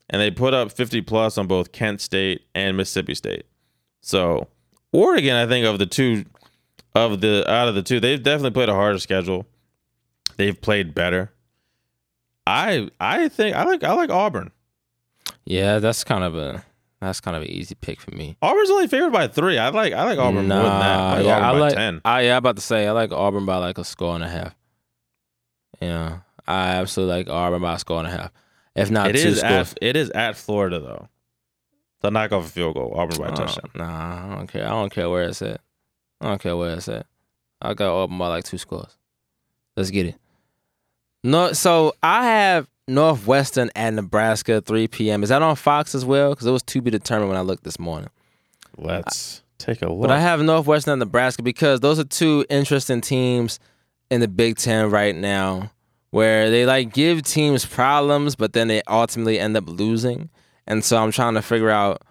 and 0.09 0.21
they 0.21 0.31
put 0.31 0.53
up 0.53 0.71
fifty 0.71 1.01
plus 1.01 1.37
on 1.37 1.47
both 1.47 1.71
Kent 1.71 2.01
State 2.01 2.45
and 2.55 2.77
Mississippi 2.77 3.15
State. 3.15 3.45
So 4.01 4.47
Oregon, 4.91 5.35
I 5.35 5.47
think 5.47 5.65
of 5.65 5.79
the 5.79 5.85
two 5.85 6.25
of 6.95 7.21
the 7.21 7.49
out 7.49 7.67
of 7.67 7.75
the 7.75 7.83
two, 7.83 7.99
they've 7.99 8.21
definitely 8.21 8.51
played 8.51 8.69
a 8.69 8.73
harder 8.73 8.99
schedule. 8.99 9.45
They've 10.37 10.59
played 10.59 10.93
better. 10.93 11.31
I 12.45 12.89
I 12.99 13.29
think 13.29 13.55
I 13.55 13.63
like 13.63 13.83
I 13.83 13.93
like 13.93 14.09
Auburn. 14.09 14.51
Yeah, 15.45 15.79
that's 15.79 16.03
kind 16.03 16.23
of 16.23 16.35
a 16.35 16.65
that's 17.03 17.19
kind 17.21 17.35
of 17.37 17.43
an 17.43 17.49
easy 17.49 17.75
pick 17.75 17.99
for 18.01 18.11
me. 18.15 18.37
Auburn's 18.41 18.69
only 18.69 18.87
favored 18.87 19.11
by 19.11 19.27
three. 19.27 19.57
I 19.57 19.69
like 19.69 19.93
I 19.93 20.03
like 20.03 20.17
Auburn 20.19 20.47
more 20.47 20.57
than 20.57 20.63
that. 20.79 20.99
I 20.99 21.17
like 21.17 21.25
yeah, 21.25 21.35
Auburn 21.37 21.45
I 21.45 21.51
by 21.53 21.59
like. 21.59 21.73
ten. 21.75 22.01
I 22.05 22.21
yeah, 22.21 22.31
I'm 22.33 22.37
about 22.37 22.55
to 22.57 22.61
say 22.61 22.87
I 22.87 22.91
like 22.91 23.11
Auburn 23.11 23.45
by 23.45 23.57
like 23.57 23.77
a 23.77 23.83
score 23.83 24.15
and 24.15 24.23
a 24.23 24.29
half. 24.29 24.55
Yeah, 25.81 26.19
I 26.47 26.75
absolutely 26.75 27.15
like 27.17 27.29
Auburn 27.29 27.61
by 27.61 27.75
a 27.75 27.79
score 27.79 27.99
and 27.99 28.07
a 28.07 28.11
half. 28.11 28.31
If 28.75 28.89
not 28.89 29.09
it 29.11 29.13
two 29.21 29.27
is 29.29 29.43
at, 29.43 29.77
it 29.81 29.95
is 29.95 30.09
at 30.11 30.35
Florida 30.37 30.79
though. 30.79 31.07
The 32.01 32.11
knock 32.11 32.31
off 32.31 32.45
a 32.45 32.49
field 32.49 32.75
goal. 32.75 32.93
Auburn 32.95 33.17
by 33.17 33.27
a 33.27 33.31
Oh, 33.31 33.35
touchdown. 33.35 33.71
nah, 33.75 34.33
I 34.33 34.35
don't 34.35 34.47
care. 34.47 34.65
I 34.65 34.69
don't 34.69 34.91
care 34.91 35.09
where 35.09 35.23
it's 35.23 35.41
at. 35.41 35.61
I 36.21 36.29
don't 36.29 36.41
care 36.41 36.55
where 36.57 36.75
it's 36.75 36.87
at. 36.89 37.05
I 37.61 37.73
got 37.73 37.93
Auburn 37.93 38.17
by 38.17 38.27
like 38.27 38.43
two 38.43 38.57
scores. 38.57 38.97
Let's 39.77 39.89
get 39.89 40.07
it. 40.07 40.15
No, 41.23 41.53
so 41.53 41.95
I 42.03 42.25
have 42.25 42.67
Northwestern 42.87 43.69
at 43.75 43.93
Nebraska, 43.93 44.61
3 44.61 44.87
p.m. 44.89 45.23
Is 45.23 45.29
that 45.29 45.41
on 45.41 45.55
Fox 45.55 45.95
as 45.95 46.03
well? 46.03 46.31
Because 46.31 46.47
it 46.47 46.51
was 46.51 46.63
to 46.63 46.81
be 46.81 46.91
determined 46.91 47.29
when 47.29 47.37
I 47.37 47.41
looked 47.41 47.63
this 47.63 47.79
morning. 47.79 48.09
Let's 48.77 49.41
take 49.57 49.81
a 49.81 49.89
look. 49.89 50.01
But 50.01 50.11
I 50.11 50.19
have 50.19 50.41
Northwestern 50.41 50.93
and 50.93 50.99
Nebraska 50.99 51.43
because 51.43 51.79
those 51.79 51.99
are 51.99 52.03
two 52.03 52.45
interesting 52.49 53.01
teams 53.01 53.59
in 54.09 54.19
the 54.21 54.27
Big 54.27 54.57
Ten 54.57 54.89
right 54.89 55.15
now, 55.15 55.71
where 56.11 56.49
they 56.49 56.65
like 56.65 56.93
give 56.93 57.23
teams 57.23 57.65
problems, 57.65 58.35
but 58.35 58.53
then 58.53 58.67
they 58.67 58.81
ultimately 58.87 59.39
end 59.39 59.55
up 59.55 59.67
losing. 59.67 60.29
And 60.67 60.83
so 60.83 60.97
I'm 60.97 61.11
trying 61.11 61.35
to 61.35 61.41
figure 61.41 61.69
out 61.69 62.01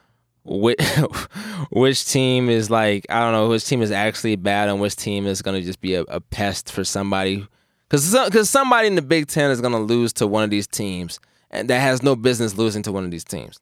which 0.44 0.80
which 1.70 2.06
team 2.06 2.48
is 2.48 2.70
like 2.70 3.06
I 3.08 3.20
don't 3.20 3.32
know 3.32 3.48
which 3.48 3.66
team 3.66 3.82
is 3.82 3.90
actually 3.90 4.36
bad 4.36 4.68
and 4.68 4.80
which 4.80 4.96
team 4.96 5.26
is 5.26 5.42
going 5.42 5.60
to 5.60 5.64
just 5.64 5.80
be 5.80 5.94
a, 5.94 6.02
a 6.02 6.20
pest 6.20 6.72
for 6.72 6.84
somebody. 6.84 7.46
Because 7.92 8.10
because 8.24 8.48
somebody 8.48 8.88
in 8.88 8.94
the 8.94 9.02
Big 9.02 9.26
Ten 9.26 9.50
is 9.50 9.60
going 9.60 9.74
to 9.74 9.78
lose 9.78 10.14
to 10.14 10.26
one 10.26 10.44
of 10.44 10.48
these 10.48 10.66
teams, 10.66 11.20
and 11.50 11.68
that 11.68 11.80
has 11.80 12.02
no 12.02 12.16
business 12.16 12.56
losing 12.56 12.82
to 12.84 12.92
one 12.92 13.04
of 13.04 13.10
these 13.10 13.22
teams. 13.22 13.60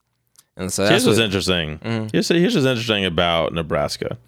And 0.57 0.73
so 0.73 0.85
Here's 0.85 1.03
that's 1.03 1.07
what's 1.07 1.19
what, 1.19 1.25
interesting. 1.25 1.79
Mm-hmm. 1.81 2.07
Here's, 2.12 2.29
here's 2.29 2.55
what's 2.55 2.64
interesting 2.64 3.05
about 3.05 3.53
Nebraska. 3.53 4.19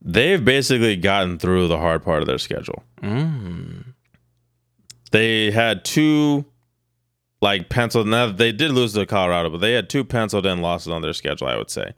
They've 0.00 0.42
basically 0.42 0.96
gotten 0.96 1.38
through 1.38 1.68
the 1.68 1.76
hard 1.76 2.02
part 2.02 2.22
of 2.22 2.26
their 2.26 2.38
schedule. 2.38 2.82
Mm. 3.02 3.92
They 5.10 5.50
had 5.50 5.84
two, 5.84 6.46
like 7.42 7.68
penciled. 7.68 8.06
Now 8.06 8.32
they 8.32 8.52
did 8.52 8.70
lose 8.70 8.94
to 8.94 9.04
Colorado, 9.04 9.50
but 9.50 9.60
they 9.60 9.74
had 9.74 9.90
two 9.90 10.02
penciled 10.02 10.46
in 10.46 10.62
losses 10.62 10.88
on 10.88 11.02
their 11.02 11.12
schedule. 11.12 11.46
I 11.46 11.58
would 11.58 11.70
say 11.70 11.92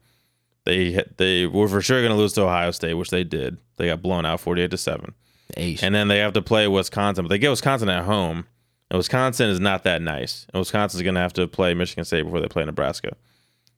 they 0.65 1.05
they 1.19 1.47
were 1.47 1.69
for 1.69 1.81
sure 1.81 2.01
going 2.01 2.11
to 2.11 2.19
lose 2.19 2.33
to 2.33 2.43
Ohio 2.43 2.73
State, 2.73 2.95
which 2.95 3.11
they 3.11 3.23
did. 3.23 3.59
They 3.77 3.87
got 3.87 4.03
blown 4.03 4.27
out 4.27 4.41
forty 4.41 4.63
eight 4.63 4.73
to 4.73 4.77
seven, 4.77 5.15
Eish. 5.57 5.83
and 5.83 5.95
then 5.95 6.09
they 6.09 6.19
have 6.19 6.33
to 6.35 6.43
play 6.43 6.67
Wisconsin, 6.69 7.25
but 7.25 7.29
they 7.29 7.39
get 7.39 7.51
Wisconsin 7.51 7.89
at 7.89 8.05
home. 8.05 8.47
And 8.91 8.99
Wisconsin 8.99 9.49
is 9.49 9.61
not 9.61 9.85
that 9.85 10.03
nice. 10.03 10.47
And 10.53 10.61
Wisconsin's 10.61 11.03
going 11.03 11.15
to 11.15 11.21
have 11.21 11.33
to 11.35 11.49
play 11.49 11.75
Michigan 11.75 12.05
State 12.05 12.23
before 12.23 12.41
they 12.41 12.49
play 12.49 12.65
Nebraska. 12.65 13.17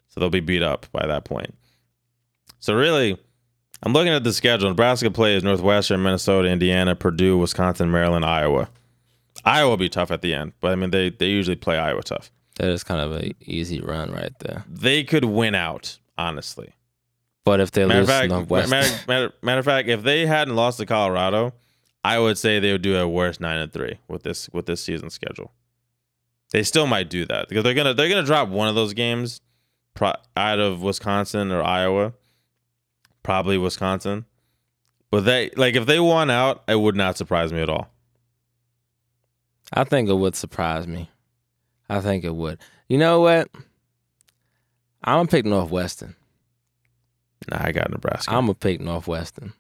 So 0.09 0.21
they'll 0.21 0.31
be 0.31 0.41
beat 0.41 0.63
up 0.63 0.87
by 0.93 1.07
that 1.07 1.25
point. 1.25 1.55
So 2.59 2.75
really, 2.75 3.17
I'm 3.83 3.93
looking 3.93 4.13
at 4.13 4.25
the 4.25 4.33
schedule. 4.33 4.69
Nebraska 4.69 5.11
plays 5.11 5.45
Northwestern, 5.45 6.03
Minnesota, 6.03 6.49
Indiana, 6.49 6.97
Purdue, 6.97 7.39
Wisconsin, 7.39 7.91
Maryland, 7.91 8.25
Iowa. 8.25 8.69
Iowa 9.45 9.71
will 9.71 9.77
be 9.77 9.89
tough 9.89 10.11
at 10.11 10.23
the 10.23 10.35
end, 10.35 10.53
but 10.61 10.73
I 10.73 10.77
mean 10.77 10.91
they 10.91 11.11
they 11.11 11.27
usually 11.27 11.57
play 11.57 11.79
Iowa 11.79 12.03
tough. 12.03 12.31
That 12.57 12.69
is 12.71 12.83
kind 12.83 13.01
of 13.01 13.13
an 13.13 13.33
easy 13.43 13.81
run 13.81 14.11
right 14.13 14.33
there. 14.41 14.65
They 14.69 15.05
could 15.05 15.27
win 15.27 15.55
out, 15.55 15.99
honestly. 16.17 16.73
But 17.47 17.61
if 17.61 17.71
they 17.71 17.87
Matter 17.87 18.01
lose 18.01 18.09
fact, 18.09 18.29
Northwestern, 18.29 18.71
matter, 18.71 19.01
matter, 19.07 19.33
matter 19.41 19.59
of 19.61 19.65
fact, 19.65 19.89
if 19.89 20.03
they 20.03 20.27
hadn't 20.27 20.57
lost 20.57 20.79
to 20.79 20.85
Colorado, 20.85 21.55
I 22.05 22.19
would 22.19 22.37
say 22.39 22.59
they 22.59 22.73
would 22.73 22.83
do 22.83 22.99
a 22.99 23.07
worse 23.07 23.39
nine 23.39 23.59
and 23.61 23.73
three 23.73 23.99
with 24.09 24.25
this 24.25 24.51
with 24.53 24.67
this 24.67 24.83
season 24.83 25.11
schedule. 25.11 25.53
They 26.51 26.65
still 26.65 26.89
might 26.89 27.09
do 27.09 27.25
that 27.27 27.49
because 27.49 27.63
they're 27.63 27.73
gonna 27.73 27.95
they're 27.95 28.09
gonna 28.09 28.25
drop 28.25 28.49
one 28.49 28.67
of 28.67 28.75
those 28.75 28.95
games 28.95 29.41
pro- 29.95 30.15
out 30.37 30.59
of 30.59 30.83
Wisconsin 30.83 31.53
or 31.53 31.63
Iowa, 31.63 32.15
probably 33.23 33.59
Wisconsin. 33.59 34.25
But 35.13 35.21
they 35.25 35.51
like 35.57 35.77
if 35.77 35.87
they 35.87 36.01
won 36.01 36.31
out, 36.31 36.65
it 36.67 36.81
would 36.81 36.97
not 36.97 37.17
surprise 37.17 37.53
me 37.53 37.61
at 37.61 37.71
all. 37.71 37.87
I 39.73 39.85
think 39.85 40.09
it 40.09 40.15
would 40.15 40.35
surprise 40.35 40.89
me. 40.89 41.11
I 41.89 42.01
think 42.01 42.25
it 42.25 42.35
would. 42.35 42.59
You 42.89 42.99
know 42.99 43.21
what? 43.21 43.49
I'm 45.05 45.19
gonna 45.19 45.29
pick 45.29 45.45
Northwestern. 45.45 46.17
Nah, 47.51 47.59
I 47.65 47.73
got 47.73 47.91
Nebraska. 47.91 48.33
I'm 48.35 48.45
gonna 48.47 48.55
pick 48.55 48.81
Northwestern. 48.81 49.53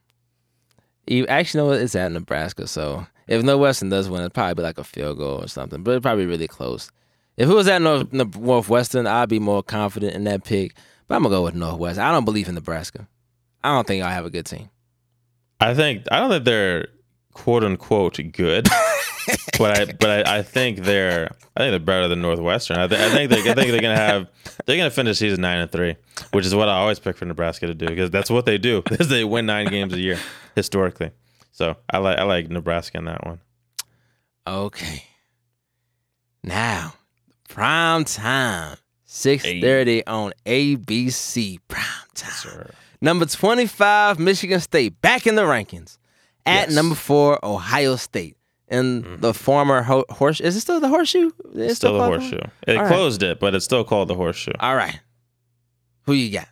You 1.06 1.26
actually 1.26 1.60
know 1.60 1.66
what? 1.66 1.80
It's 1.80 1.94
at 1.94 2.10
Nebraska, 2.10 2.66
so 2.66 3.06
if 3.28 3.42
Northwestern 3.42 3.90
does 3.90 4.08
win, 4.08 4.20
it'd 4.22 4.34
probably 4.34 4.54
be 4.54 4.62
like 4.62 4.78
a 4.78 4.84
field 4.84 5.18
goal 5.18 5.42
or 5.42 5.48
something, 5.48 5.82
but 5.82 5.92
it'd 5.92 6.02
probably 6.02 6.24
be 6.24 6.30
really 6.30 6.48
close. 6.48 6.90
If 7.36 7.48
it 7.48 7.54
was 7.54 7.68
at 7.68 7.82
North, 7.82 8.12
Northwestern, 8.12 9.06
I'd 9.06 9.28
be 9.28 9.38
more 9.38 9.62
confident 9.62 10.14
in 10.14 10.24
that 10.24 10.44
pick. 10.44 10.74
But 11.06 11.16
I'm 11.16 11.22
gonna 11.22 11.34
go 11.34 11.42
with 11.44 11.54
Northwestern. 11.54 12.04
I 12.04 12.10
don't 12.12 12.24
believe 12.24 12.48
in 12.48 12.54
Nebraska. 12.54 13.06
I 13.62 13.72
don't 13.74 13.86
think 13.86 14.02
I 14.02 14.12
have 14.12 14.24
a 14.26 14.30
good 14.30 14.46
team. 14.46 14.70
I 15.60 15.74
think 15.74 16.04
I 16.10 16.18
don't 16.20 16.30
think 16.30 16.44
they're 16.44 16.88
quote 17.32 17.62
unquote 17.62 18.18
good, 18.32 18.66
but 19.58 19.78
I 19.78 19.84
but 19.92 20.26
I, 20.26 20.38
I 20.38 20.42
think 20.42 20.78
they're 20.80 21.30
I 21.56 21.60
think 21.60 21.72
they're 21.72 21.78
better 21.78 22.08
than 22.08 22.20
Northwestern. 22.22 22.76
I, 22.78 22.86
th- 22.86 23.00
I 23.00 23.10
think 23.10 23.30
they 23.30 23.40
I 23.50 23.54
think 23.54 23.70
they're 23.70 23.80
gonna 23.80 23.96
have 23.96 24.28
they're 24.66 24.76
gonna 24.76 24.90
finish 24.90 25.18
season 25.18 25.40
nine 25.40 25.58
and 25.58 25.70
three, 25.70 25.96
which 26.32 26.46
is 26.46 26.54
what 26.54 26.68
I 26.68 26.76
always 26.78 26.98
pick 26.98 27.16
for 27.16 27.24
Nebraska 27.24 27.66
to 27.66 27.74
do 27.74 27.86
because 27.86 28.10
that's 28.10 28.30
what 28.30 28.46
they 28.46 28.58
do. 28.58 28.82
Is 28.92 29.08
they 29.08 29.24
win 29.24 29.46
nine 29.46 29.66
games 29.68 29.92
a 29.92 29.98
year 30.00 30.18
historically. 30.54 31.10
So 31.52 31.76
I 31.90 31.98
like 31.98 32.18
I 32.18 32.22
like 32.24 32.48
Nebraska 32.50 32.98
in 32.98 33.04
that 33.06 33.24
one. 33.26 33.40
Okay. 34.46 35.04
Now, 36.42 36.94
prime 37.48 38.04
time. 38.04 38.76
6.30 39.08 40.02
on 40.06 40.32
ABC. 40.44 41.58
Prime 41.68 41.84
time. 42.14 42.70
Number 43.00 43.24
25, 43.26 44.18
Michigan 44.18 44.60
State. 44.60 45.00
Back 45.00 45.26
in 45.26 45.36
the 45.36 45.42
rankings. 45.42 45.96
At 46.44 46.68
Yes. 46.68 46.74
number 46.74 46.94
four, 46.94 47.44
Ohio 47.44 47.96
State. 47.96 48.36
And 48.68 49.20
the 49.20 49.32
former 49.32 49.82
ho- 49.82 50.04
horse. 50.10 50.40
Is 50.40 50.56
it 50.56 50.60
still 50.60 50.80
the 50.80 50.88
horseshoe? 50.88 51.30
It's 51.54 51.76
Still 51.76 51.92
the 51.92 51.98
called 52.00 52.20
horseshoe. 52.20 52.40
It 52.66 52.76
All 52.76 52.82
right. 52.82 52.92
closed 52.92 53.22
it, 53.22 53.38
but 53.38 53.54
it's 53.54 53.64
still 53.64 53.84
called 53.84 54.08
the 54.08 54.14
horseshoe. 54.14 54.52
All 54.58 54.74
right. 54.74 54.98
Who 56.02 56.12
you 56.14 56.32
got? 56.32 56.48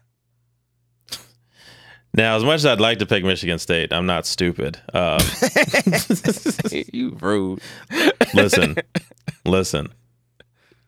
Now, 2.17 2.37
as 2.37 2.45
much 2.45 2.57
as 2.57 2.67
I'd 2.67 2.81
like 2.81 2.99
to 3.01 3.07
pick 3.07 3.25
Michigan 3.25 3.59
State, 3.59 3.93
I'm 3.93 4.07
not 4.07 4.25
stupid. 4.27 4.81
Um, 4.93 5.19
you 6.93 7.17
rude. 7.21 7.61
listen, 8.35 8.77
listen. 9.45 9.93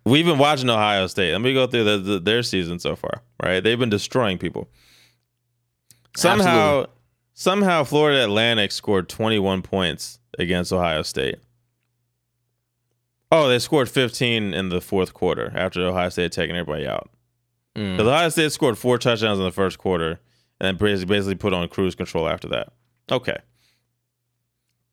We've 0.04 0.24
been 0.24 0.38
watching 0.38 0.70
Ohio 0.70 1.08
State. 1.08 1.32
Let 1.32 1.40
me 1.40 1.52
go 1.52 1.66
through 1.66 1.82
the, 1.82 1.98
the, 1.98 2.18
their 2.20 2.44
season 2.44 2.78
so 2.78 2.94
far. 2.94 3.22
Right, 3.42 3.58
they've 3.58 3.78
been 3.78 3.90
destroying 3.90 4.38
people. 4.38 4.68
Somehow, 6.16 6.46
Absolutely. 6.46 6.92
somehow, 7.34 7.82
Florida 7.84 8.22
Atlantic 8.22 8.70
scored 8.70 9.08
21 9.08 9.62
points 9.62 10.20
against 10.38 10.72
Ohio 10.72 11.02
State. 11.02 11.36
Oh, 13.32 13.48
they 13.48 13.58
scored 13.58 13.88
15 13.90 14.54
in 14.54 14.68
the 14.68 14.80
fourth 14.80 15.12
quarter 15.12 15.52
after 15.54 15.84
Ohio 15.86 16.08
State 16.10 16.22
had 16.24 16.32
taken 16.32 16.56
everybody 16.56 16.86
out. 16.86 17.10
Mm. 17.74 17.96
'Cause 17.96 18.06
Ohio 18.06 18.28
State 18.28 18.52
scored 18.52 18.78
four 18.78 18.98
touchdowns 18.98 19.38
in 19.38 19.44
the 19.44 19.50
first 19.50 19.78
quarter 19.78 20.20
and 20.60 20.78
then 20.78 21.04
basically 21.06 21.34
put 21.34 21.52
on 21.52 21.66
cruise 21.68 21.94
control 21.94 22.28
after 22.28 22.48
that. 22.48 22.72
Okay. 23.10 23.36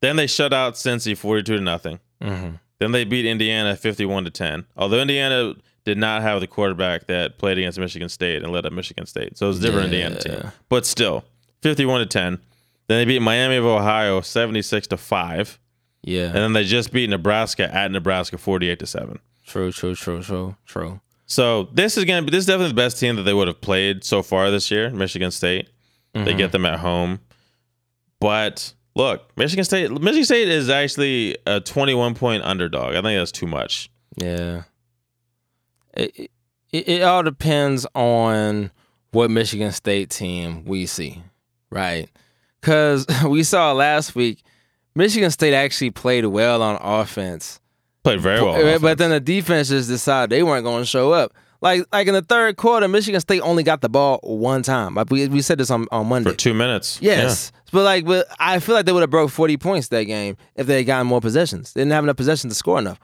Then 0.01 0.15
they 0.17 0.27
shut 0.27 0.51
out 0.51 0.73
Cincy 0.73 1.15
42 1.15 1.57
to 1.57 1.61
nothing. 1.61 1.99
Mhm. 2.21 2.59
Then 2.79 2.91
they 2.91 3.05
beat 3.05 3.25
Indiana 3.25 3.75
51 3.75 4.25
to 4.25 4.29
10. 4.31 4.65
Although 4.75 4.99
Indiana 4.99 5.53
did 5.85 5.97
not 5.97 6.21
have 6.21 6.39
the 6.41 6.47
quarterback 6.47 7.07
that 7.07 7.37
played 7.37 7.57
against 7.57 7.79
Michigan 7.79 8.09
State 8.09 8.41
and 8.43 8.51
led 8.51 8.65
up 8.65 8.73
Michigan 8.73 9.05
State. 9.05 9.37
So 9.37 9.45
it 9.45 9.49
was 9.49 9.59
a 9.59 9.61
different 9.61 9.85
Indiana 9.85 10.15
Yeah. 10.25 10.35
team. 10.41 10.51
But 10.69 10.85
still, 10.85 11.23
51 11.61 11.99
to 11.99 12.05
10. 12.05 12.39
Then 12.87 12.99
they 12.99 13.05
beat 13.05 13.21
Miami 13.21 13.55
of 13.57 13.65
Ohio 13.65 14.21
76 14.21 14.87
to 14.87 14.97
5. 14.97 15.59
Yeah. 16.03 16.25
And 16.25 16.35
then 16.35 16.53
they 16.53 16.65
just 16.65 16.91
beat 16.91 17.09
Nebraska 17.09 17.73
at 17.73 17.91
Nebraska 17.91 18.37
48 18.37 18.79
to 18.79 18.85
7. 18.85 19.19
True, 19.45 19.71
true, 19.71 19.95
true, 19.95 20.21
true, 20.21 20.55
true. 20.65 20.99
So 21.25 21.69
this 21.73 21.97
is 21.97 22.05
gonna 22.05 22.21
be 22.21 22.31
this 22.31 22.41
is 22.41 22.45
definitely 22.45 22.69
the 22.69 22.75
best 22.75 22.99
team 22.99 23.15
that 23.15 23.23
they 23.23 23.33
would 23.33 23.47
have 23.47 23.61
played 23.61 24.03
so 24.03 24.21
far 24.21 24.51
this 24.51 24.69
year, 24.69 24.89
Michigan 24.89 25.31
State. 25.31 25.69
They 26.13 26.19
mm-hmm. 26.19 26.37
get 26.37 26.51
them 26.51 26.65
at 26.65 26.79
home. 26.79 27.19
But 28.19 28.73
look, 28.95 29.35
Michigan 29.35 29.65
State 29.65 29.89
Michigan 29.91 30.25
State 30.25 30.47
is 30.47 30.69
actually 30.69 31.37
a 31.47 31.59
21 31.59 32.15
point 32.15 32.43
underdog. 32.43 32.95
I 32.95 33.01
think 33.01 33.19
that's 33.19 33.31
too 33.31 33.47
much. 33.47 33.89
Yeah. 34.15 34.63
It, 35.93 36.29
it 36.71 36.89
it 36.89 37.01
all 37.03 37.23
depends 37.23 37.85
on 37.95 38.71
what 39.11 39.31
Michigan 39.31 39.71
State 39.71 40.09
team 40.09 40.65
we 40.65 40.85
see, 40.85 41.23
right? 41.69 42.09
Because 42.63 43.05
we 43.27 43.43
saw 43.43 43.73
last 43.73 44.15
week, 44.15 44.41
Michigan 44.95 45.29
State 45.31 45.53
actually 45.53 45.91
played 45.91 46.25
well 46.25 46.61
on 46.61 46.77
offense, 46.81 47.59
Played 48.05 48.21
very 48.21 48.41
well. 48.41 48.53
on 48.53 48.61
eh, 48.61 48.77
but, 48.77 48.97
then 48.97 49.09
the 49.09 49.19
defense 49.19 49.67
just 49.67 49.89
decided 49.89 50.29
they 50.29 50.43
weren't 50.43 50.63
going 50.63 50.81
to 50.81 50.85
show 50.85 51.11
up. 51.11 51.33
Like 51.61 51.85
like 51.91 52.07
in 52.07 52.13
the 52.13 52.21
third 52.21 52.55
quarter, 52.57 52.87
Michigan 52.87 53.19
State 53.19 53.41
only 53.41 53.63
got 53.63 53.81
the 53.81 53.89
ball 53.89 54.19
one 54.23 54.63
time. 54.63 54.95
Like 54.95 55.09
we, 55.09 55.27
we 55.27 55.41
said 55.41 55.57
this 55.57 55.71
on, 55.71 55.87
on 55.91 56.07
Monday. 56.07 56.31
for 56.31 56.35
two 56.35 56.53
minutes. 56.53 56.99
Yes. 57.01 57.51
But 57.71 57.83
like, 57.83 58.05
but 58.05 58.27
I 58.39 58.59
feel 58.59 58.75
like 58.75 58.85
they 58.85 58.91
would 58.91 59.01
have 59.01 59.09
broke 59.09 59.29
forty 59.29 59.57
points 59.57 59.87
that 59.89 60.03
game 60.03 60.35
if 60.55 60.67
they 60.67 60.77
had 60.77 60.85
gotten 60.85 61.07
more 61.07 61.21
possessions. 61.21 61.73
They 61.73 61.81
didn't 61.81 61.93
have 61.93 62.03
enough 62.03 62.17
possessions 62.17 62.53
to 62.53 62.57
score 62.57 62.79
enough. 62.79 62.99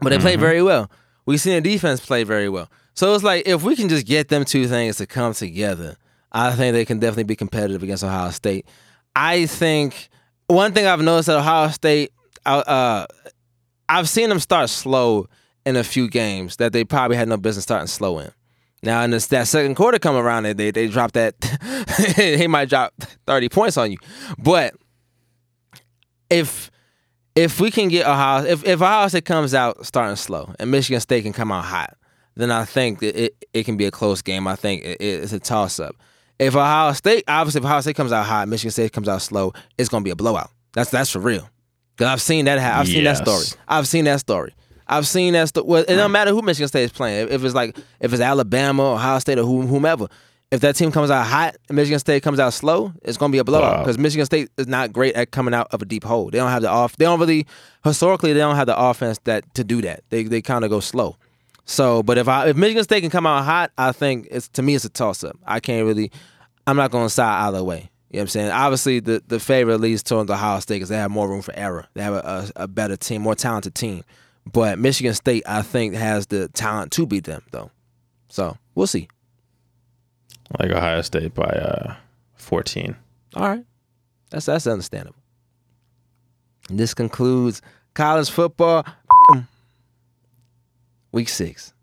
But 0.00 0.10
they 0.10 0.18
played 0.18 0.34
mm-hmm. 0.34 0.40
very 0.40 0.62
well. 0.62 0.90
We 1.26 1.36
seen 1.36 1.60
the 1.62 1.68
defense 1.68 2.04
play 2.04 2.22
very 2.22 2.48
well. 2.48 2.68
So 2.94 3.14
it's 3.14 3.24
like 3.24 3.46
if 3.46 3.62
we 3.62 3.74
can 3.74 3.88
just 3.88 4.06
get 4.06 4.28
them 4.28 4.44
two 4.44 4.66
things 4.68 4.96
to 4.98 5.06
come 5.06 5.34
together, 5.34 5.96
I 6.32 6.52
think 6.52 6.74
they 6.74 6.84
can 6.84 6.98
definitely 6.98 7.24
be 7.24 7.36
competitive 7.36 7.82
against 7.82 8.04
Ohio 8.04 8.30
State. 8.30 8.66
I 9.16 9.46
think 9.46 10.08
one 10.46 10.72
thing 10.72 10.86
I've 10.86 11.00
noticed 11.00 11.28
at 11.28 11.36
Ohio 11.36 11.68
State, 11.68 12.12
uh, 12.46 13.06
I've 13.88 14.08
seen 14.08 14.28
them 14.28 14.38
start 14.38 14.70
slow 14.70 15.26
in 15.66 15.76
a 15.76 15.84
few 15.84 16.08
games 16.08 16.56
that 16.56 16.72
they 16.72 16.84
probably 16.84 17.16
had 17.16 17.28
no 17.28 17.36
business 17.36 17.64
starting 17.64 17.88
slow 17.88 18.18
in. 18.18 18.30
Now 18.82 19.02
in 19.02 19.10
this, 19.10 19.26
that 19.26 19.46
second 19.46 19.74
quarter 19.74 19.98
come 19.98 20.16
around, 20.16 20.44
they 20.44 20.70
they, 20.70 20.88
drop 20.88 21.12
that 21.12 21.38
they 22.16 22.46
might 22.46 22.68
drop 22.68 22.94
thirty 23.26 23.48
points 23.48 23.76
on 23.76 23.92
you, 23.92 23.98
but 24.38 24.74
if 26.30 26.70
if 27.34 27.60
we 27.60 27.70
can 27.70 27.88
get 27.88 28.06
Ohio, 28.06 28.44
if 28.44 28.64
if 28.64 28.80
Ohio 28.80 29.08
State 29.08 29.26
comes 29.26 29.54
out 29.54 29.84
starting 29.84 30.16
slow 30.16 30.54
and 30.58 30.70
Michigan 30.70 31.00
State 31.00 31.24
can 31.24 31.34
come 31.34 31.52
out 31.52 31.64
hot, 31.64 31.94
then 32.36 32.50
I 32.50 32.64
think 32.64 33.00
that 33.00 33.22
it 33.22 33.34
it 33.52 33.64
can 33.64 33.76
be 33.76 33.84
a 33.84 33.90
close 33.90 34.22
game. 34.22 34.46
I 34.46 34.56
think 34.56 34.82
it, 34.82 34.96
it's 35.00 35.32
a 35.32 35.40
toss 35.40 35.78
up. 35.78 35.94
If 36.40 36.56
Ohio 36.56 36.92
State, 36.94 37.24
obviously, 37.28 37.60
if 37.60 37.64
Ohio 37.66 37.80
State 37.82 37.96
comes 37.96 38.12
out 38.12 38.24
hot, 38.24 38.48
Michigan 38.48 38.70
State 38.72 38.92
comes 38.92 39.08
out 39.08 39.22
slow, 39.22 39.52
it's 39.78 39.88
gonna 39.88 40.02
be 40.04 40.10
a 40.10 40.16
blowout. 40.16 40.50
That's 40.72 40.90
that's 40.90 41.10
for 41.10 41.18
real. 41.20 41.48
Cause 41.98 42.06
I've 42.08 42.22
seen 42.22 42.46
that. 42.46 42.58
Ha- 42.58 42.80
I've 42.80 42.88
seen 42.88 43.04
that 43.04 43.18
story. 43.18 43.44
I've 43.68 43.86
seen 43.86 44.04
that 44.06 44.20
story. 44.20 44.54
I've 44.88 45.06
seen 45.06 45.34
that. 45.34 45.48
Sto- 45.48 45.62
well, 45.64 45.82
it 45.86 45.94
don't 45.96 46.10
matter 46.12 46.30
who 46.32 46.42
Michigan 46.42 46.66
State 46.68 46.84
is 46.84 46.92
playing. 46.92 47.28
If, 47.30 47.44
it's 47.44 47.54
like 47.54 47.76
if 48.00 48.12
it's 48.12 48.22
Alabama, 48.22 48.94
Ohio 48.94 49.18
State, 49.18 49.38
or 49.38 49.44
whom- 49.44 49.68
whomever. 49.68 50.06
If 50.50 50.62
that 50.62 50.74
team 50.74 50.90
comes 50.90 51.10
out 51.12 51.24
hot 51.26 51.56
and 51.68 51.76
Michigan 51.76 52.00
State 52.00 52.24
comes 52.24 52.40
out 52.40 52.52
slow, 52.52 52.92
it's 53.02 53.16
gonna 53.18 53.30
be 53.30 53.38
a 53.38 53.44
blowout 53.44 53.72
Wow. 53.74 53.82
because 53.82 53.98
Michigan 53.98 54.26
State 54.26 54.48
is 54.56 54.66
not 54.66 54.92
great 54.92 55.14
at 55.14 55.30
coming 55.30 55.54
out 55.54 55.68
of 55.72 55.80
a 55.82 55.84
deep 55.84 56.02
hole. 56.02 56.30
They 56.30 56.38
don't 56.38 56.50
have 56.50 56.62
the 56.62 56.68
off. 56.70 56.96
They 56.96 57.04
don't 57.04 57.20
really 57.20 57.46
historically 57.84 58.32
they 58.32 58.40
don't 58.40 58.56
have 58.56 58.66
the 58.66 58.76
offense 58.76 59.20
that 59.24 59.44
to 59.54 59.62
do 59.62 59.80
that. 59.82 60.00
They 60.08 60.24
they 60.24 60.40
kind 60.42 60.64
of 60.64 60.70
go 60.70 60.80
slow. 60.80 61.16
So, 61.66 62.02
but 62.02 62.18
if 62.18 62.26
I 62.26 62.48
if 62.48 62.56
Michigan 62.56 62.82
State 62.82 63.02
can 63.02 63.10
come 63.10 63.26
out 63.26 63.44
hot, 63.44 63.70
I 63.78 63.92
think 63.92 64.26
it's 64.30 64.48
to 64.48 64.62
me 64.62 64.74
it's 64.74 64.84
a 64.84 64.88
toss 64.88 65.22
up. 65.22 65.36
I 65.46 65.60
can't 65.60 65.86
really. 65.86 66.10
I'm 66.70 66.76
not 66.76 66.92
going 66.92 67.06
to 67.06 67.10
side 67.10 67.48
either 67.48 67.64
way. 67.64 67.90
You 68.10 68.16
know 68.16 68.20
what 68.20 68.22
I'm 68.22 68.28
saying? 68.28 68.50
Obviously, 68.50 69.00
the, 69.00 69.20
the 69.26 69.40
favorite 69.40 69.78
leads 69.78 70.04
towards 70.04 70.30
Ohio 70.30 70.60
State 70.60 70.76
because 70.76 70.88
they 70.88 70.96
have 70.96 71.10
more 71.10 71.28
room 71.28 71.42
for 71.42 71.52
error. 71.56 71.88
They 71.94 72.02
have 72.02 72.14
a, 72.14 72.50
a, 72.56 72.62
a 72.62 72.68
better 72.68 72.96
team, 72.96 73.22
more 73.22 73.34
talented 73.34 73.74
team. 73.74 74.04
But 74.52 74.78
Michigan 74.78 75.14
State, 75.14 75.42
I 75.46 75.62
think, 75.62 75.94
has 75.94 76.28
the 76.28 76.48
talent 76.48 76.92
to 76.92 77.06
beat 77.06 77.24
them, 77.24 77.42
though. 77.50 77.72
So 78.28 78.56
we'll 78.76 78.86
see. 78.86 79.08
Like 80.60 80.70
Ohio 80.70 81.02
State 81.02 81.34
by 81.34 81.44
uh, 81.44 81.96
14. 82.34 82.94
All 83.34 83.48
right, 83.48 83.64
that's 84.30 84.46
that's 84.46 84.66
understandable. 84.66 85.16
And 86.68 86.78
this 86.78 86.94
concludes 86.94 87.62
college 87.94 88.30
football 88.30 88.84
week 91.12 91.28
six. 91.28 91.74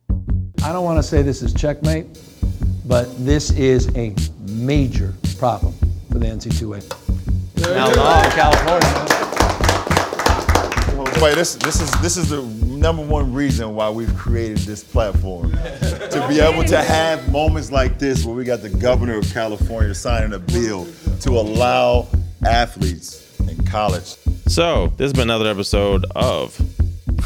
I 0.63 0.73
don't 0.73 0.83
want 0.83 0.97
to 0.97 1.03
say 1.03 1.21
this 1.21 1.41
is 1.41 1.53
checkmate, 1.53 2.19
but 2.88 3.13
this 3.25 3.51
is 3.51 3.88
a 3.95 4.15
major 4.49 5.13
problem 5.38 5.73
for 6.11 6.19
the 6.19 6.25
NC2A. 6.25 6.81
Now, 7.75 7.93
law 7.93 8.23
in 8.23 8.31
California. 8.31 9.07
Wait, 11.21 11.33
this 11.35 11.55
this 11.55 11.81
is 11.81 11.91
this 12.01 12.15
is 12.15 12.29
the 12.29 12.43
number 12.67 13.03
one 13.03 13.33
reason 13.33 13.73
why 13.73 13.89
we've 13.89 14.15
created 14.15 14.59
this 14.59 14.83
platform 14.83 15.51
to 15.51 16.25
be 16.29 16.39
able 16.39 16.63
to 16.63 16.77
have 16.81 17.31
moments 17.31 17.71
like 17.71 17.97
this 17.97 18.23
where 18.23 18.35
we 18.35 18.43
got 18.43 18.61
the 18.61 18.69
governor 18.69 19.17
of 19.17 19.33
California 19.33 19.95
signing 19.95 20.33
a 20.33 20.39
bill 20.39 20.88
to 21.21 21.31
allow 21.31 22.07
athletes 22.45 23.39
in 23.41 23.57
college 23.65 24.15
So 24.45 24.88
this 24.97 25.05
has 25.05 25.13
been 25.13 25.23
another 25.23 25.49
episode 25.49 26.05
of 26.15 26.55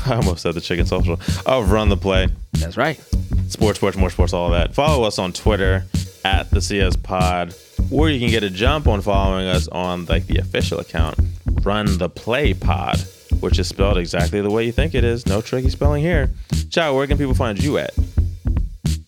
I 0.06 0.16
almost 0.16 0.42
said 0.42 0.54
the 0.54 0.62
chicken 0.62 0.86
social 0.86 1.20
of 1.46 1.72
Run 1.72 1.90
the 1.90 1.98
Play. 1.98 2.28
That's 2.54 2.78
right. 2.78 3.00
Sports, 3.48 3.80
sports, 3.80 3.98
more 3.98 4.10
sports, 4.10 4.34
all 4.34 4.48
of 4.48 4.52
that. 4.54 4.74
Follow 4.74 5.04
us 5.04 5.20
on 5.20 5.34
Twitter 5.34 5.84
at 6.24 6.50
the 6.52 6.62
CS 6.62 6.96
Pod, 6.96 7.54
or 7.92 8.10
you 8.10 8.20
can 8.20 8.30
get 8.30 8.44
a 8.44 8.50
jump 8.50 8.88
on 8.88 9.02
following 9.02 9.48
us 9.48 9.68
on 9.68 10.06
like 10.06 10.28
the 10.28 10.38
official 10.38 10.80
account, 10.80 11.20
Run 11.64 11.98
the 11.98 12.10
Play 12.10 12.54
Pod, 12.54 13.00
which 13.40 13.60
is 13.60 13.68
spelled 13.68 13.98
exactly 13.98 14.42
the 14.42 14.50
way 14.50 14.66
you 14.66 14.72
think 14.72 14.96
it 14.96 15.04
is. 15.04 15.26
No 15.26 15.42
tricky 15.42 15.70
spelling 15.70 16.02
here. 16.02 16.30
Ciao. 16.70 16.96
Where 16.96 17.08
can 17.08 17.18
people 17.18 17.34
find 17.36 17.62
you 17.62 17.78
at? 17.78 17.94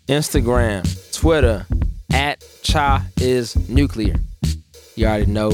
Instagram, 0.07 0.83
Twitter, 1.13 1.65
at 2.13 2.43
Cha 2.61 3.05
is 3.21 3.55
nuclear. 3.69 4.15
You 4.95 5.07
already 5.07 5.25
know. 5.27 5.51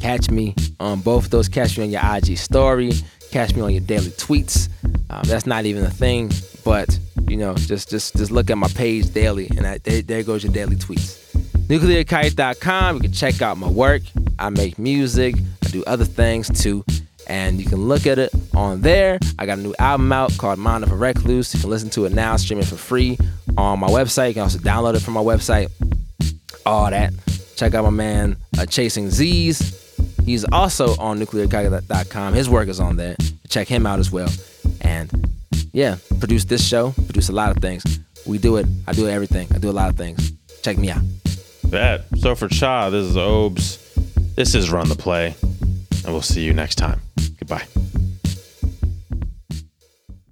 Catch 0.00 0.30
me 0.30 0.54
on 0.80 1.00
both 1.00 1.24
of 1.26 1.30
those. 1.30 1.48
Catch 1.48 1.78
me 1.78 1.84
on 1.84 1.90
your 1.90 2.02
IG 2.04 2.36
story. 2.36 2.92
Catch 3.34 3.56
me 3.56 3.62
on 3.62 3.72
your 3.72 3.80
daily 3.80 4.10
tweets. 4.10 4.68
Um, 5.10 5.22
that's 5.24 5.44
not 5.44 5.66
even 5.66 5.82
a 5.82 5.90
thing, 5.90 6.30
but 6.64 6.96
you 7.26 7.36
know, 7.36 7.56
just 7.56 7.90
just 7.90 8.14
just 8.14 8.30
look 8.30 8.48
at 8.48 8.56
my 8.56 8.68
page 8.68 9.12
daily, 9.12 9.48
and 9.56 9.66
I, 9.66 9.78
there, 9.78 10.02
there 10.02 10.22
goes 10.22 10.44
your 10.44 10.52
daily 10.52 10.76
tweets. 10.76 11.18
NuclearKite.com. 11.66 12.94
You 12.94 13.02
can 13.02 13.12
check 13.12 13.42
out 13.42 13.58
my 13.58 13.66
work. 13.66 14.02
I 14.38 14.50
make 14.50 14.78
music. 14.78 15.34
I 15.64 15.68
do 15.70 15.82
other 15.84 16.04
things 16.04 16.48
too. 16.48 16.84
And 17.26 17.58
you 17.60 17.66
can 17.68 17.88
look 17.88 18.06
at 18.06 18.20
it 18.20 18.32
on 18.54 18.82
there. 18.82 19.18
I 19.36 19.46
got 19.46 19.58
a 19.58 19.62
new 19.62 19.74
album 19.80 20.12
out 20.12 20.38
called 20.38 20.60
Mind 20.60 20.84
of 20.84 20.92
a 20.92 20.96
Recluse. 20.96 21.54
You 21.54 21.60
can 21.60 21.70
listen 21.70 21.90
to 21.90 22.04
it 22.04 22.12
now, 22.12 22.36
stream 22.36 22.60
it 22.60 22.66
for 22.66 22.76
free 22.76 23.18
on 23.58 23.80
my 23.80 23.88
website. 23.88 24.28
You 24.28 24.34
can 24.34 24.42
also 24.44 24.60
download 24.60 24.94
it 24.94 25.00
from 25.00 25.14
my 25.14 25.22
website. 25.22 25.72
All 26.64 26.88
that. 26.88 27.12
Check 27.56 27.74
out 27.74 27.82
my 27.82 27.90
man 27.90 28.36
uh, 28.56 28.64
Chasing 28.64 29.10
Z's. 29.10 29.83
He's 30.24 30.44
also 30.52 30.96
on 30.98 31.18
nuclearkite.com. 31.18 32.34
His 32.34 32.48
work 32.48 32.68
is 32.68 32.80
on 32.80 32.96
there. 32.96 33.16
Check 33.48 33.68
him 33.68 33.86
out 33.86 33.98
as 33.98 34.10
well. 34.10 34.30
And 34.80 35.10
yeah, 35.72 35.96
produce 36.18 36.44
this 36.44 36.66
show, 36.66 36.92
produce 36.92 37.28
a 37.28 37.32
lot 37.32 37.50
of 37.50 37.62
things. 37.62 37.84
We 38.26 38.38
do 38.38 38.56
it. 38.56 38.66
I 38.86 38.92
do 38.92 39.08
everything. 39.08 39.48
I 39.54 39.58
do 39.58 39.70
a 39.70 39.72
lot 39.72 39.90
of 39.90 39.96
things. 39.96 40.32
Check 40.62 40.78
me 40.78 40.90
out. 40.90 41.02
That. 41.64 42.04
So 42.18 42.34
for 42.34 42.48
Cha, 42.48 42.90
this 42.90 43.04
is 43.04 43.16
Obes. 43.16 43.78
This 44.34 44.54
is 44.54 44.70
Run 44.70 44.88
the 44.88 44.96
Play, 44.96 45.34
and 46.04 46.06
we'll 46.06 46.22
see 46.22 46.42
you 46.42 46.54
next 46.54 46.76
time. 46.76 47.00
Goodbye. 47.38 47.66